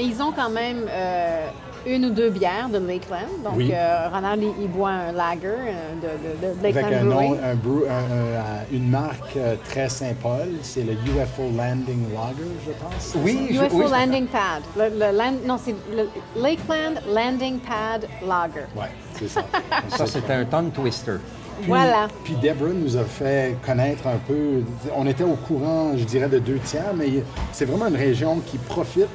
Et 0.00 0.04
ils 0.04 0.22
ont 0.22 0.32
quand 0.32 0.48
même 0.48 0.86
euh, 0.88 1.46
une 1.86 2.06
ou 2.06 2.10
deux 2.10 2.30
bières 2.30 2.70
de 2.72 2.78
Lakeland. 2.78 3.28
Donc, 3.44 3.52
Oui. 3.56 3.70
euh, 3.74 4.08
Ronald, 4.10 4.42
il, 4.42 4.62
il 4.64 4.68
boit 4.68 4.88
un 4.90 5.12
lager 5.12 5.46
euh, 5.46 5.94
de, 6.02 6.46
de- 6.46 6.54
de 6.54 6.58
Avec 6.60 6.74
Lakeland 6.74 6.96
un 7.00 7.04
nom, 7.04 7.14
Brewing. 7.16 7.40
un 7.44 7.54
brew- 7.54 7.86
un- 7.86 8.40
un- 8.40 8.64
une 8.76 8.88
marque 8.88 9.36
euh, 9.36 9.56
très 9.68 9.90
Saint-Paul, 9.90 10.48
c'est 10.62 10.84
le 10.84 10.92
UFO 10.94 11.42
Landing 11.54 12.06
Lager, 12.14 12.50
je 12.66 12.72
pense. 12.82 13.14
Oui, 13.22 13.48
je- 13.50 13.56
UFO 13.62 13.76
oui, 13.76 13.84
je- 13.88 13.92
Landing 13.92 14.26
Pad. 14.26 14.62
Le, 14.76 14.84
le 14.98 15.16
land- 15.18 15.40
non, 15.46 15.58
c'est 15.62 15.74
le 15.94 16.08
Lakeland 16.40 17.00
Landing 17.14 17.58
Pad 17.58 18.08
Lager. 18.26 18.66
ça? 18.74 18.80
Ouais, 18.80 18.88
c'est 19.18 19.28
ça. 19.28 19.42
Ça, 19.98 20.06
c'est 20.06 20.30
un 20.30 20.44
tongue 20.46 20.72
twister. 20.72 21.16
Puis- 21.60 21.68
Voilà. 21.68 22.08
Puis 22.24 22.36
Deborah 22.36 22.70
nous 22.72 22.96
a 22.96 23.04
fait 23.04 23.54
connaître 23.66 24.06
un 24.06 24.16
peu. 24.26 24.62
On 24.96 25.06
était 25.06 25.24
au 25.24 25.34
courant, 25.46 25.92
je 25.94 26.04
dirais, 26.04 26.28
de 26.28 26.38
deux 26.38 26.56
tiers, 26.58 26.94
mais 26.96 27.22
c'est 27.52 27.66
vraiment 27.66 27.88
une 27.88 27.96
région 27.96 28.40
qui 28.46 28.56
profite 28.56 29.08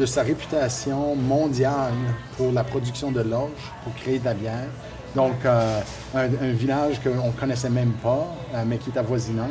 de 0.00 0.06
sa 0.06 0.22
réputation 0.22 1.14
mondiale 1.14 1.92
pour 2.38 2.52
la 2.52 2.64
production 2.64 3.12
de 3.12 3.20
l'orge, 3.20 3.50
pour 3.84 3.94
créer 3.94 4.18
de 4.18 4.24
la 4.24 4.32
bière. 4.32 4.68
Donc, 5.14 5.34
euh, 5.44 5.80
un, 6.14 6.20
un 6.24 6.52
village 6.52 7.00
qu'on 7.02 7.26
ne 7.26 7.32
connaissait 7.32 7.68
même 7.68 7.92
pas, 8.02 8.26
euh, 8.54 8.62
mais 8.66 8.78
qui 8.78 8.88
est 8.90 8.98
avoisinant, 8.98 9.50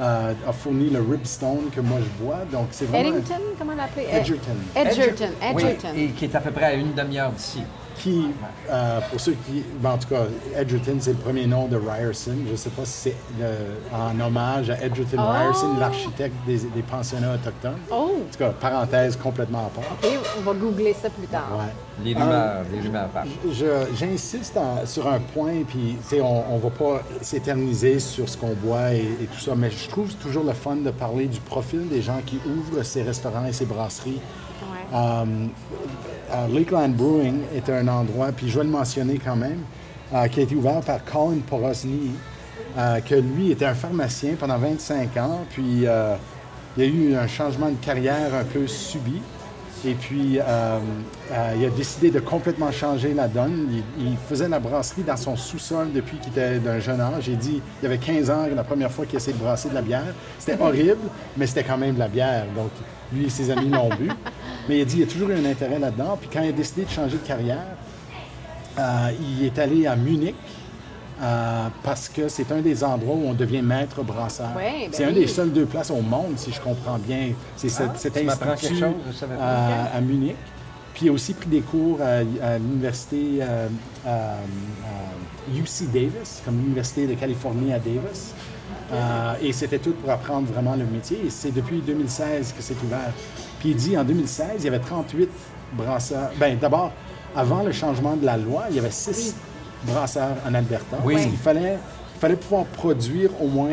euh, 0.00 0.32
a 0.48 0.52
fourni 0.52 0.88
le 0.88 1.00
ribstone 1.02 1.68
que 1.74 1.82
moi 1.82 1.98
je 2.00 2.24
bois. 2.24 2.38
Donc, 2.50 2.68
c'est 2.70 2.86
vraiment. 2.86 3.10
Eddington, 3.10 3.42
comment 3.58 3.74
l'appeler? 3.74 4.06
Edgerton. 4.10 4.56
Edgerton. 4.74 5.32
Oui, 5.54 5.62
Edgerton. 5.64 5.88
et 5.94 6.06
qui 6.08 6.24
est 6.24 6.34
à 6.34 6.40
peu 6.40 6.50
près 6.50 6.64
à 6.64 6.72
une 6.72 6.94
demi-heure 6.94 7.32
d'ici. 7.32 7.62
Qui, 8.02 8.26
euh, 8.70 9.00
pour 9.10 9.20
ceux 9.20 9.32
qui. 9.46 9.62
ben, 9.80 9.90
en 9.92 9.98
tout 9.98 10.08
cas, 10.08 10.22
Edgerton, 10.56 10.96
c'est 11.00 11.10
le 11.12 11.18
premier 11.18 11.46
nom 11.46 11.66
de 11.68 11.76
Ryerson. 11.76 12.32
Je 12.46 12.52
ne 12.52 12.56
sais 12.56 12.70
pas 12.70 12.84
si 12.84 12.92
c'est 13.10 13.16
le- 13.38 13.94
en 13.96 14.18
hommage 14.20 14.70
à 14.70 14.80
Edgerton 14.82 15.18
Oh! 15.18 15.30
Ryerson, 15.32 15.76
l'architecte 15.78 16.34
des, 16.46 16.58
des 16.58 16.82
pensionnats 16.82 17.34
autochtones. 17.34 17.78
Oh! 17.90 17.94
En 17.94 18.32
tout 18.32 18.38
cas, 18.38 18.50
parenthèse 18.50 19.16
complètement 19.16 19.66
à 19.66 19.70
part. 19.70 19.84
OK, 20.02 20.08
on 20.38 20.40
va 20.42 20.52
googler 20.54 20.94
ça 20.94 21.10
plus 21.10 21.26
tard. 21.26 21.48
Ouais. 21.58 21.72
Les 22.04 22.14
rumeurs, 22.14 22.62
les 22.72 22.80
rumeurs 22.80 23.08
J'insiste 23.94 24.56
en- 24.56 24.86
sur 24.86 25.06
un 25.06 25.18
point, 25.20 25.62
puis 25.68 25.96
tu 26.02 26.16
sais, 26.16 26.20
on 26.20 26.56
ne 26.56 26.60
va 26.60 26.70
pas 26.70 27.02
s'éterniser 27.20 27.98
sur 28.00 28.28
ce 28.28 28.36
qu'on 28.36 28.54
boit 28.54 28.94
et, 28.94 29.00
et 29.22 29.26
tout 29.26 29.40
ça, 29.40 29.52
mais 29.54 29.70
je 29.70 29.88
trouve 29.88 30.14
toujours 30.16 30.44
le 30.44 30.52
fun 30.54 30.76
de 30.76 30.90
parler 30.90 31.26
du 31.26 31.40
profil 31.40 31.88
des 31.88 32.00
gens 32.02 32.20
qui 32.24 32.38
ouvrent 32.46 32.82
ces 32.82 33.02
restaurants 33.02 33.44
et 33.46 33.52
ces 33.52 33.66
brasseries. 33.66 34.20
Ouais. 34.62 34.96
Euh, 34.98 35.24
Lakeland 36.52 36.90
Brewing 36.90 37.40
est 37.54 37.68
un 37.70 37.88
endroit, 37.88 38.32
puis 38.32 38.48
je 38.48 38.58
vais 38.58 38.64
le 38.64 38.70
mentionner 38.70 39.18
quand 39.22 39.36
même, 39.36 39.60
euh, 40.14 40.26
qui 40.28 40.40
a 40.40 40.42
été 40.42 40.54
ouvert 40.54 40.80
par 40.80 41.04
Colin 41.04 41.38
Porosny, 41.48 42.12
euh, 42.78 43.00
que 43.00 43.16
lui 43.16 43.50
était 43.50 43.64
un 43.64 43.74
pharmacien 43.74 44.34
pendant 44.38 44.56
25 44.58 45.16
ans, 45.16 45.40
puis 45.50 45.86
euh, 45.86 46.14
il 46.76 46.84
y 46.84 46.86
a 46.86 46.90
eu 46.90 47.16
un 47.16 47.26
changement 47.26 47.68
de 47.68 47.84
carrière 47.84 48.32
un 48.34 48.44
peu 48.44 48.66
subi. 48.66 49.20
Et 49.84 49.94
puis, 49.94 50.38
euh, 50.38 50.78
il 51.58 51.64
a 51.64 51.70
décidé 51.70 52.10
de 52.10 52.20
complètement 52.20 52.70
changer 52.70 53.14
la 53.14 53.28
donne. 53.28 53.82
Il, 53.98 54.08
il 54.08 54.16
faisait 54.28 54.46
la 54.46 54.58
brasserie 54.58 55.02
dans 55.02 55.16
son 55.16 55.36
sous-sol 55.36 55.88
depuis 55.94 56.18
qu'il 56.18 56.32
était 56.32 56.58
d'un 56.58 56.78
jeune 56.80 57.00
âge. 57.00 57.24
J'ai 57.24 57.34
dit, 57.34 57.62
il 57.82 57.86
avait 57.86 57.96
15 57.96 58.28
ans 58.28 58.46
la 58.54 58.62
première 58.62 58.90
fois 58.90 59.06
qu'il 59.06 59.16
essayait 59.16 59.36
de 59.36 59.42
brasser 59.42 59.70
de 59.70 59.74
la 59.74 59.80
bière. 59.80 60.14
C'était 60.38 60.60
horrible, 60.60 61.08
mais 61.34 61.46
c'était 61.46 61.64
quand 61.64 61.78
même 61.78 61.94
de 61.94 61.98
la 61.98 62.08
bière. 62.08 62.44
Donc, 62.54 62.70
lui 63.10 63.24
et 63.24 63.30
ses 63.30 63.50
amis 63.50 63.70
l'ont 63.70 63.88
bu. 63.88 64.10
Mais 64.68 64.78
il 64.78 64.82
a 64.82 64.84
dit, 64.84 64.96
il 64.96 65.00
y 65.00 65.02
a 65.02 65.06
toujours 65.06 65.30
eu 65.30 65.34
un 65.34 65.44
intérêt 65.44 65.78
là-dedans. 65.78 66.16
Puis 66.20 66.28
quand 66.32 66.42
il 66.42 66.48
a 66.50 66.52
décidé 66.52 66.84
de 66.84 66.90
changer 66.90 67.16
de 67.16 67.26
carrière, 67.26 67.64
euh, 68.78 69.10
il 69.38 69.44
est 69.46 69.58
allé 69.58 69.86
à 69.86 69.96
Munich. 69.96 70.34
euh, 71.22 71.68
parce 71.82 72.08
que 72.08 72.28
c'est 72.28 72.50
un 72.50 72.60
des 72.60 72.82
endroits 72.82 73.14
où 73.14 73.26
on 73.28 73.34
devient 73.34 73.60
maître 73.62 74.02
brasseur. 74.02 74.48
Ouais, 74.56 74.84
ben 74.86 74.90
c'est 74.92 75.04
un 75.04 75.12
des 75.12 75.26
seuls 75.26 75.52
deux 75.52 75.66
places 75.66 75.90
au 75.90 76.00
monde, 76.00 76.34
si 76.36 76.50
je 76.50 76.60
comprends 76.60 76.96
bien. 76.98 77.32
C'est 77.56 77.68
cet, 77.68 77.90
Ah, 77.90 77.98
cet 77.98 78.16
institut 78.16 78.68
quelque 78.68 78.78
chose, 78.80 78.94
je 79.06 79.16
savais 79.16 79.36
pas. 79.36 79.42
à, 79.42 79.96
à 79.96 80.00
Munich. 80.00 80.36
Puis 80.94 81.06
il 81.06 81.08
a 81.10 81.12
aussi 81.12 81.34
pris 81.34 81.48
des 81.48 81.60
cours 81.60 81.98
à, 82.00 82.20
à 82.46 82.58
l'université 82.58 83.38
euh, 83.42 83.68
UC 85.54 85.90
Davis, 85.92 86.42
comme 86.44 86.56
l'université 86.58 87.06
de 87.06 87.14
Californie 87.14 87.72
à 87.72 87.78
Davis. 87.78 88.34
Euh, 88.92 89.34
et 89.42 89.52
c'était 89.52 89.78
tout 89.78 89.92
pour 89.92 90.10
apprendre 90.10 90.50
vraiment 90.52 90.74
le 90.74 90.84
métier. 90.84 91.18
Et 91.26 91.30
c'est 91.30 91.52
depuis 91.52 91.80
2016 91.80 92.54
que 92.56 92.62
c'est 92.62 92.76
ouvert. 92.82 93.12
Puis 93.60 93.70
il 93.70 93.76
dit 93.76 93.96
en 93.96 94.02
2016, 94.04 94.46
il 94.58 94.64
y 94.64 94.68
avait 94.68 94.78
38 94.80 95.28
brasseurs. 95.74 96.30
Bien, 96.38 96.56
d'abord, 96.60 96.90
avant 97.36 97.62
le 97.62 97.70
changement 97.72 98.16
de 98.16 98.26
la 98.26 98.36
loi, 98.36 98.64
il 98.70 98.76
y 98.76 98.78
avait 98.80 98.90
6 98.90 99.36
brasseurs 99.84 100.34
en 100.48 100.52
Alberta. 100.54 100.96
Oui. 101.04 101.14
Parce 101.14 101.26
qu'il 101.26 101.36
fallait, 101.36 101.78
il 102.16 102.18
fallait 102.18 102.36
pouvoir 102.36 102.64
produire 102.64 103.30
au 103.40 103.46
moins, 103.46 103.68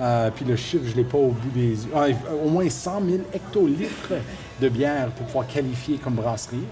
euh, 0.00 0.30
puis 0.34 0.44
le 0.44 0.56
chiffre, 0.56 0.84
je 0.86 0.92
ne 0.92 0.96
l'ai 0.96 1.04
pas 1.04 1.18
au 1.18 1.28
bout 1.28 1.50
des 1.54 1.84
yeux, 1.84 1.90
ah, 1.94 2.08
il- 2.08 2.16
au 2.44 2.48
moins 2.48 2.68
100 2.68 3.00
000 3.06 3.18
hectolitres 3.32 4.12
de 4.60 4.68
bière 4.68 5.08
pour 5.16 5.26
pouvoir 5.26 5.46
qualifier 5.46 5.96
comme 5.98 6.14
brasserie. 6.14 6.64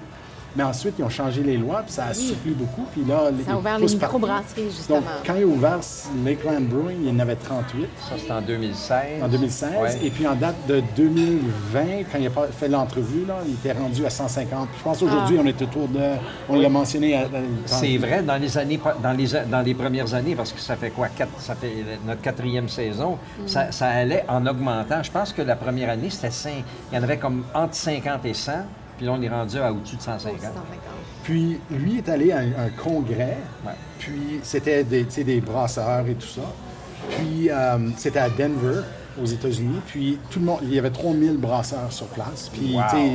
Mais 0.56 0.62
ensuite, 0.64 0.94
ils 0.98 1.04
ont 1.04 1.08
changé 1.10 1.42
les 1.42 1.56
lois, 1.56 1.82
puis 1.82 1.92
ça 1.92 2.06
a 2.06 2.14
soupli 2.14 2.52
beaucoup. 2.52 2.84
Puis 2.92 3.04
là, 3.04 3.30
Ça 3.46 3.52
a 3.52 3.56
ouvert 3.56 3.78
les 3.78 3.86
microbrasseries, 3.86 4.70
justement. 4.70 4.96
Donc, 5.00 5.04
quand 5.26 5.34
il 5.36 5.42
a 5.44 5.46
ouvert 5.46 5.78
Lakeland 6.24 6.60
Brewing, 6.62 6.96
il 7.04 7.08
y 7.08 7.16
en 7.16 7.18
avait 7.20 7.36
38 7.36 7.88
Ça, 8.08 8.14
c'était 8.18 8.32
en 8.32 8.40
2016. 8.40 9.22
en 9.22 9.28
2016. 9.28 9.70
Ouais. 9.80 9.98
Et 10.06 10.10
puis 10.10 10.26
en 10.26 10.34
date 10.34 10.56
de 10.68 10.82
2020, 10.96 12.04
quand 12.10 12.18
il 12.18 12.26
a 12.26 12.30
pas- 12.30 12.46
fait 12.48 12.68
l'entrevue, 12.68 13.24
là, 13.26 13.36
il 13.46 13.54
était 13.54 13.72
rendu 13.72 14.04
à 14.04 14.10
150. 14.10 14.68
Je 14.78 14.82
pense 14.82 14.98
qu'aujourd'hui, 14.98 15.36
Ah. 15.38 15.42
on 15.44 15.46
est 15.46 15.62
autour 15.62 15.88
de. 15.88 16.00
On 16.48 16.58
l'a 16.58 16.68
mentionné 16.68 17.14
à. 17.16 17.20
à- 17.22 17.26
C'est 17.66 17.96
vrai, 17.96 18.22
dans 18.22 18.36
les 18.36 18.56
années, 18.58 18.80
dans 19.02 19.12
les, 19.12 19.26
dans 19.50 19.60
les 19.62 19.74
premières 19.74 20.12
années, 20.14 20.34
parce 20.34 20.52
que 20.52 20.60
ça 20.60 20.76
fait 20.76 20.90
quoi, 20.90 21.08
quatre- 21.08 21.40
ça 21.40 21.54
fait 21.54 21.72
notre 22.06 22.20
quatrième 22.20 22.68
saison, 22.68 23.18
ça, 23.46 23.70
ça 23.72 23.86
allait 23.88 24.24
en 24.28 24.46
augmentant. 24.46 25.02
Je 25.02 25.10
pense 25.10 25.32
que 25.32 25.42
la 25.42 25.56
première 25.56 25.90
année, 25.90 26.10
c'était 26.10 26.30
cinq- 26.30 26.64
il 26.90 26.96
y 26.96 26.98
en 26.98 27.02
avait 27.02 27.18
comme 27.18 27.44
entre 27.54 27.74
50 27.74 28.24
et 28.24 28.34
100, 28.34 28.52
puis 29.00 29.06
là, 29.06 29.14
on 29.18 29.22
est 29.22 29.30
rendu 29.30 29.56
à 29.56 29.72
au-dessus 29.72 29.96
de 29.96 30.02
150. 30.02 30.40
150. 30.42 30.54
Puis 31.24 31.58
lui 31.70 31.96
est 31.96 32.08
allé 32.10 32.32
à 32.32 32.40
un, 32.40 32.48
un 32.66 32.68
congrès, 32.76 33.38
Ouais. 33.64 33.72
puis 33.98 34.40
c'était 34.42 34.84
des, 34.84 35.06
tu 35.06 35.10
sais, 35.12 35.24
des 35.24 35.40
brasseurs 35.40 36.06
et 36.06 36.12
tout 36.16 36.26
ça. 36.26 36.42
Puis 37.16 37.48
euh, 37.48 37.78
c'était 37.96 38.18
à 38.18 38.28
Denver, 38.28 38.82
aux 39.18 39.24
États-Unis. 39.24 39.80
Puis 39.86 40.18
tout 40.28 40.38
le 40.40 40.44
monde, 40.44 40.58
il 40.64 40.74
y 40.74 40.78
avait 40.78 40.90
3000 40.90 41.38
brasseurs 41.38 41.90
sur 41.90 42.08
place. 42.08 42.50
Puis 42.52 42.74
Wow. 42.76 42.82
tu 42.90 42.96
sais, 42.96 43.10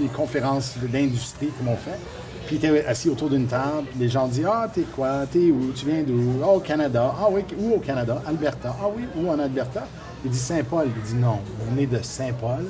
des 0.00 0.08
conférences 0.08 0.74
d'industrie 0.90 1.48
comme 1.58 1.68
on 1.68 1.76
fait. 1.76 1.98
Puis 2.46 2.56
il 2.56 2.64
était 2.64 2.86
assis 2.86 3.10
autour 3.10 3.28
d'une 3.28 3.46
table. 3.46 3.88
Les 3.98 4.08
gens 4.08 4.26
disaient 4.28 4.46
Ah, 4.50 4.68
t'es 4.72 4.84
quoi? 4.94 5.26
T'es 5.30 5.50
où? 5.50 5.70
Tu 5.74 5.84
viens 5.84 6.02
d'où? 6.02 6.40
Ah, 6.42 6.48
au 6.48 6.60
Canada. 6.60 7.12
Ah, 7.20 7.26
oui, 7.30 7.44
où 7.60 7.74
au 7.74 7.78
Canada? 7.80 8.22
Alberta. 8.26 8.74
Ah, 8.80 8.86
oui, 8.96 9.02
où 9.16 9.28
en 9.30 9.38
Alberta? 9.38 9.86
Il 10.24 10.30
dit 10.30 10.38
Saint-Paul. 10.38 10.86
Il 10.96 11.02
dit 11.02 11.14
Non, 11.20 11.40
vous 11.58 11.70
venez 11.74 11.86
de 11.86 12.00
Saint-Paul. 12.02 12.64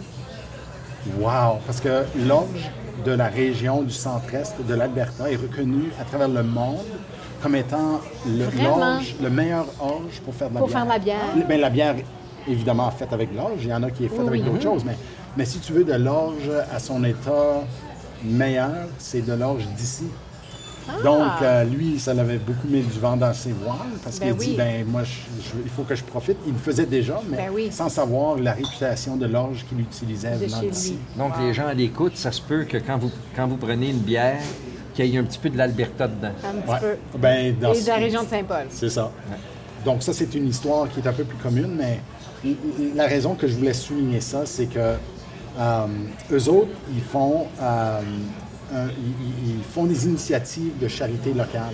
Wow! 1.20 1.58
Parce 1.66 1.80
que 1.80 2.04
l'orge 2.26 2.70
de 3.04 3.12
la 3.12 3.26
région 3.28 3.82
du 3.82 3.92
centre-est 3.92 4.54
de 4.66 4.74
l'Alberta 4.74 5.30
est 5.30 5.36
reconnue 5.36 5.90
à 6.00 6.04
travers 6.04 6.28
le 6.28 6.42
monde 6.42 6.78
comme 7.42 7.54
étant 7.54 8.00
le, 8.26 8.46
l'orge, 8.62 9.14
le 9.22 9.30
meilleur 9.30 9.66
orge 9.78 10.20
pour 10.24 10.34
faire 10.34 10.48
de 10.48 10.54
la 10.54 10.60
Pour 10.60 10.68
bière. 10.68 10.78
faire 10.78 10.86
de 10.86 10.92
la 10.92 10.98
bière. 10.98 11.46
Ben, 11.48 11.60
la 11.60 11.70
bière, 11.70 11.94
évidemment, 12.48 12.90
faite 12.90 13.12
avec 13.12 13.34
l'orge. 13.34 13.60
Il 13.62 13.68
y 13.68 13.74
en 13.74 13.82
a 13.82 13.90
qui 13.90 14.06
est 14.06 14.08
faite 14.08 14.18
Oui, 14.22 14.28
avec 14.28 14.42
oui. 14.42 14.48
d'autres 14.50 14.62
choses. 14.62 14.84
Mais, 14.84 14.96
mais 15.36 15.44
si 15.44 15.58
tu 15.60 15.72
veux 15.72 15.84
de 15.84 15.92
l'orge 15.94 16.50
à 16.74 16.78
son 16.78 17.04
état 17.04 17.60
meilleur, 18.24 18.70
c'est 18.98 19.20
de 19.24 19.34
l'orge 19.34 19.66
d'ici. 19.76 20.04
Ah! 20.88 21.02
Donc, 21.02 21.32
euh, 21.42 21.64
lui, 21.64 21.98
ça 21.98 22.14
l'avait 22.14 22.38
beaucoup 22.38 22.68
mis 22.68 22.80
du 22.80 22.98
vent 23.00 23.16
dans 23.16 23.32
ses 23.34 23.52
voiles 23.52 23.76
parce 24.02 24.18
Ben 24.20 24.28
qu'il 24.28 24.36
dit, 24.38 24.50
oui. 24.50 24.56
ben 24.56 24.84
moi, 24.86 25.02
je- 25.04 25.10
je- 25.42 25.62
il 25.64 25.70
faut 25.70 25.82
que 25.82 25.94
je 25.94 26.04
profite. 26.04 26.36
Il 26.46 26.52
le 26.52 26.58
faisait 26.58 26.86
déjà, 26.86 27.20
mais 27.28 27.36
Ben 27.36 27.50
oui. 27.52 27.68
sans 27.70 27.88
savoir 27.88 28.36
la 28.38 28.52
réputation 28.52 29.16
de 29.16 29.26
l'orge 29.26 29.64
qu'il 29.68 29.80
utilisait 29.80 30.36
venant 30.36 30.62
d'ici. 30.62 30.96
Donc, 31.16 31.32
les 31.40 31.52
gens 31.54 31.66
à 31.66 31.74
l'écoute, 31.74 32.16
ça 32.16 32.30
se 32.32 32.40
peut 32.40 32.64
que 32.64 32.76
quand 32.78 32.98
vous, 32.98 33.10
quand 33.34 33.46
vous 33.46 33.56
prenez 33.56 33.90
une 33.90 33.98
bière, 33.98 34.38
qu'il 34.94 35.06
y 35.06 35.16
ait 35.16 35.18
un 35.18 35.24
petit 35.24 35.38
peu 35.38 35.50
de 35.50 35.58
l'Alberta 35.58 36.08
dedans. 36.08 36.28
Un 36.42 36.60
petit 36.62 36.70
Ouais. 36.72 36.78
peu. 37.12 37.18
Ben, 37.18 37.56
dans 37.60 37.72
Et 37.72 37.74
ce- 37.76 37.82
de 37.84 37.88
la 37.88 37.96
région 37.96 38.22
de 38.22 38.28
Saint-Paul. 38.28 38.66
C'est 38.70 38.88
ça. 38.90 39.10
Donc 39.84 40.02
ça, 40.02 40.12
c'est 40.12 40.34
une 40.34 40.48
histoire 40.48 40.88
qui 40.88 41.00
est 41.00 41.06
un 41.06 41.12
peu 41.12 41.24
plus 41.24 41.36
commune, 41.38 41.76
mais 41.78 42.00
la 42.94 43.06
raison 43.06 43.34
que 43.34 43.46
je 43.46 43.54
voulais 43.56 43.74
souligner 43.74 44.20
ça, 44.20 44.46
c'est 44.46 44.66
que 44.66 44.94
euh, 45.58 45.86
eux 46.32 46.48
autres, 46.48 46.70
ils 46.94 47.02
font, 47.02 47.46
euh, 47.60 48.00
un- 48.74 48.88
ils, 48.88 49.62
font 49.72 49.84
des 49.84 50.06
initiatives 50.06 50.78
de 50.80 50.88
charité 50.88 51.32
locale. 51.32 51.72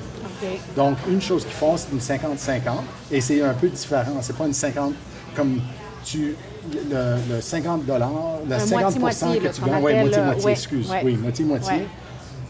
Donc, 0.76 0.96
une 1.08 1.20
chose 1.20 1.44
qu'ils 1.44 1.54
font, 1.54 1.76
c'est 1.76 1.92
une 1.92 1.98
50-50, 2.00 2.72
et 3.10 3.20
c'est 3.20 3.42
un 3.42 3.54
peu 3.54 3.68
différent. 3.68 4.16
C'est 4.20 4.36
pas 4.36 4.46
une 4.46 4.52
50 4.52 4.92
comme 5.36 5.60
tu. 6.04 6.34
Le, 6.90 7.16
le 7.34 7.40
50 7.40 7.82
le 7.86 7.92
Un 8.54 8.58
50 8.58 8.98
moitié-moitié, 9.00 9.38
que 9.40 9.44
là, 9.44 9.50
tu 9.50 9.60
gagnes, 9.62 9.74
oui, 9.82 9.92
appelle, 9.92 10.00
moitié-moitié, 10.02 10.42
euh, 10.42 10.44
ouais, 10.46 10.52
excuse, 10.52 10.90
ouais. 10.90 11.00
oui, 11.04 11.16
moitié-moitié. 11.16 11.72
Ouais. 11.74 11.86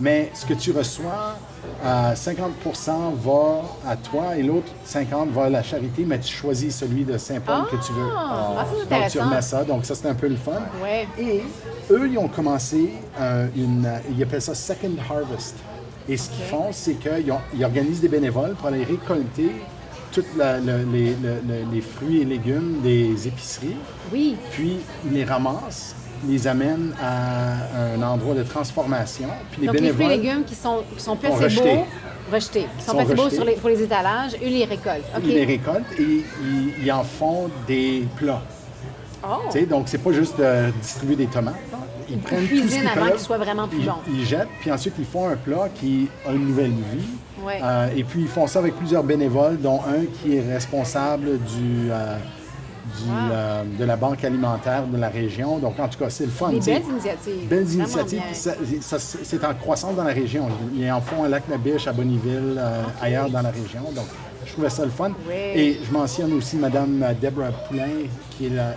Mais 0.01 0.31
ce 0.35 0.45
que 0.45 0.55
tu 0.55 0.71
reçois, 0.73 1.39
euh, 1.85 2.13
50% 2.15 2.91
va 3.17 3.63
à 3.91 3.97
toi 3.97 4.37
et 4.37 4.43
l'autre 4.43 4.73
50 4.85 5.31
va 5.31 5.45
à 5.45 5.51
la 5.51 5.63
charité, 5.63 6.05
mais 6.07 6.19
tu 6.19 6.33
choisis 6.33 6.77
celui 6.77 7.05
de 7.05 7.17
Saint-Paul 7.19 7.65
que 7.71 7.77
tu 7.85 7.93
veux. 7.93 8.09
Ah, 8.17 8.55
ça, 8.59 8.77
c'est 8.89 8.89
Donc, 9.01 9.09
tu 9.11 9.19
remets 9.21 9.43
ça. 9.43 9.65
Donc, 9.65 9.85
ça, 9.85 9.95
c'est 9.95 10.09
un 10.09 10.15
peu 10.15 10.29
le 10.29 10.37
fun. 10.37 10.53
Ouais. 10.83 11.07
Et 11.19 11.43
eux, 11.91 12.09
ils 12.11 12.19
ont 12.19 12.29
commencé 12.29 12.91
euh, 13.21 13.47
une. 13.57 13.87
euh, 13.87 13.99
Ils 14.17 14.23
appellent 14.23 14.43
ça 14.43 14.55
Second 14.55 14.93
Harvest. 15.09 15.57
Et 16.09 16.17
ce 16.17 16.31
qu'ils 16.31 16.45
font, 16.45 16.69
c'est 16.73 16.95
qu'ils 16.95 17.33
ils 17.55 17.65
organisent 17.65 18.01
des 18.01 18.09
bénévoles 18.09 18.55
pour 18.55 18.67
aller 18.69 18.85
récolter 18.85 19.53
tous 20.13 20.25
les, 20.37 20.61
le- 20.61 20.85
le- 20.85 21.73
les 21.73 21.81
fruits 21.81 22.21
et 22.23 22.25
légumes 22.25 22.81
des 22.83 23.27
épiceries. 23.29 23.77
Oui. 24.13 24.37
Puis, 24.51 24.79
ils 25.07 25.13
les 25.13 25.25
ramassent, 25.25 25.95
les 26.29 26.47
amènent 26.47 26.95
à 27.03 27.95
un 27.95 28.03
endroit 28.03 28.35
de 28.35 28.43
transformation. 28.43 29.29
Puis, 29.51 29.63
les 29.63 29.67
Donc, 29.69 29.81
les 29.81 29.93
fruits 29.93 30.07
et 30.07 30.09
légumes 30.17 30.45
qui 30.45 30.55
sont, 30.55 30.83
qui 30.97 31.03
sont 31.03 31.17
placés 31.17 31.45
rejetés. 31.45 31.75
beaux, 31.75 31.87
rejetés, 32.33 32.67
qui 32.79 32.85
sont 32.85 32.91
Sont 32.93 32.97
placés 32.99 33.15
beaux 33.15 33.23
rejetés. 33.25 33.37
sur 33.37 33.45
les, 33.45 33.53
pour 33.55 33.69
les 33.71 33.83
étalages, 33.83 34.33
eux 34.35 34.49
les 34.49 34.65
récoltent. 34.65 35.05
Ils 35.25 35.29
les 35.31 35.45
récoltent 35.45 35.99
et 35.99 36.03
ils, 36.03 36.73
ils 36.85 36.93
en 36.93 37.03
font 37.05 37.51
des 37.67 38.05
plats. 38.17 38.43
Oh. 39.25 39.57
Donc, 39.69 39.85
c'est 39.87 39.99
pas 39.99 40.13
juste 40.13 40.39
de 40.39 40.71
distribuer 40.81 41.17
des 41.17 41.27
tomates. 41.27 41.55
là. 41.71 41.79
Ils 42.11 42.19
prennent 42.19 42.47
tout 42.47 42.57
ce 42.69 42.77
qu'ils 42.77 42.87
avant 42.89 43.11
qu'ils 43.11 43.21
soient 43.21 43.39
vraiment 43.39 43.69
plus 43.69 43.79
ils. 43.79 44.13
Ils 44.15 44.27
jettent, 44.27 44.49
puis 44.61 44.71
ensuite, 44.73 44.95
ils 44.99 45.05
font 45.05 45.29
un 45.29 45.37
plat 45.37 45.69
qui 45.75 46.09
a 46.27 46.33
une 46.33 46.49
nouvelle 46.49 46.71
vie. 46.73 47.07
Ouais. 47.43 47.61
Euh, 47.63 47.89
et 47.97 48.05
puis, 48.05 48.23
ils 48.23 48.29
font 48.29 48.47
ça 48.47 48.59
avec 48.59 48.75
plusieurs 48.77 49.05
bénévoles, 49.05 49.61
dont 49.61 49.81
un 49.81 50.05
qui 50.21 50.37
est 50.37 50.53
responsable 50.53 51.39
du, 51.39 51.91
euh, 51.91 52.17
du, 52.99 53.09
Wow. 53.11 53.17
euh, 53.33 53.63
de 53.79 53.85
la 53.85 53.97
banque 53.97 54.23
alimentaire 54.25 54.87
de 54.87 54.97
la 54.99 55.09
région. 55.09 55.59
Donc, 55.59 55.79
en 55.81 55.89
tout 55.89 55.99
cas, 55.99 56.11
c'est 56.11 56.25
le 56.25 56.31
fun. 56.31 56.51
Des 56.51 56.61
belles 56.61 56.83
initiatives. 56.91 57.49
Belles 57.49 57.73
initiatives. 57.73 58.23
c'est 58.33 59.45
en 59.45 59.55
croissance 59.55 59.95
dans 59.97 60.05
la 60.05 60.13
région. 60.13 60.49
Ils 60.75 60.91
en 60.91 61.01
font 61.01 61.25
à 61.25 61.29
Lac-la-Biche, 61.29 61.87
à 61.87 61.93
Bonneville, 61.93 62.57
euh, 62.59 62.83
ailleurs 63.01 63.29
dans 63.31 63.43
la 63.43 63.51
région. 63.51 63.83
Donc, 63.95 64.07
je 64.45 64.53
trouvais 64.53 64.71
ça 64.71 64.85
le 64.85 64.91
fun. 64.91 65.11
Oui. 65.29 65.35
Et 65.35 65.81
je 65.87 65.93
mentionne 65.93 66.33
aussi 66.35 66.57
Mme 66.57 67.05
Deborah 67.23 67.53
Poulain, 67.69 67.89
qui 68.31 68.47
est 68.47 68.51
la, 68.51 68.75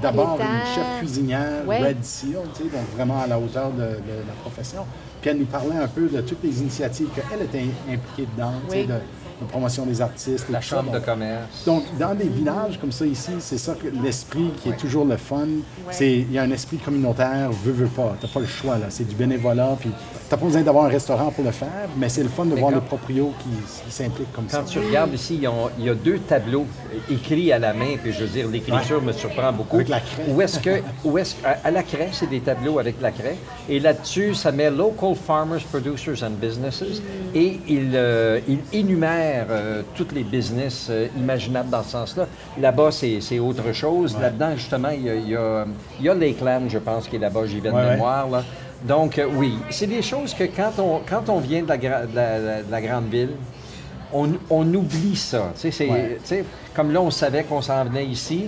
d'abord 0.00 0.38
une 0.40 0.74
chef 0.74 0.98
cuisinière. 0.98 1.62
Red 1.68 2.02
Seal, 2.04 2.36
tu 2.54 2.62
sais, 2.64 2.68
donc 2.68 2.86
vraiment 2.96 3.20
à 3.22 3.26
la 3.26 3.38
hauteur 3.38 3.70
de, 3.70 3.82
de 3.82 4.18
la 4.26 4.34
profession. 4.42 4.84
Puis 5.20 5.30
elle 5.30 5.38
nous 5.38 5.44
parlait 5.46 5.76
un 5.76 5.86
peu 5.86 6.08
de 6.08 6.20
toutes 6.22 6.42
les 6.42 6.60
initiatives 6.60 7.08
qu'elle 7.14 7.42
était 7.42 7.64
impliquée 7.88 8.28
dedans, 8.36 8.52
tu 8.68 8.72
sais, 8.72 8.80
Oui. 8.80 8.86
de, 8.86 8.94
de 9.42 9.48
promotion 9.48 9.84
des 9.86 10.00
artistes. 10.00 10.46
La 10.50 10.60
ça. 10.60 10.76
chambre 10.76 10.90
de 10.92 10.96
Donc, 10.98 11.04
commerce. 11.04 11.64
donc, 11.66 11.84
dans 11.98 12.14
des 12.14 12.28
villages 12.28 12.78
comme 12.80 12.92
ça 12.92 13.04
ici, 13.06 13.32
c'est 13.40 13.58
ça 13.58 13.74
que 13.74 13.88
l'esprit 14.02 14.50
qui 14.62 14.70
est 14.70 14.76
toujours 14.76 15.04
le 15.04 15.16
fun. 15.16 15.46
C'est 15.90 16.12
Il 16.12 16.32
y 16.32 16.38
a 16.38 16.42
un 16.42 16.50
esprit 16.50 16.78
communautaire, 16.78 17.50
veut, 17.64 17.72
veut 17.72 17.86
pas. 17.86 18.16
Tu 18.20 18.26
pas 18.28 18.40
le 18.40 18.46
choix, 18.46 18.78
là. 18.78 18.86
C'est 18.88 19.06
du 19.06 19.14
bénévolat, 19.14 19.76
puis 19.80 19.90
tu 20.34 20.40
pas 20.40 20.46
besoin 20.46 20.62
d'avoir 20.62 20.84
un 20.86 20.88
restaurant 20.88 21.30
pour 21.30 21.44
le 21.44 21.50
faire, 21.50 21.68
mais 21.96 22.08
c'est 22.08 22.22
le 22.22 22.28
fun 22.28 22.44
de 22.46 22.54
voir 22.54 22.70
quand- 22.70 22.76
les 22.76 22.80
proprios 22.82 23.32
qui, 23.40 23.48
qui 23.84 23.90
s'impliquent 23.92 24.32
comme 24.32 24.46
Quand 24.50 24.66
ça. 24.66 24.72
tu 24.72 24.78
regardes 24.78 25.12
ici, 25.14 25.38
il 25.78 25.84
y 25.84 25.88
a 25.90 25.94
deux 25.94 26.18
tableaux 26.18 26.66
écrits 27.10 27.52
à 27.52 27.58
la 27.58 27.72
main, 27.72 27.96
puis 28.02 28.12
je 28.12 28.20
veux 28.20 28.28
dire, 28.28 28.48
l'écriture 28.48 29.00
me 29.02 29.12
surprend 29.12 29.52
beaucoup. 29.52 29.76
Avec 29.76 29.88
la 29.88 30.00
craie. 30.00 30.24
Où 30.28 30.40
est-ce 30.40 30.58
que, 30.58 30.80
où 31.04 31.18
est-ce, 31.18 31.34
à, 31.44 31.56
à 31.64 31.70
la 31.70 31.82
craie, 31.82 32.08
c'est 32.12 32.28
des 32.28 32.40
tableaux 32.40 32.78
avec 32.78 33.00
la 33.00 33.10
craie, 33.10 33.36
et 33.68 33.78
là-dessus, 33.80 34.34
ça 34.34 34.52
met 34.52 34.70
Local 34.70 35.14
Farmers, 35.14 35.62
Producers 35.70 36.22
and 36.24 36.32
Businesses, 36.40 37.02
et 37.34 37.60
il, 37.68 37.92
euh, 37.94 38.40
il 38.48 38.58
énumère 38.72 39.46
euh, 39.50 39.82
toutes 39.94 40.12
les 40.12 40.24
business 40.24 40.88
euh, 40.90 41.08
imaginables 41.16 41.70
dans 41.70 41.82
ce 41.82 41.90
sens-là. 41.90 42.26
Là-bas, 42.60 42.90
c'est, 42.90 43.20
c'est 43.20 43.38
autre 43.38 43.72
chose. 43.72 44.16
Là-dedans, 44.20 44.52
justement, 44.56 44.88
il 44.90 45.02
y, 45.04 45.10
a, 45.10 45.14
il 45.14 45.28
y 45.28 45.36
a- 45.36 45.66
il 46.00 46.06
y 46.06 46.08
a 46.08 46.14
Lakeland, 46.14 46.62
je 46.68 46.78
pense, 46.78 47.06
qui 47.08 47.16
est 47.16 47.18
là-bas, 47.18 47.46
j'y 47.46 47.60
vais 47.60 47.68
de 47.70 47.74
Ouais, 47.74 47.80
ouais. 47.82 47.90
mémoire. 47.92 48.28
là. 48.28 48.42
Donc, 48.84 49.18
euh, 49.18 49.26
oui, 49.32 49.58
c'est 49.70 49.86
des 49.86 50.02
choses 50.02 50.34
que 50.34 50.44
quand 50.44 50.72
on, 50.78 51.00
quand 51.08 51.28
on 51.28 51.38
vient 51.38 51.62
de 51.62 51.68
la, 51.68 51.78
gra- 51.78 52.06
de 52.10 52.16
la- 52.16 52.62
de 52.62 52.70
la 52.70 52.80
grande 52.80 53.06
ville, 53.08 53.30
on, 54.12 54.30
on 54.50 54.74
oublie 54.74 55.16
ça. 55.16 55.50
Tu 55.54 55.60
sais, 55.60 55.70
c'est- 55.70 55.88
Ouais. 55.88 56.18
tu 56.22 56.26
sais, 56.28 56.44
comme 56.74 56.92
là, 56.92 57.00
on 57.00 57.10
savait 57.10 57.44
qu'on 57.44 57.62
s'en 57.62 57.84
venait 57.84 58.06
ici, 58.06 58.46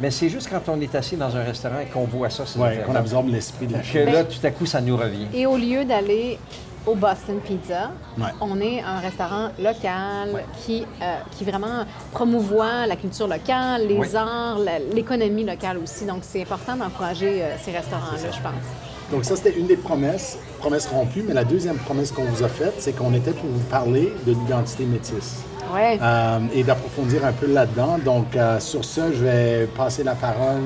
mais 0.00 0.10
c'est 0.10 0.28
juste 0.28 0.48
quand 0.48 0.68
on 0.72 0.80
est 0.80 0.94
assis 0.94 1.16
dans 1.16 1.34
un 1.36 1.42
restaurant 1.42 1.80
et 1.80 1.86
qu'on 1.86 2.04
voit 2.04 2.30
ça, 2.30 2.44
c'est 2.46 2.58
Ouais, 2.58 2.82
qu'on 2.86 2.94
absorbe 2.94 3.28
l'esprit 3.28 3.66
de 3.66 3.72
la 3.74 3.80
Que 3.80 3.84
chose. 3.86 4.12
là, 4.12 4.24
tout 4.24 4.46
à 4.46 4.50
coup, 4.50 4.66
ça 4.66 4.80
nous 4.80 4.96
revient. 4.96 5.26
Et 5.34 5.44
au 5.46 5.56
lieu 5.56 5.84
d'aller 5.84 6.38
au 6.86 6.94
Boston 6.94 7.38
Pizza, 7.44 7.90
Ouais. 8.18 8.26
on 8.40 8.60
est 8.60 8.80
un 8.80 8.98
restaurant 9.00 9.48
local 9.58 10.44
qui, 10.64 10.86
euh, 11.02 11.16
qui 11.36 11.44
vraiment 11.44 11.84
promouvoit 12.12 12.86
la 12.86 12.94
culture 12.96 13.26
locale, 13.26 13.88
les 13.88 14.14
arts, 14.14 14.58
la- 14.58 14.78
l'économie 14.78 15.44
locale 15.44 15.78
aussi. 15.78 16.04
Donc, 16.06 16.18
c'est 16.22 16.42
important 16.42 16.76
d'encourager 16.76 17.42
euh, 17.42 17.56
ces 17.60 17.72
restaurants-là, 17.72 18.18
je 18.30 18.40
pense. 18.40 18.93
Donc 19.10 19.24
ça, 19.24 19.36
c'était 19.36 19.56
une 19.58 19.66
des 19.66 19.76
promesses, 19.76 20.38
promesse 20.58 20.86
rompue, 20.86 21.22
mais 21.26 21.34
la 21.34 21.44
deuxième 21.44 21.76
promesse 21.76 22.10
qu'on 22.10 22.24
vous 22.24 22.42
a 22.42 22.48
faite, 22.48 22.74
c'est 22.78 22.92
qu'on 22.96 23.12
était 23.14 23.32
pour 23.32 23.48
vous 23.50 23.64
parler 23.70 24.12
de 24.26 24.32
l'identité 24.32 24.84
métisse. 24.84 25.42
Ouais. 25.74 25.98
Euh, 26.00 26.38
et 26.54 26.62
d'approfondir 26.62 27.24
un 27.24 27.32
peu 27.32 27.46
là-dedans. 27.46 27.98
Donc, 28.04 28.34
euh, 28.36 28.58
sur 28.60 28.84
ce, 28.84 29.12
je 29.12 29.24
vais 29.24 29.66
passer 29.76 30.04
la 30.04 30.14
parole 30.14 30.60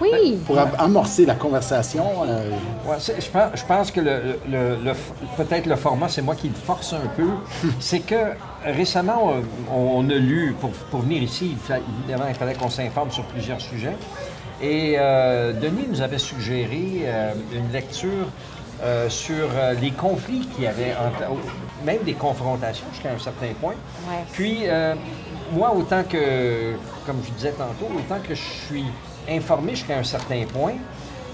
oui. 0.00 0.38
pour 0.46 0.58
am- 0.58 0.70
amorcer 0.78 1.26
la 1.26 1.34
conversation. 1.34 2.04
euh, 2.26 2.50
Ouais, 2.86 2.96
je, 3.00 3.28
pense, 3.30 3.50
je 3.54 3.64
pense 3.64 3.90
que 3.90 4.00
le, 4.00 4.20
le- 4.48 4.76
le 4.82 4.90
f- 4.92 4.96
peut-être 5.36 5.66
le 5.66 5.76
format, 5.76 6.08
c'est 6.08 6.22
moi 6.22 6.34
qui 6.36 6.48
le 6.48 6.54
force 6.54 6.92
un 6.92 7.06
peu. 7.16 7.28
c'est 7.80 8.00
que 8.00 8.14
récemment, 8.64 9.32
on, 9.72 9.76
on 10.04 10.10
a 10.10 10.14
lu, 10.14 10.54
pour, 10.60 10.70
pour 10.70 11.00
venir 11.00 11.22
ici, 11.22 11.56
il 11.68 11.76
évidemment, 12.02 12.28
il 12.28 12.34
fallait 12.36 12.54
qu'on 12.54 12.70
s'informe 12.70 13.10
sur 13.10 13.24
plusieurs 13.24 13.60
sujets. 13.60 13.96
Et 14.60 14.96
euh, 14.98 15.52
Denis 15.52 15.86
nous 15.88 16.00
avait 16.00 16.18
suggéré 16.18 17.02
euh, 17.04 17.32
une 17.52 17.70
lecture 17.72 18.26
euh, 18.82 19.08
sur 19.08 19.48
euh, 19.54 19.74
les 19.74 19.92
conflits 19.92 20.48
qu'il 20.54 20.64
y 20.64 20.66
avait, 20.66 20.94
entre, 20.94 21.32
même 21.84 22.02
des 22.04 22.14
confrontations 22.14 22.86
jusqu'à 22.92 23.12
un 23.12 23.18
certain 23.18 23.52
point. 23.60 23.74
Ouais. 24.08 24.24
Puis, 24.32 24.64
moi, 25.52 25.72
autant 25.74 26.02
que, 26.02 26.74
comme 27.06 27.22
je 27.24 27.30
disais 27.32 27.52
tantôt, 27.52 27.90
autant 27.96 28.20
que 28.22 28.34
je 28.34 28.42
suis 28.42 28.84
informé 29.28 29.70
jusqu'à 29.74 29.96
un 29.98 30.04
certain 30.04 30.44
point, 30.44 30.74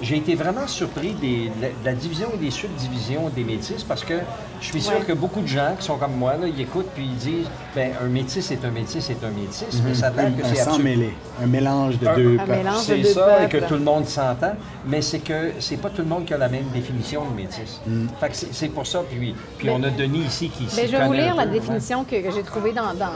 j'ai 0.03 0.17
été 0.17 0.35
vraiment 0.35 0.67
surpris 0.67 1.13
des- 1.13 1.49
de 1.57 1.63
la, 1.63 1.69
de 1.69 1.75
la 1.85 1.93
division 1.93 2.29
et 2.35 2.37
des 2.37 2.51
subdivisions 2.51 3.29
des 3.35 3.45
métis 3.45 3.83
parce 3.85 4.05
que 4.05 4.15
je 4.61 4.67
suis 4.67 4.81
sûr 4.83 4.95
Ouais. 4.99 5.05
que 5.07 5.13
beaucoup 5.13 5.41
de 5.41 5.47
gens 5.47 5.75
qui 5.79 5.85
sont 5.85 5.97
comme 5.97 6.15
moi, 6.17 6.37
là, 6.37 6.47
ils 6.47 6.61
écoutent 6.61 6.91
puis 6.95 7.05
ils 7.05 7.17
disent 7.17 7.47
ben, 7.75 7.93
un 8.03 8.07
métis 8.09 8.51
est 8.51 8.65
un 8.65 8.71
métis 8.71 9.09
est 9.11 9.25
un 9.25 9.31
métis, 9.31 9.81
mais 9.87 9.95
ça 9.95 10.07
a 10.09 10.11
que 10.11 10.17
c'est 10.45 10.61
absolument- 10.61 10.85
mêlé, 10.85 11.15
un 11.43 11.47
mélange 11.47 11.99
de 11.99 12.07
Un- 12.07 12.15
deux 12.17 12.37
peuples. 12.37 12.69
c'est 12.81 13.05
ça, 13.05 13.45
et 13.45 13.49
que 13.49 13.59
tout 13.59 13.75
le 13.75 13.81
monde 13.81 14.07
s'entend, 14.07 14.55
mais 14.87 15.01
c'est 15.03 15.21
que 15.21 15.53
c'est 15.61 15.77
pas 15.77 15.91
tout 15.91 16.03
le 16.03 16.09
monde 16.09 16.25
qui 16.25 16.35
a 16.35 16.39
la 16.39 16.49
même 16.49 16.67
définition 16.73 17.23
de 17.31 17.35
métis. 17.37 17.81
Fait 18.21 18.29
que 18.29 18.35
c'est 18.53 18.69
pour 18.69 18.87
ça, 18.87 19.01
puis, 19.09 19.35
puis 19.59 19.69
Mais- 19.69 19.75
on 19.75 19.83
a 19.85 19.91
Denis 19.91 20.25
ici 20.27 20.49
qui 20.51 20.69
s'y 20.69 20.77
Ben, 20.77 20.87
je 20.91 20.97
vais 20.97 21.07
vous 21.07 21.13
lire 21.13 21.35
la 21.35 21.45
peu, 21.45 21.49
ouais. 21.51 21.61
définition 21.61 22.05
que, 22.05 22.17
que 22.17 22.31
j'ai 22.33 22.43
trouvée 22.43 22.73
dans, 22.73 22.95
dans, 22.95 23.13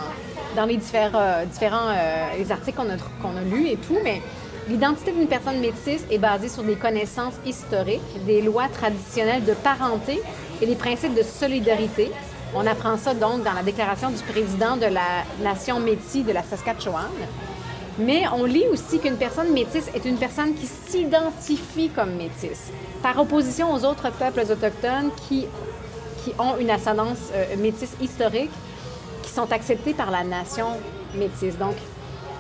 dans 0.57 0.65
les 0.67 0.77
euh, 0.77 1.45
différents 1.45 1.89
euh, 1.91 2.27
les 2.39 2.51
articles 2.53 2.77
qu'on 2.77 2.89
a, 2.91 2.97
qu'on 3.23 3.37
a 3.37 3.43
lus 3.43 3.69
et 3.69 3.77
tout, 3.77 3.97
mais 4.03 4.21
l'identité 4.69 5.13
d'une 5.13 5.29
personne 5.29 5.61
métisse 5.61 6.05
est 6.11 6.19
basée 6.19 6.49
sur 6.49 6.63
des 6.63 6.77
connaissances 6.77 7.35
historiques, 7.47 8.03
des 8.27 8.43
lois 8.43 8.69
traditionnelles 8.69 9.45
de 9.45 9.55
parenté 9.55 10.21
et 10.61 10.67
les 10.67 10.75
principes 10.75 11.15
de 11.15 11.23
solidarité. 11.23 12.13
On 12.55 12.67
apprend 12.67 12.97
ça 12.97 13.15
donc 13.15 13.43
dans 13.45 13.53
la 13.53 13.63
déclaration 13.63 14.11
du 14.11 14.23
président 14.23 14.77
de 14.77 14.87
la 14.87 15.25
nation 15.43 15.81
métis 15.81 16.25
de 16.25 16.33
la 16.33 16.43
Saskatchewan. 16.43 17.11
Mais 17.99 18.25
on 18.33 18.45
lit 18.45 18.65
aussi 18.71 19.01
qu'une 19.01 19.17
personne 19.17 19.53
métisse 19.53 19.91
est 19.95 20.05
une 20.05 20.19
personne 20.19 20.55
qui 20.55 20.67
s'identifie 20.67 21.89
comme 21.89 22.15
métisse, 22.15 22.71
par 23.03 23.19
opposition 23.19 23.73
aux 23.73 23.85
autres 23.85 24.11
peuples 24.13 24.41
autochtones 24.41 25.11
qui, 25.29 25.47
qui 26.23 26.33
ont 26.39 26.57
une 26.61 26.71
ascendance 26.71 27.19
euh, 27.35 27.57
métisse 27.57 27.95
historique, 28.01 28.53
qui 29.23 29.31
sont 29.31 29.51
acceptés 29.53 29.95
par 29.95 30.11
la 30.13 30.23
nation 30.23 30.69
métisse. 31.17 31.59
Donc, 31.59 31.75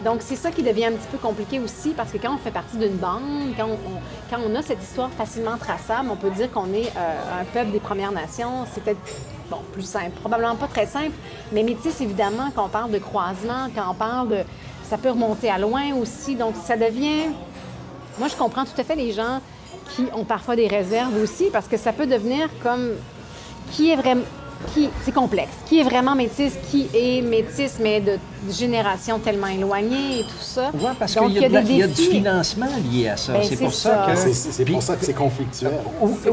donc 0.04 0.18
c'est 0.20 0.36
ça 0.36 0.50
qui 0.50 0.62
devient 0.62 0.86
un 0.86 0.92
petit 0.92 1.08
peu 1.10 1.18
compliqué 1.18 1.58
aussi, 1.58 1.90
parce 1.90 2.12
que 2.12 2.18
quand 2.18 2.34
on 2.34 2.38
fait 2.38 2.52
partie 2.52 2.76
d'une 2.76 2.96
bande, 2.96 3.54
quand 3.58 4.38
on, 4.38 4.54
a 4.54 4.62
cette 4.62 4.82
histoire 4.82 5.10
facilement 5.10 5.56
traçable, 5.56 6.08
on 6.10 6.16
peut 6.16 6.30
dire 6.30 6.50
qu'on 6.52 6.72
est 6.72 6.92
euh, 6.96 7.40
un 7.40 7.44
peuple 7.44 7.72
des 7.72 7.80
Premières 7.80 8.12
Nations. 8.12 8.64
C'est 8.72 8.82
peut-être 8.82 9.00
bon, 9.50 9.58
plus 9.72 9.82
simple, 9.82 10.12
probablement 10.20 10.54
pas 10.54 10.68
très 10.68 10.86
simple, 10.86 11.12
mais 11.52 11.62
métisse, 11.62 12.00
évidemment, 12.00 12.50
quand 12.54 12.66
on 12.66 12.68
parle 12.68 12.92
de 12.92 12.98
croisement, 12.98 13.68
quand 13.74 13.90
on 13.90 13.94
parle 13.94 14.28
de... 14.28 14.38
Ça 14.84 14.96
peut 14.96 15.10
remonter 15.10 15.50
à 15.50 15.58
loin 15.58 15.94
aussi, 15.94 16.34
donc 16.34 16.54
ça 16.56 16.76
devient... 16.76 17.26
Moi, 18.18 18.28
je 18.28 18.36
comprends 18.36 18.64
tout 18.64 18.80
à 18.80 18.84
fait 18.84 18.96
les 18.96 19.12
gens 19.12 19.40
qui 19.90 20.06
ont 20.14 20.24
parfois 20.24 20.56
des 20.56 20.68
réserves 20.68 21.20
aussi, 21.20 21.50
parce 21.52 21.66
que 21.66 21.76
ça 21.76 21.92
peut 21.92 22.06
devenir 22.06 22.48
comme 22.62 22.92
qui 23.72 23.90
est 23.90 23.96
vraiment. 23.96 24.22
Qui, 24.74 24.90
c'est 25.02 25.12
complexe. 25.12 25.52
Qui 25.66 25.80
est 25.80 25.84
vraiment 25.84 26.14
métisse, 26.14 26.54
qui 26.70 26.88
est 26.92 27.22
métisse, 27.22 27.78
mais 27.80 28.00
de 28.00 28.18
générations 28.50 29.18
tellement 29.18 29.46
éloignées 29.46 30.20
et 30.20 30.22
tout 30.24 30.40
ça. 30.40 30.70
Ouais, 30.74 30.90
parce 30.98 31.14
Donc, 31.14 31.32
qu'il 31.32 31.40
y, 31.42 31.56
a 31.56 31.60
y 31.62 31.88
du 31.88 32.02
financement 32.02 32.66
lié 32.92 33.08
à 33.08 33.16
ça. 33.16 33.34
Ben, 33.34 33.42
c'est 33.44 33.56
pour 33.56 33.72
ça, 33.72 34.04
ça. 34.06 34.12
que. 34.12 34.18
C'est 34.18 34.32
c'est 34.34 34.64
Puis- 34.64 34.74
pour 34.74 34.82
ça 34.82 34.96
que 34.96 35.04
c'est 35.04 35.14
conflictuel. 35.14 35.72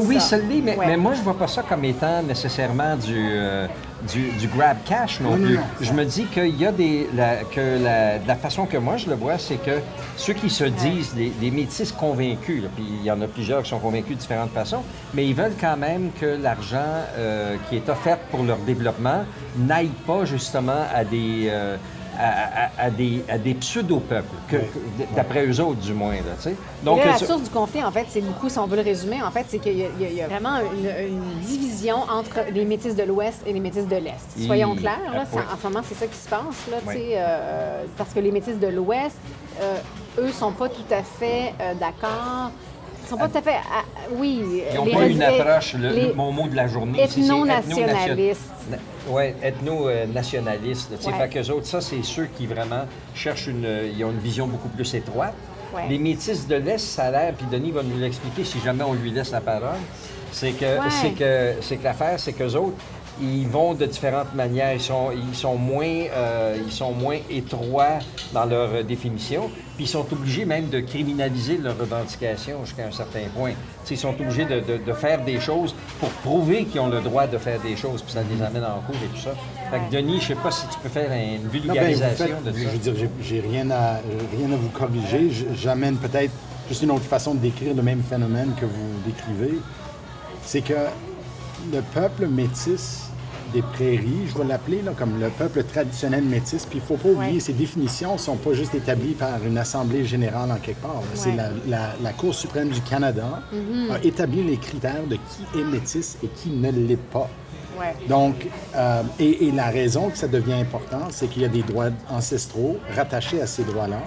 Oui, 0.00 0.16
ça. 0.16 0.20
ça 0.20 0.36
l'est, 0.38 0.60
mais, 0.62 0.76
Ouais. 0.76 0.86
mais 0.86 0.96
moi, 0.96 1.14
je 1.14 1.22
vois 1.22 1.38
pas 1.38 1.46
ça 1.48 1.62
comme 1.62 1.84
étant 1.84 2.22
nécessairement 2.22 2.96
du, 2.96 3.14
euh, 3.16 3.66
du, 4.12 4.30
du 4.32 4.46
grab 4.48 4.76
cash 4.84 5.20
non, 5.20 5.30
Non, 5.30 5.36
non, 5.38 5.44
plus. 5.46 5.54
non. 5.56 5.62
Je 5.80 5.92
me 5.92 6.04
dis 6.04 6.24
qu'il 6.26 6.56
y 6.56 6.66
a 6.66 6.72
des. 6.72 7.08
La, 7.14 7.36
que 7.44 7.82
la, 7.82 8.18
la 8.18 8.36
façon 8.36 8.66
que 8.66 8.76
moi 8.76 8.96
je 8.96 9.08
le 9.08 9.16
vois, 9.16 9.38
c'est 9.38 9.56
que 9.56 9.80
ceux 10.16 10.34
qui 10.34 10.50
se 10.50 10.64
disent 10.64 11.14
les, 11.16 11.32
les 11.40 11.50
métis 11.50 11.92
convaincus, 11.92 12.62
là, 12.62 12.68
puis 12.74 12.84
il 13.00 13.04
y 13.04 13.10
en 13.10 13.20
a 13.22 13.26
plusieurs 13.26 13.62
qui 13.62 13.70
sont 13.70 13.78
convaincus 13.78 14.16
de 14.16 14.20
différentes 14.20 14.52
façons, 14.52 14.82
mais 15.14 15.26
ils 15.26 15.34
veulent 15.34 15.56
quand 15.60 15.76
même 15.76 16.10
que 16.20 16.26
l'argent 16.40 16.76
euh, 17.16 17.56
qui 17.68 17.76
est 17.76 17.88
offert 17.88 18.18
pour 18.30 18.42
leur 18.44 18.58
développement 18.58 19.24
n'aille 19.56 19.90
pas 20.06 20.24
justement 20.24 20.84
à 20.94 21.04
des. 21.04 21.46
euh, 21.48 21.76
à, 22.18 22.64
à- 22.64 22.86
à 22.86 22.90
des, 22.90 23.24
à 23.28 23.38
des 23.38 23.54
pseudo-peuples, 23.54 24.34
que- 24.48 24.56
que- 24.56 25.14
d'après 25.14 25.46
eux 25.46 25.60
autres 25.60 25.80
du 25.80 25.92
moins. 25.92 26.14
Là, 26.14 26.34
tu 26.36 26.42
sais. 26.50 26.56
Donc, 26.82 27.04
la 27.04 27.16
source 27.18 27.42
du 27.42 27.50
conflit, 27.50 27.82
en 27.84 27.90
fait, 27.90 28.06
c'est 28.08 28.20
beaucoup, 28.20 28.48
si 28.48 28.58
on 28.58 28.66
veut 28.66 28.76
le 28.76 28.82
résumer, 28.82 29.22
en 29.22 29.30
fait, 29.30 29.46
c'est 29.48 29.58
qu'il 29.58 29.78
y, 29.78 29.84
a- 29.84 30.08
y 30.08 30.14
y 30.14 30.20
vraiment 30.22 30.56
une, 30.58 30.86
une 31.08 31.40
division 31.46 31.96
entre 32.10 32.40
les 32.52 32.64
métis 32.64 32.94
de 32.94 33.02
l'Ouest 33.02 33.42
et 33.46 33.52
les 33.52 33.60
métis 33.60 33.86
de 33.86 33.96
l'Est. 33.96 34.46
Soyons 34.46 34.74
clairs, 34.74 34.98
là, 35.12 35.24
oui. 35.32 35.40
en 35.52 35.56
ce 35.60 35.66
moment, 35.66 35.80
c'est 35.86 35.94
ça 35.94 36.06
qui 36.06 36.16
se 36.18 36.28
passe, 36.28 36.40
là, 36.70 36.78
tu 36.82 36.88
Oui. 36.88 36.94
sais, 36.94 37.14
euh, 37.16 37.84
parce 37.96 38.12
que 38.12 38.20
les 38.20 38.30
métis 38.32 38.58
de 38.58 38.66
l'Ouest, 38.68 39.16
euh, 39.60 39.76
eux, 40.18 40.32
sont 40.32 40.52
pas 40.52 40.68
tout 40.68 40.82
à 40.90 41.02
fait 41.02 41.54
euh, 41.60 41.74
d'accord. 41.74 42.50
Ils 43.06 43.10
sont 43.10 43.16
pas 43.16 43.28
tout 43.28 43.38
à 43.38 43.42
fait... 43.42 43.54
à- 43.54 43.84
oui, 44.12 44.42
Ils 44.72 44.76
n'ont 44.76 44.86
pas 44.86 45.06
une 45.06 45.22
approche, 45.22 45.74
le, 45.74 45.88
les- 45.90 46.12
mon 46.12 46.32
mot 46.32 46.48
de 46.48 46.56
la 46.56 46.66
journée. 46.66 47.00
ethno-nationalistes. 47.00 48.50
Oui, 49.08 49.22
ethno-nationalistes. 49.42 50.90
Ouais. 51.06 51.12
Fait 51.12 51.28
qu'eux 51.28 51.50
autres, 51.52 51.66
ça, 51.66 51.80
c'est 51.80 52.02
ceux 52.02 52.26
qui 52.26 52.46
vraiment 52.46 52.84
cherchent 53.14 53.46
une... 53.46 53.66
Ils 53.96 54.04
ont 54.04 54.10
une 54.10 54.18
vision 54.18 54.46
beaucoup 54.46 54.68
plus 54.68 54.92
étroite. 54.94 55.34
Ouais. 55.74 55.82
Les 55.88 55.98
métis 55.98 56.46
de 56.46 56.56
l'Est, 56.56 56.78
ça 56.78 57.04
a 57.04 57.10
l'air, 57.10 57.34
puis 57.34 57.46
Denis 57.50 57.70
va 57.70 57.82
nous 57.82 57.98
l'expliquer 57.98 58.44
si 58.44 58.58
jamais 58.64 58.84
on 58.84 58.94
lui 58.94 59.10
laisse 59.10 59.30
la 59.30 59.40
parole, 59.40 59.76
c'est 60.32 60.52
que, 60.52 60.64
Ouais. 60.64 60.90
c'est 60.90 61.10
que, 61.10 61.52
c'est 61.60 61.76
que 61.76 61.84
l'affaire, 61.84 62.18
c'est 62.18 62.32
qu'eux 62.32 62.54
autres, 62.54 62.76
ils 63.20 63.46
vont 63.48 63.74
de 63.74 63.86
différentes 63.86 64.34
manières. 64.34 64.72
Ils 64.74 64.80
sont, 64.80 65.10
ils 65.12 65.34
sont, 65.36 65.56
moins, 65.56 65.84
euh, 65.86 66.56
ils 66.64 66.72
sont 66.72 66.92
moins 66.92 67.18
étroits 67.30 67.98
dans 68.32 68.44
leur 68.44 68.70
euh, 68.74 68.82
définition, 68.82 69.50
puis 69.76 69.84
ils 69.84 69.88
sont 69.88 70.06
obligés 70.12 70.44
même 70.44 70.68
de 70.68 70.80
criminaliser 70.80 71.58
leurs 71.58 71.78
revendications 71.78 72.64
jusqu'à 72.64 72.86
un 72.86 72.92
certain 72.92 73.24
point. 73.34 73.52
Ils 73.90 73.96
sont 73.96 74.08
obligés 74.20 74.44
de, 74.44 74.60
de- 74.60 74.84
de 74.84 74.92
faire 74.92 75.24
des 75.24 75.38
choses 75.40 75.74
pour 76.00 76.08
prouver 76.08 76.64
qu'ils 76.64 76.80
ont 76.80 76.88
le 76.88 77.00
droit 77.00 77.26
de 77.26 77.38
faire 77.38 77.60
des 77.60 77.76
choses, 77.76 78.02
puis 78.02 78.12
ça 78.12 78.20
les 78.28 78.42
amène 78.42 78.64
en 78.64 78.80
cours 78.86 78.96
et 78.96 79.08
tout 79.16 79.22
ça. 79.22 79.30
Fait 79.70 79.78
que 79.78 79.96
Denis, 79.96 80.20
je 80.20 80.26
sais 80.28 80.34
pas 80.34 80.50
si 80.50 80.66
tu 80.68 80.78
peux 80.82 80.88
faire 80.88 81.10
une 81.12 81.42
Non, 81.44 81.48
ben, 81.52 81.60
vulgarisation 81.60 82.26
faites- 82.26 82.44
de 82.44 82.52
ça. 82.52 82.58
Je 82.58 82.68
veux 82.68 82.78
dire, 82.78 83.08
j'ai- 83.22 83.40
rien 83.40 83.70
à, 83.70 84.00
rien 84.36 84.52
à 84.52 84.56
vous 84.56 84.68
corriger. 84.70 85.30
J'amène 85.54 85.96
peut-être 85.96 86.32
juste 86.68 86.82
une 86.82 86.90
autre 86.90 87.04
façon 87.04 87.34
de 87.34 87.38
décrire 87.40 87.74
le 87.74 87.82
même 87.82 88.02
phénomène 88.02 88.52
que 88.60 88.66
vous 88.66 88.88
décrivez. 89.06 89.58
C'est 90.42 90.62
que 90.62 90.74
le 91.72 91.80
peuple 91.94 92.26
métis 92.26 93.05
des 93.52 93.62
prairies, 93.62 94.26
je 94.28 94.38
vais 94.38 94.44
l'appeler 94.44 94.80
comme 94.98 95.20
le 95.20 95.28
peuple 95.28 95.62
traditionnel 95.64 96.24
métis, 96.24 96.66
puis 96.66 96.78
il 96.78 96.82
ne 96.82 96.86
faut 96.86 96.96
pas 96.96 97.08
oublier, 97.10 97.34
Ouais. 97.34 97.40
ces 97.40 97.52
définitions 97.52 98.14
ne 98.14 98.18
sont 98.18 98.36
pas 98.36 98.52
juste 98.54 98.74
établies 98.74 99.14
par 99.14 99.44
une 99.46 99.56
assemblée 99.58 100.04
générale 100.04 100.50
en 100.50 100.56
quelque 100.56 100.82
part. 100.82 101.02
C'est 101.14 101.34
la, 101.34 101.50
la- 101.66 101.94
la 102.02 102.12
Cour 102.12 102.34
suprême 102.34 102.68
du 102.70 102.80
Canada 102.82 103.42
a 103.90 104.04
établi 104.04 104.42
les 104.42 104.56
critères 104.56 105.06
de 105.08 105.16
qui 105.16 105.60
est 105.60 105.64
métis 105.64 106.18
et 106.22 106.28
qui 106.28 106.50
ne 106.50 106.70
l'est 106.70 106.96
pas. 106.96 107.28
Ouais. 107.78 107.94
Donc, 108.08 108.46
euh, 108.74 109.02
et, 109.18 109.46
et 109.48 109.52
la 109.52 109.66
raison 109.66 110.08
que 110.08 110.16
ça 110.16 110.28
devient 110.28 110.54
important, 110.54 111.08
c'est 111.10 111.26
qu'il 111.28 111.42
y 111.42 111.44
a 111.44 111.48
des 111.48 111.62
droits 111.62 111.90
ancestraux 112.10 112.78
rattachés 112.96 113.40
à 113.42 113.46
ces 113.46 113.64
droits-là. 113.64 114.02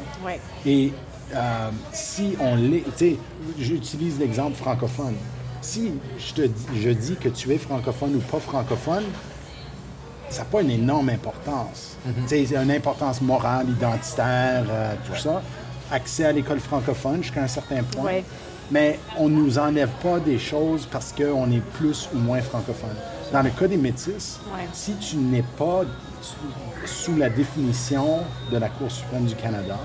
Et 0.66 0.92
euh, 1.36 1.70
si 1.94 2.36
on 2.40 2.56
l'est, 2.56 2.84
tu 2.98 3.12
sais, 3.12 3.16
j'utilise 3.60 4.18
l'exemple 4.20 4.56
francophone. 4.56 5.14
Si 5.62 5.92
je 6.18 6.34
te 6.34 6.42
dis, 6.42 6.66
je 6.82 6.90
dis 6.90 7.16
que 7.16 7.30
tu 7.30 7.52
es 7.54 7.58
francophone 7.58 8.16
ou 8.16 8.20
pas 8.20 8.40
francophone, 8.40 9.04
ça 10.30 10.40
n'a 10.40 10.46
pas 10.46 10.62
une 10.62 10.72
énorme 10.72 11.10
importance. 11.10 11.98
C'est 12.28 12.44
une 12.52 12.72
importance 12.72 13.22
morale, 13.22 13.68
identitaire, 13.70 14.64
euh, 14.70 14.94
tout 15.06 15.20
ça. 15.20 15.42
Accès 15.92 16.26
à 16.26 16.32
l'école 16.32 16.60
francophone 16.60 17.24
jusqu'à 17.24 17.44
un 17.44 17.48
certain 17.48 17.84
point. 17.84 18.04
Ouais. 18.04 18.24
Mais 18.72 19.00
on 19.18 19.28
ne 19.28 19.36
nous 19.36 19.58
enlève 19.58 19.90
pas 20.04 20.20
des 20.20 20.38
choses 20.38 20.88
parce 20.90 21.12
qu'on 21.12 21.52
est 21.52 21.62
plus 21.74 22.08
ou 22.14 22.20
moins 22.20 22.42
francophone. 22.42 22.96
Dans 23.34 23.42
le 23.42 23.50
cas 23.50 23.68
des 23.68 23.78
métis, 23.78 24.40
Ouais. 24.54 24.68
si 24.72 24.94
tu 24.96 25.18
n'es 25.18 25.44
pas 25.58 25.82
sous 26.86 27.16
la 27.18 27.30
définition 27.30 28.20
de 28.52 28.58
la 28.58 28.70
Cour 28.70 28.92
suprême 28.92 29.26
du 29.26 29.36
Canada, 29.36 29.78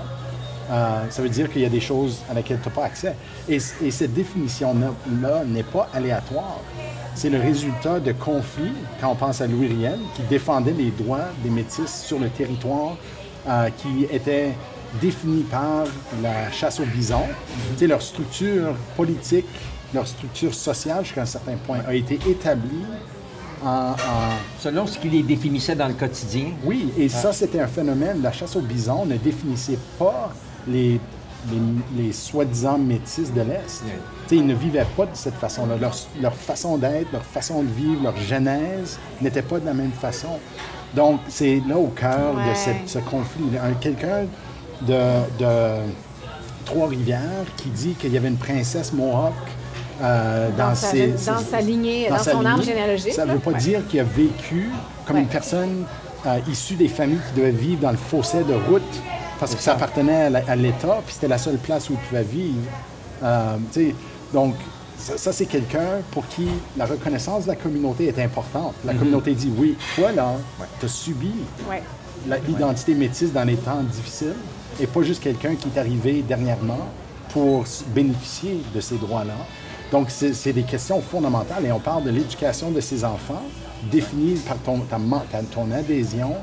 euh, 0.71 1.03
ça 1.09 1.21
veut 1.21 1.29
dire 1.29 1.49
qu'il 1.51 1.61
y 1.61 1.65
a 1.65 1.69
des 1.69 1.79
choses 1.79 2.19
à 2.29 2.33
laquelle 2.33 2.59
tu 2.61 2.69
n'as 2.69 2.75
pas 2.75 2.85
accès. 2.85 3.15
Et, 3.49 3.57
et 3.83 3.91
cette 3.91 4.13
définition-là 4.13 5.43
n'est 5.45 5.63
pas 5.63 5.89
aléatoire. 5.93 6.59
C'est 7.13 7.29
le 7.29 7.39
résultat 7.39 7.99
de 7.99 8.11
conflits, 8.11 8.73
quand 8.99 9.09
on 9.11 9.15
pense 9.15 9.41
à 9.41 9.47
Louis 9.47 9.67
Riel, 9.67 9.99
qui 10.15 10.21
défendait 10.23 10.73
les 10.73 10.91
droits 10.91 11.29
des 11.43 11.49
métis 11.49 12.03
sur 12.03 12.19
le 12.19 12.29
territoire, 12.29 12.97
euh, 13.47 13.69
qui 13.77 14.05
étaient 14.11 14.51
définis 15.01 15.43
par 15.43 15.85
la 16.21 16.51
chasse 16.51 16.79
au 16.79 16.85
bison. 16.85 17.21
Tu 17.73 17.79
sais, 17.79 17.87
leur 17.87 18.01
structure 18.01 18.73
politique, 18.95 19.45
leur 19.93 20.07
structure 20.07 20.53
sociale, 20.53 21.03
jusqu'à 21.05 21.21
un 21.21 21.25
certain 21.25 21.55
point, 21.65 21.79
a 21.87 21.93
été 21.93 22.15
établie 22.29 22.83
en- 23.63 23.91
en, 23.91 23.95
Selon 24.59 24.85
ce 24.87 24.97
qui 24.97 25.09
les 25.09 25.23
définissait 25.23 25.75
dans 25.75 25.87
le 25.87 25.93
quotidien. 25.93 26.47
oui, 26.65 26.91
et 26.97 27.07
ça, 27.07 27.31
c'était 27.33 27.59
un 27.61 27.67
phénomène. 27.67 28.21
La 28.21 28.31
chasse 28.31 28.55
au 28.55 28.61
bison 28.61 29.05
ne 29.05 29.15
définissait 29.15 29.79
pas 29.97 30.33
les, 30.67 30.99
les, 31.51 32.03
les 32.03 32.11
soi-disant 32.13 32.77
métis 32.77 33.31
de 33.33 33.41
l'Est. 33.41 33.83
Tu 33.83 33.89
sais, 34.27 34.35
Ils 34.37 34.45
ne 34.47 34.53
vivaient 34.55 34.85
pas 34.97 35.05
de 35.05 35.11
cette 35.15 35.35
façon-là. 35.35 35.75
Leur, 35.79 35.95
leur 36.21 36.33
façon 36.35 36.77
d'être, 36.77 37.11
leur 37.11 37.23
façon 37.23 37.61
de 37.63 37.69
vivre, 37.69 38.03
leur 38.03 38.17
genèse 38.17 38.97
n'était 39.21 39.41
pas 39.43 39.59
de 39.59 39.65
la 39.65 39.73
même 39.73 39.91
façon. 39.91 40.39
Donc, 40.95 41.19
c'est 41.27 41.61
là 41.67 41.77
au 41.77 41.87
cœur 41.87 42.33
de 42.35 42.55
cette- 42.55 42.87
ce 42.87 42.99
conflit. 42.99 43.43
Un- 43.61 43.73
Quelqu'un 43.73 44.25
de, 44.81 44.93
de 45.39 45.81
Trois-Rivières 46.65 47.45
qui 47.57 47.69
dit 47.69 47.93
qu'il 47.93 48.13
y 48.13 48.17
avait 48.17 48.27
une 48.29 48.37
princesse 48.37 48.91
Mohawk 48.93 49.33
euh, 50.01 50.49
dans, 50.57 50.69
Dans 50.69 50.75
sa- 50.75 50.87
ses- 50.87 51.07
dans 51.07 51.37
ses- 51.37 51.45
sa 51.45 51.61
lignée, 51.61 52.09
dans 52.09 52.17
sa 52.17 52.31
son 52.31 52.43
arbre 52.45 52.63
généalogique, 52.63 53.13
Ça 53.13 53.25
ne 53.25 53.33
veut 53.33 53.39
pas 53.39 53.51
Ouais. 53.51 53.57
dire 53.59 53.87
qu'il 53.87 53.99
a 53.99 54.03
vécu 54.03 54.69
comme 55.05 55.17
Ouais. 55.17 55.21
une 55.21 55.27
personne 55.27 55.85
euh, 56.25 56.39
issue 56.49 56.73
des 56.75 56.87
familles 56.87 57.19
qui 57.29 57.39
devaient 57.39 57.51
vivre 57.51 57.81
dans 57.81 57.91
le 57.91 57.97
fossé 57.97 58.43
de 58.43 58.53
route 58.53 58.81
parce 59.39 59.55
que 59.55 59.61
ça 59.61 59.73
appartenait 59.73 60.33
à 60.47 60.55
l'État, 60.55 61.01
puis 61.05 61.13
c'était 61.13 61.27
la 61.27 61.37
seule 61.37 61.57
place 61.57 61.89
où 61.89 61.93
il 61.93 61.99
pouvait 61.99 62.23
vivre. 62.23 62.59
Euh, 63.23 63.55
tu 63.73 63.87
sais, 63.89 63.95
donc, 64.33 64.55
ça, 64.97 65.17
ça, 65.17 65.33
c'est 65.33 65.45
quelqu'un 65.45 66.01
pour 66.11 66.25
qui 66.27 66.47
la 66.77 66.85
reconnaissance 66.85 67.43
de 67.43 67.49
la 67.49 67.55
communauté 67.55 68.07
est 68.07 68.19
importante. 68.23 68.73
La 68.85 68.93
communauté 68.93 69.33
dit 69.33 69.51
oui, 69.57 69.75
toi 69.95 70.11
là, 70.11 70.33
tu 70.79 70.85
as 70.85 70.89
subi 70.89 71.31
Ouais. 71.69 71.81
l'identité 72.47 72.93
métisse 72.95 73.31
dans 73.33 73.43
les 73.43 73.57
temps 73.57 73.81
difficiles 73.83 74.35
et 74.79 74.87
pas 74.87 75.01
juste 75.03 75.21
quelqu'un 75.21 75.55
qui 75.55 75.67
est 75.73 75.79
arrivé 75.79 76.23
dernièrement 76.27 76.79
pour 77.29 77.65
bénéficier 77.93 78.61
de 78.73 78.79
ces 78.79 78.95
droits-là. 78.95 79.33
Donc, 79.91 80.07
c'est 80.09 80.53
des 80.53 80.63
questions 80.63 81.01
fondamentales 81.01 81.65
et 81.65 81.71
on 81.71 81.79
parle 81.79 82.03
de 82.05 82.09
l'éducation 82.09 82.71
de 82.71 82.79
ces 82.81 83.03
enfants 83.05 83.43
définie 83.91 84.35
par 84.39 84.57
ton, 84.57 84.79
ta 84.79 84.97
ma- 84.97 85.23
ta- 85.31 85.43
ton 85.43 85.69
adhésion 85.71 86.33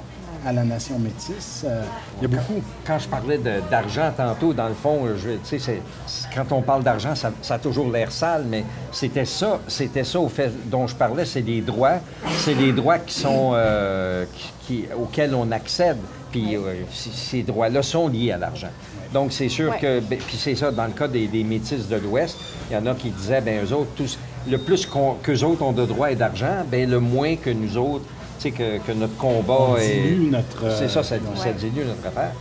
à 0.47 0.53
la 0.53 0.65
nation 0.65 0.99
métisse. 0.99 1.65
Euh, 1.67 1.83
il 2.21 2.23
y 2.23 2.25
a 2.27 2.29
beaucoup. 2.37 2.61
Quand 2.87 2.99
je 2.99 3.09
parlais 3.09 3.39
d'argent 3.71 4.11
tantôt, 4.17 4.53
dans 4.53 4.69
le 4.69 4.75
fond, 4.75 5.07
je, 5.17 5.31
tu 5.31 5.39
sais, 5.45 5.59
c'est- 5.59 5.83
c'est- 6.07 6.27
quand 6.35 6.51
on 6.53 6.63
parle 6.63 6.83
d'argent, 6.83 7.15
ça, 7.15 7.31
ça 7.43 7.55
a 7.55 7.59
toujours 7.59 7.91
l'air 7.91 8.11
sale, 8.11 8.45
mais 8.49 8.65
c'était 8.91 9.25
ça, 9.25 9.61
c'était 9.69 10.05
ça 10.05 10.19
au 10.21 10.29
fait 10.29 10.51
dont 10.71 10.87
je 10.87 10.95
parlais, 10.97 11.25
c'est 11.25 11.43
des 11.43 11.61
droits, 11.61 11.99
c'est 12.39 12.55
des 12.55 12.73
droits 12.73 12.99
qui 12.99 13.15
sont 13.15 13.53
euh, 13.55 14.25
qui- 14.35 14.53
qui- 14.83 14.85
auxquels 14.99 15.35
on 15.35 15.51
accède, 15.53 15.99
puis 16.31 16.57
euh, 16.57 16.83
ces 16.93 17.43
droits-là 17.43 17.83
sont 17.83 18.09
liés 18.09 18.33
à 18.33 18.39
l'argent. 18.39 18.71
Donc 19.13 19.33
c'est 19.33 19.49
sûr 19.51 19.71
Ouais. 19.73 19.79
que, 19.79 20.01
ben, 20.01 20.19
puis 20.19 20.37
c'est 20.39 20.55
ça 20.55 20.71
dans 20.71 20.87
le 20.87 20.93
cas 20.93 21.07
des, 21.07 21.27
des 21.29 21.45
métis 21.45 21.87
de 21.87 21.97
l'Ouest, 21.97 22.37
il 22.71 22.75
y 22.75 22.77
en 22.77 22.87
a 22.87 22.95
qui 22.95 23.11
disaient, 23.11 23.43
ben 23.43 23.63
eux 23.65 23.73
autres, 23.75 23.91
tous, 23.95 24.19
le 24.51 24.57
plus 24.59 24.87
qu'eux 24.87 25.43
autres 25.45 25.63
ont 25.63 25.73
de 25.73 25.85
droits 25.85 26.11
et 26.11 26.17
d'argent, 26.17 26.65
ben 26.71 26.89
le 26.89 26.99
moins 26.99 27.37
que 27.37 27.51
nous 27.51 27.77
autres, 27.77 28.05
sais, 28.43 28.51
que, 28.53 28.79
que 28.79 28.93
notre 28.93 29.17
combat 29.17 29.77
est 29.81 30.17
notre, 30.31 30.65
euh, 30.65 30.77
c'est 30.79 30.89
ça, 30.89 31.03
ça, 31.03 31.17
ça 31.37 31.47
Ouais. 31.49 31.53
dilue 31.55 31.85
notre 31.87 32.07
affaire. 32.09 32.33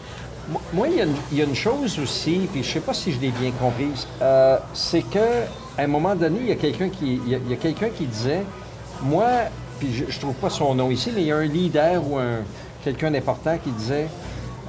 Moi- 0.74 0.88
il 0.90 0.98
y, 0.98 1.02
a 1.02 1.04
une- 1.06 1.16
il 1.32 1.38
y 1.38 1.42
a 1.42 1.46
une 1.46 1.56
chose 1.56 1.98
aussi, 2.00 2.50
puis 2.52 2.64
je 2.64 2.72
sais 2.72 2.80
pas 2.80 2.94
si 2.94 3.12
je 3.12 3.20
l'ai 3.20 3.30
bien 3.32 3.52
comprise, 3.52 4.08
euh, 4.22 4.58
c'est 4.74 5.04
que 5.04 5.20
à 5.78 5.84
un 5.84 5.88
moment 5.88 6.16
donné, 6.16 6.40
il 6.42 6.48
y 6.50 6.52
a 6.52 6.56
quelqu'un 6.56 6.90
qui, 6.90 7.22
il 7.26 7.30
y 7.32 7.36
a, 7.36 7.38
il 7.38 7.50
y 7.50 7.54
a 7.54 7.58
quelqu'un 7.58 7.90
qui 7.90 8.06
disait, 8.06 8.42
moi, 9.02 9.28
puis 9.80 9.94
je, 9.94 10.06
je 10.12 10.20
trouve 10.20 10.34
pas 10.36 10.50
son 10.50 10.76
nom 10.76 10.92
ici, 10.92 11.12
mais 11.16 11.22
il 11.22 11.28
y 11.28 11.32
a 11.32 11.38
un 11.38 11.46
leader 11.46 12.02
ou 12.10 12.18
un 12.18 12.40
quelqu'un 12.84 13.12
d'important 13.12 13.58
qui 13.64 13.70
disait, 13.72 14.08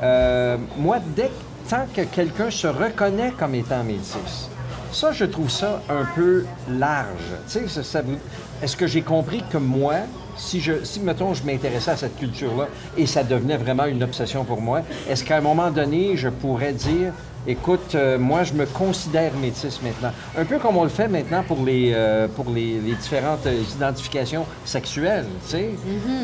euh, 0.03 0.57
moi, 0.79 0.99
dès 1.17 1.31
tant 1.69 1.87
que 1.95 2.03
quelqu'un 2.03 2.51
se 2.51 2.67
reconnaît 2.67 3.33
comme 3.39 3.55
étant 3.55 3.83
métis, 3.83 4.49
ça, 4.93 5.11
je 5.13 5.25
trouve 5.25 5.51
ça 5.51 5.81
un 5.89 6.05
peu 6.15 6.45
large. 6.69 7.07
Tu 7.49 7.61
sais, 7.61 7.69
ça, 7.69 7.83
ça 7.83 8.03
vous- 8.03 8.19
Est-ce 8.63 8.77
que 8.77 8.87
j'ai 8.87 9.03
compris 9.03 9.43
que 9.51 9.59
moi, 9.59 9.95
si, 10.37 10.61
je, 10.61 10.85
si 10.85 11.01
mettons, 11.01 11.35
je 11.35 11.43
m'intéressais 11.45 11.93
à 11.93 11.97
cette 11.97 12.19
culture-là 12.19 12.69
et 12.97 13.07
ça 13.07 13.23
devenait 13.23 13.57
vraiment 13.57 13.85
une 13.85 14.03
obsession 14.03 14.45
pour 14.45 14.61
moi, 14.61 14.83
est-ce 15.09 15.25
qu'à 15.25 15.37
un 15.37 15.41
moment 15.41 15.71
donné, 15.71 16.17
je 16.17 16.29
pourrais 16.29 16.73
dire, 16.73 17.13
écoute, 17.47 17.95
euh, 17.95 18.19
moi, 18.19 18.45
je 18.45 18.53
me 18.55 18.67
considère 18.67 19.33
métis 19.35 19.81
maintenant? 19.83 20.13
Un 20.37 20.45
peu 20.45 20.59
comme 20.59 20.77
on 20.77 20.85
le 20.85 20.89
fait 20.89 21.09
maintenant 21.09 21.43
pour 21.43 21.65
les, 21.65 21.93
euh, 21.95 22.29
pour 22.29 22.51
les, 22.51 22.79
les 22.81 22.95
différentes 22.95 23.47
euh, 23.47 23.63
identifications 23.77 24.47
sexuelles, 24.65 25.27
tu 25.45 25.51
sais? 25.51 25.71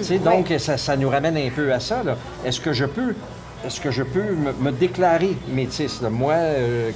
Sais, 0.03 0.19
donc, 0.19 0.53
ça, 0.59 0.77
ça 0.77 0.97
nous 0.97 1.09
ramène 1.09 1.37
un 1.37 1.51
peu 1.51 1.73
à 1.73 1.81
ça, 1.81 2.03
là. 2.03 2.17
Est-ce 2.45 2.61
que 2.61 2.73
je 2.73 2.85
peux... 2.85 3.15
Est-ce 3.67 3.81
que 3.81 3.91
je 3.91 4.05
peux 4.05 4.23
me, 4.23 4.53
me 4.53 4.71
déclarer 4.71 5.37
métis, 5.53 6.01
là? 6.01 6.11
moi, 6.11 6.37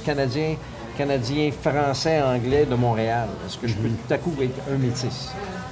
Canadien, 0.05 0.55
Canadien, 0.97 1.49
Français, 1.51 2.21
Anglais 2.21 2.65
de 2.69 2.75
Montréal? 2.75 3.27
Est-ce 3.47 3.57
que 3.57 3.67
je 3.67 3.75
peux 3.75 3.89
tout 3.89 4.13
à 4.13 4.17
coup 4.17 4.33
être 4.41 4.59
un 4.71 4.77
métis? 4.77 5.29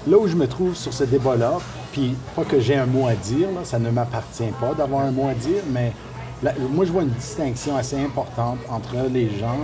Là 0.07 0.17
où 0.17 0.27
je 0.27 0.35
me 0.35 0.47
trouve 0.47 0.75
sur 0.75 0.93
ce 0.93 1.03
débat-là, 1.03 1.59
puis 1.91 2.15
pas 2.35 2.43
que 2.43 2.59
j'ai 2.59 2.75
un 2.75 2.87
mot 2.87 3.07
à 3.07 3.13
dire, 3.13 3.47
là, 3.49 3.61
ça 3.63 3.77
ne 3.77 3.89
m'appartient 3.91 4.51
pas 4.59 4.73
d'avoir 4.73 5.05
un 5.05 5.11
mot 5.11 5.27
à 5.27 5.33
dire, 5.33 5.61
mais 5.71 5.91
là, 6.41 6.53
moi 6.71 6.85
je 6.85 6.91
vois 6.91 7.03
une 7.03 7.09
distinction 7.09 7.75
assez 7.75 7.99
importante 7.99 8.57
entre 8.69 8.95
les 9.11 9.29
gens 9.37 9.59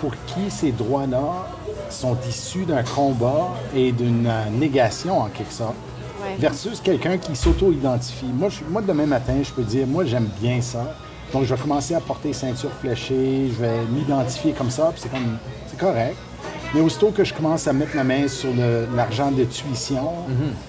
pour 0.00 0.12
qui 0.26 0.50
ces 0.50 0.70
droits-là 0.72 1.48
sont 1.90 2.16
issus 2.28 2.64
d'un 2.64 2.84
combat 2.84 3.48
et 3.74 3.90
d'une 3.92 4.30
négation 4.52 5.18
en 5.20 5.26
quelque 5.26 5.52
sorte, 5.52 5.74
Ouais. 6.22 6.36
versus 6.38 6.80
quelqu'un 6.80 7.16
qui 7.16 7.34
s'auto-identifie. 7.34 8.26
Moi, 8.26 8.50
je- 8.50 8.60
moi, 8.70 8.82
demain 8.82 9.06
matin, 9.06 9.32
je 9.42 9.50
peux 9.52 9.62
dire, 9.62 9.86
moi 9.86 10.04
j'aime 10.04 10.28
bien 10.38 10.60
ça, 10.60 10.94
donc 11.32 11.44
je 11.44 11.54
vais 11.54 11.60
commencer 11.60 11.94
à 11.94 12.00
porter 12.00 12.32
ceinture 12.32 12.70
fléchée, 12.80 13.50
je 13.54 13.60
vais 13.60 13.78
m'identifier 13.92 14.52
comme 14.52 14.70
ça, 14.70 14.90
puis 14.92 15.00
c'est 15.02 15.10
comme, 15.10 15.38
c'est 15.68 15.78
correct. 15.78 16.16
Mais 16.72 16.80
aussitôt 16.80 17.10
que 17.10 17.24
je 17.24 17.34
commence 17.34 17.66
à 17.66 17.72
mettre 17.72 17.96
la 17.96 18.04
main 18.04 18.28
sur 18.28 18.50
le- 18.54 18.86
l'argent 18.94 19.32
de 19.32 19.42
tuition 19.42 20.08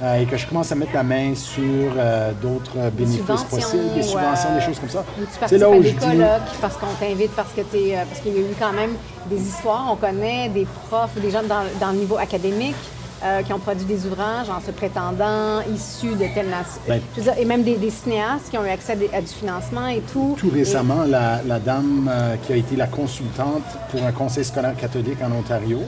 euh, 0.01 0.15
et 0.19 0.25
que 0.25 0.35
je 0.35 0.47
commence 0.47 0.71
à 0.71 0.75
mettre 0.75 0.93
la 0.95 1.03
main 1.03 1.35
sur 1.35 1.63
euh, 1.95 2.31
d'autres 2.41 2.71
euh, 2.77 2.89
bénéfices 2.89 3.43
possibles, 3.43 3.93
des 3.93 4.01
subventions, 4.01 4.49
euh, 4.51 4.59
des 4.59 4.65
choses 4.65 4.79
comme 4.79 4.89
ça, 4.89 5.05
tu 5.15 5.39
participes 5.39 5.61
là 5.61 5.67
à 5.67 5.69
où 5.69 5.81
des 5.81 5.89
je 5.89 5.93
dis... 5.95 5.99
colloques 6.05 6.51
parce 6.59 6.75
qu'on 6.77 6.87
t'invite, 6.99 7.31
parce 7.35 7.53
que 7.53 7.61
t'es, 7.61 7.95
euh, 7.95 8.03
parce 8.09 8.19
qu'il 8.21 8.33
y 8.33 8.37
a 8.37 8.41
eu 8.41 8.55
quand 8.59 8.73
même 8.73 8.91
des 9.29 9.39
histoires. 9.39 9.87
On 9.91 9.95
connaît 9.95 10.49
des 10.49 10.65
profs, 10.89 11.13
des 11.21 11.29
gens 11.29 11.43
dans, 11.43 11.61
dans 11.79 11.91
le 11.91 11.99
niveau 11.99 12.17
académique 12.17 12.75
euh, 13.23 13.41
qui 13.43 13.53
ont 13.53 13.59
produit 13.59 13.85
des 13.85 14.05
ouvrages 14.05 14.49
en 14.49 14.59
se 14.59 14.71
prétendant 14.71 15.61
issus 15.73 16.15
de 16.15 16.25
telle 16.33 16.49
nation. 16.49 16.81
Ben- 16.87 17.01
et 17.39 17.45
même 17.45 17.63
des, 17.63 17.75
des 17.77 17.89
cinéastes 17.91 18.49
qui 18.49 18.57
ont 18.57 18.65
eu 18.65 18.69
accès 18.69 18.93
à, 18.93 18.95
des- 18.95 19.09
à 19.13 19.21
du 19.21 19.27
financement 19.27 19.87
et 19.87 20.01
tout. 20.11 20.35
Tout 20.37 20.49
récemment, 20.53 21.03
la, 21.07 21.41
la 21.43 21.59
dame 21.59 22.09
euh, 22.11 22.35
qui 22.45 22.53
a 22.53 22.55
été 22.55 22.75
la 22.75 22.87
consultante 22.87 23.63
pour 23.91 24.03
un 24.03 24.11
conseil 24.11 24.43
scolaire 24.45 24.75
catholique 24.75 25.19
en 25.23 25.31
Ontario, 25.37 25.79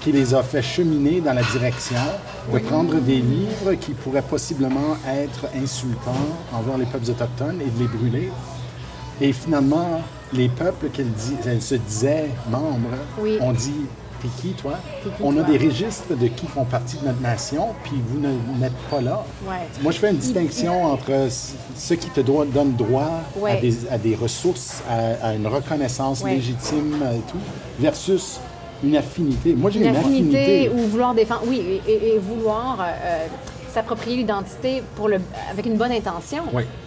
qui 0.00 0.12
les 0.12 0.32
a 0.34 0.42
fait 0.42 0.62
cheminer 0.62 1.20
dans 1.20 1.34
la 1.34 1.42
direction 1.42 1.96
de 2.52 2.58
prendre 2.60 2.94
des 3.00 3.16
livres 3.20 3.74
qui 3.74 3.92
pourraient 3.92 4.22
possiblement 4.22 4.96
être 5.08 5.46
insultants 5.62 6.12
envers 6.54 6.78
les 6.78 6.86
peuples 6.86 7.10
autochtones 7.10 7.60
et 7.60 7.68
de 7.70 7.78
les 7.78 7.86
brûler. 7.88 8.32
Et 9.20 9.32
finalement, 9.34 10.00
les 10.32 10.48
peuples 10.48 10.86
qu'elle 10.88 11.60
se 11.60 11.74
disait 11.74 12.30
membres 12.50 12.96
Oui. 13.20 13.36
ont 13.42 13.52
dit 13.52 13.84
T'es 14.20 14.28
qui, 14.40 14.48
toi 14.54 14.74
On 15.22 15.36
a 15.38 15.42
des 15.42 15.56
registres 15.56 16.14
de 16.14 16.26
qui 16.28 16.46
font 16.46 16.64
partie 16.64 16.96
de 16.98 17.06
notre 17.06 17.20
nation, 17.22 17.68
puis 17.84 17.94
vous 18.06 18.18
ne 18.20 18.28
n'êtes 18.60 18.76
pas 18.90 19.00
là. 19.00 19.24
Ouais. 19.48 19.66
Moi, 19.82 19.92
je 19.92 19.98
fais 19.98 20.10
une 20.10 20.18
distinction 20.18 20.84
entre 20.84 21.28
ceux 21.76 21.96
qui 21.96 22.10
te 22.10 22.20
donnent 22.20 22.76
droit 22.76 23.10
Ouais. 23.36 23.52
à, 23.52 23.56
des, 23.60 23.88
à 23.90 23.98
des 23.98 24.14
ressources, 24.14 24.82
à, 24.88 25.28
à 25.28 25.34
une 25.34 25.46
reconnaissance 25.46 26.22
Ouais. 26.22 26.34
légitime 26.34 26.96
et 27.14 27.20
tout, 27.30 27.38
versus 27.78 28.40
une 28.84 28.96
affinité. 28.96 29.54
Moi, 29.54 29.70
j'ai 29.70 29.80
une 29.80 29.86
une, 29.88 29.96
affinité 29.96 30.38
affinité. 30.66 30.70
ou 30.74 30.88
vouloir 30.88 31.14
défendre, 31.14 31.42
oui, 31.46 31.62
et, 31.86 31.90
et- 31.90 32.14
et 32.14 32.18
vouloir 32.18 32.78
euh, 32.80 33.26
s'approprier 33.72 34.16
l'identité 34.18 34.82
pour 34.96 35.08
le, 35.08 35.18
avec 35.50 35.64
une 35.66 35.76
bonne 35.76 35.92
intention. 35.92 36.42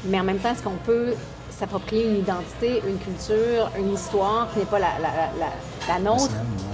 Mais 0.05 0.19
en 0.19 0.23
même 0.23 0.37
temps, 0.37 0.51
est-ce 0.51 0.61
qu'on 0.63 0.71
peut 0.85 1.13
s'approprier 1.57 2.07
une 2.09 2.17
identité, 2.17 2.81
une 2.87 2.97
culture, 2.97 3.71
une 3.79 3.93
histoire 3.93 4.49
qui 4.53 4.59
n'est 4.59 4.65
pas 4.65 4.79
la, 4.79 4.87
la- 5.01 5.07
la- 5.09 5.45
la- 5.45 5.93
la 5.95 5.99
nôtre, 5.99 6.31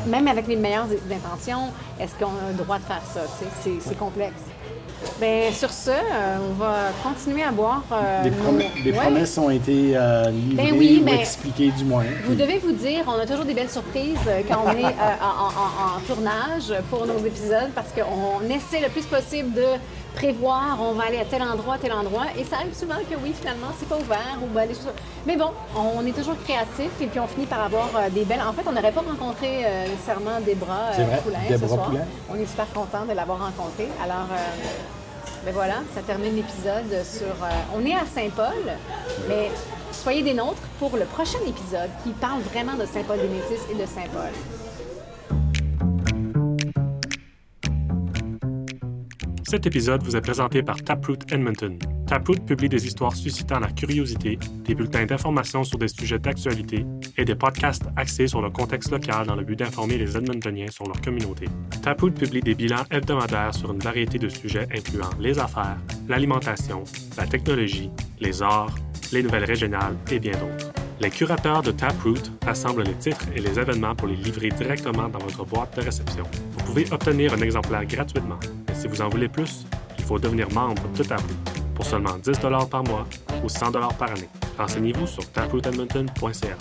même 0.07 0.27
avec 0.27 0.47
les 0.47 0.55
meilleures 0.55 0.87
intentions, 1.11 1.67
est-ce 1.99 2.13
qu'on 2.15 2.27
a 2.31 2.51
le 2.51 2.57
droit 2.63 2.77
de 2.77 2.83
faire 2.83 3.01
ça? 3.13 3.21
C'est 3.61 3.97
complexe. 3.97 4.33
Bien, 5.21 5.49
sur 5.53 5.69
ce, 5.71 5.91
euh, 5.91 6.37
on 6.49 6.53
va 6.55 6.75
continuer 7.01 7.43
à 7.43 7.51
boire. 7.51 7.83
euh, 7.91 8.23
nos- 8.23 8.57
Ouais. 8.57 8.91
promesses 8.91 9.37
ont 9.37 9.49
été 9.49 9.93
euh, 9.95 10.29
livrées 10.29 10.71
Ben 10.71 10.77
oui, 10.77 11.03
ou 11.05 11.07
expliquées 11.09 11.71
du 11.71 11.85
moins. 11.85 12.03
Vous 12.25 12.33
Puis- 12.33 12.35
devez 12.35 12.57
vous 12.57 12.73
dire, 12.73 13.05
on 13.07 13.17
a 13.17 13.25
toujours 13.25 13.45
des 13.45 13.53
belles 13.53 13.69
surprises 13.69 14.17
euh, 14.27 14.41
quand 14.47 14.61
on 14.65 14.71
est 14.77 14.83
en, 14.83 14.89
en- 14.89 15.97
en 15.97 15.99
tournage 16.05 16.73
pour 16.89 17.05
nos 17.07 17.17
épisodes 17.25 17.69
parce 17.73 17.89
qu'on 17.93 18.43
essaie 18.49 18.81
le 18.81 18.89
plus 18.89 19.05
possible 19.05 19.53
de 19.53 19.63
prévoir, 20.20 20.78
on 20.82 20.93
va 20.93 21.05
aller 21.05 21.20
à 21.20 21.26
tel 21.26 21.41
endroit, 21.41 21.78
tel 21.78 21.93
endroit. 21.93 22.26
Et 22.38 22.43
ça 22.43 22.57
arrive 22.57 22.76
souvent 22.76 22.99
que 23.09 23.15
oui, 23.24 23.32
finalement, 23.39 23.72
c'est 23.78 23.88
pas 23.88 23.97
ouvert 23.97 24.36
ou 24.43 24.47
ben, 24.53 24.67
des 24.67 24.74
choses. 24.74 24.97
Mais 25.26 25.38
bon, 25.38 25.51
on 25.76 26.05
est 26.05 26.11
toujours 26.20 26.36
créatif 26.43 26.91
et 27.01 27.07
puis 27.07 27.20
on 27.20 27.28
finit 27.28 27.45
par 27.45 27.63
avoir 27.63 27.89
euh, 27.95 28.09
des 28.09 28.26
belles. 28.26 28.41
En 28.41 28.53
fait, 28.53 28.63
on 28.67 28.72
n'aurait 28.74 28.91
pas 28.91 29.01
rencontré 29.01 29.65
euh, 29.65 29.88
nécessairement 29.88 30.38
C'est 30.93 31.03
euh, 31.03 31.17
Poulain 31.24 31.39
ce 31.61 31.67
soir. 31.67 31.89
Poulain. 31.89 32.05
On 32.32 32.36
est 32.36 32.45
super 32.45 32.67
content 32.74 33.05
de 33.09 33.13
l'avoir 33.13 33.39
rencontré. 33.39 33.88
Alors. 34.03 34.28
euh, 34.32 34.36
ben 35.45 35.53
voilà, 35.53 35.76
ça 35.95 36.01
termine 36.01 36.36
l'épisode 36.36 36.91
sur. 37.05 37.28
euh, 37.28 37.74
on 37.74 37.86
est 37.86 37.93
à 37.93 38.03
Saint-Paul, 38.13 38.61
mais 39.30 39.49
soyez 39.93 40.22
des 40.22 40.34
nôtres 40.34 40.61
pour 40.80 40.97
le 40.97 41.05
prochain 41.05 41.39
épisode 41.47 41.89
qui 42.03 42.09
parle 42.09 42.41
vraiment 42.41 42.74
de 42.74 42.86
Saint-Paul-des-Métis 42.86 43.61
et 43.72 43.76
de 43.76 43.86
Saint-Paul. 43.86 44.34
Cet 49.49 49.65
épisode 49.65 50.03
vous 50.03 50.15
est 50.15 50.21
présenté 50.21 50.61
par 50.61 50.79
Taproot 50.83 51.17
Edmonton. 51.31 51.79
Taproot 52.05 52.39
publie 52.45 52.69
des 52.69 52.85
histoires 52.85 53.15
suscitant 53.15 53.57
la 53.57 53.71
curiosité, 53.71 54.37
des 54.63 54.75
bulletins 54.75 55.07
d'information 55.07 55.63
sur 55.63 55.79
des 55.79 55.87
sujets 55.87 56.19
d'actualité 56.19 56.85
et 57.17 57.25
des 57.25 57.33
podcasts 57.33 57.85
axés 57.97 58.27
sur 58.27 58.43
le 58.43 58.51
contexte 58.51 58.91
local 58.91 59.25
dans 59.25 59.35
le 59.35 59.43
but 59.43 59.57
d'informer 59.57 59.97
les 59.97 60.15
Edmontoniens 60.15 60.69
sur 60.69 60.85
leur 60.85 61.01
communauté. 61.01 61.47
Taproot 61.81 62.11
publie 62.11 62.41
des 62.41 62.53
bilans 62.53 62.83
hebdomadaires 62.91 63.55
sur 63.55 63.73
une 63.73 63.79
variété 63.79 64.19
de 64.19 64.29
sujets 64.29 64.67
incluant 64.71 65.09
les 65.19 65.39
affaires, 65.39 65.79
l'alimentation, 66.07 66.83
la 67.17 67.25
technologie, 67.25 67.89
les 68.19 68.43
arts, 68.43 68.75
les 69.11 69.23
nouvelles 69.23 69.45
régionales 69.45 69.95
et 70.11 70.19
bien 70.19 70.33
d'autres. 70.33 70.71
Les 71.01 71.09
curateurs 71.09 71.63
de 71.63 71.71
Taproot 71.71 72.21
assemblent 72.45 72.83
les 72.83 72.93
titres 72.93 73.25
et 73.35 73.39
les 73.39 73.57
événements 73.57 73.95
pour 73.95 74.09
les 74.09 74.15
livrer 74.15 74.49
directement 74.49 75.09
dans 75.09 75.17
votre 75.17 75.43
boîte 75.43 75.75
de 75.75 75.81
réception. 75.81 76.25
Vous 76.51 76.65
pouvez 76.65 76.85
obtenir 76.91 77.33
un 77.33 77.41
exemplaire 77.41 77.85
gratuitement. 77.87 78.37
Si 78.80 78.88
vous 78.88 79.01
en 79.01 79.09
voulez 79.09 79.27
plus, 79.27 79.65
il 79.97 80.05
faut 80.05 80.17
devenir 80.17 80.49
membre 80.53 80.82
de 80.97 81.03
Taproot 81.03 81.36
pour 81.75 81.86
seulement 81.86 82.17
10 82.17 82.39
par 82.71 82.82
mois 82.86 83.05
ou 83.43 83.49
100 83.49 83.73
par 83.73 84.09
année. 84.09 84.30
Renseignez-vous 84.57 85.05
sur 85.05 85.30
taprootedmonton.ca. 85.34 86.57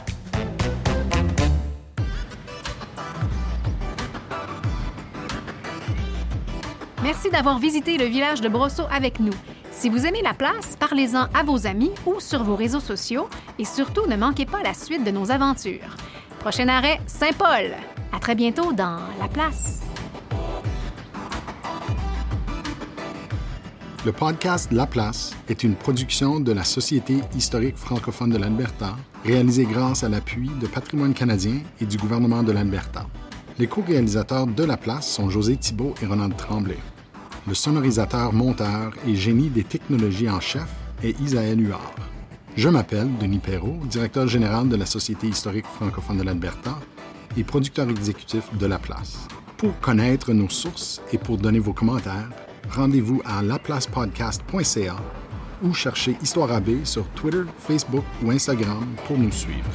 Merci 7.04 7.30
d'avoir 7.30 7.60
visité 7.60 7.96
le 7.96 8.06
village 8.06 8.40
de 8.40 8.48
Brosseau 8.48 8.86
avec 8.90 9.20
nous. 9.20 9.32
Si 9.70 9.88
vous 9.88 10.04
aimez 10.04 10.22
la 10.22 10.34
place, 10.34 10.74
parlez-en 10.76 11.28
à 11.32 11.44
vos 11.44 11.68
amis 11.68 11.92
ou 12.04 12.18
sur 12.18 12.42
vos 12.42 12.56
réseaux 12.56 12.80
sociaux 12.80 13.28
et 13.60 13.64
surtout 13.64 14.08
ne 14.08 14.16
manquez 14.16 14.44
pas 14.44 14.64
la 14.64 14.74
suite 14.74 15.04
de 15.04 15.12
nos 15.12 15.30
aventures. 15.30 15.96
Prochain 16.40 16.66
arrêt, 16.66 17.00
Saint-Paul. 17.06 17.76
À 18.12 18.18
très 18.18 18.34
bientôt 18.34 18.72
dans 18.72 18.98
La 19.20 19.28
Place. 19.28 19.87
Le 24.08 24.12
podcast 24.12 24.72
La 24.72 24.86
Place 24.86 25.36
est 25.50 25.64
une 25.64 25.74
production 25.74 26.40
de 26.40 26.52
la 26.52 26.64
Société 26.64 27.18
historique 27.36 27.76
francophone 27.76 28.30
de 28.30 28.38
l'Alberta, 28.38 28.96
réalisée 29.22 29.66
grâce 29.66 30.02
à 30.02 30.08
l'appui 30.08 30.50
de 30.62 30.66
Patrimoine 30.66 31.12
canadien 31.12 31.60
et 31.78 31.84
du 31.84 31.98
gouvernement 31.98 32.42
de 32.42 32.50
l'Alberta. 32.50 33.04
Les 33.58 33.66
co-réalisateurs 33.66 34.46
de 34.46 34.64
La 34.64 34.78
Place 34.78 35.06
sont 35.06 35.28
José 35.28 35.56
Thibault 35.56 35.94
et 36.00 36.06
Ronald 36.06 36.34
Tremblay. 36.38 36.78
Le 37.46 37.52
sonorisateur, 37.52 38.32
monteur 38.32 38.94
et 39.06 39.14
génie 39.14 39.50
des 39.50 39.64
technologies 39.64 40.30
en 40.30 40.40
chef 40.40 40.70
est 41.02 41.20
Isaël 41.20 41.60
Huard. 41.60 41.94
Je 42.56 42.70
m'appelle 42.70 43.10
Denis 43.20 43.40
Perrault, 43.40 43.76
directeur 43.90 44.26
général 44.26 44.70
de 44.70 44.76
la 44.76 44.86
Société 44.86 45.26
historique 45.26 45.66
francophone 45.66 46.16
de 46.16 46.22
l'Alberta 46.22 46.78
et 47.36 47.44
producteur 47.44 47.90
exécutif 47.90 48.44
de 48.58 48.64
La 48.64 48.78
Place. 48.78 49.18
Pour 49.58 49.78
connaître 49.80 50.32
nos 50.32 50.48
sources 50.48 51.02
et 51.12 51.18
pour 51.18 51.36
donner 51.36 51.58
vos 51.58 51.74
commentaires, 51.74 52.30
rendez-vous 52.70 53.20
à 53.24 53.42
laplacepodcast.ca 53.42 54.96
ou 55.62 55.74
cherchez 55.74 56.16
Histoire 56.22 56.52
AB 56.52 56.84
sur 56.84 57.04
Twitter, 57.10 57.42
Facebook 57.58 58.04
ou 58.22 58.30
Instagram 58.30 58.86
pour 59.06 59.18
nous 59.18 59.32
suivre. 59.32 59.70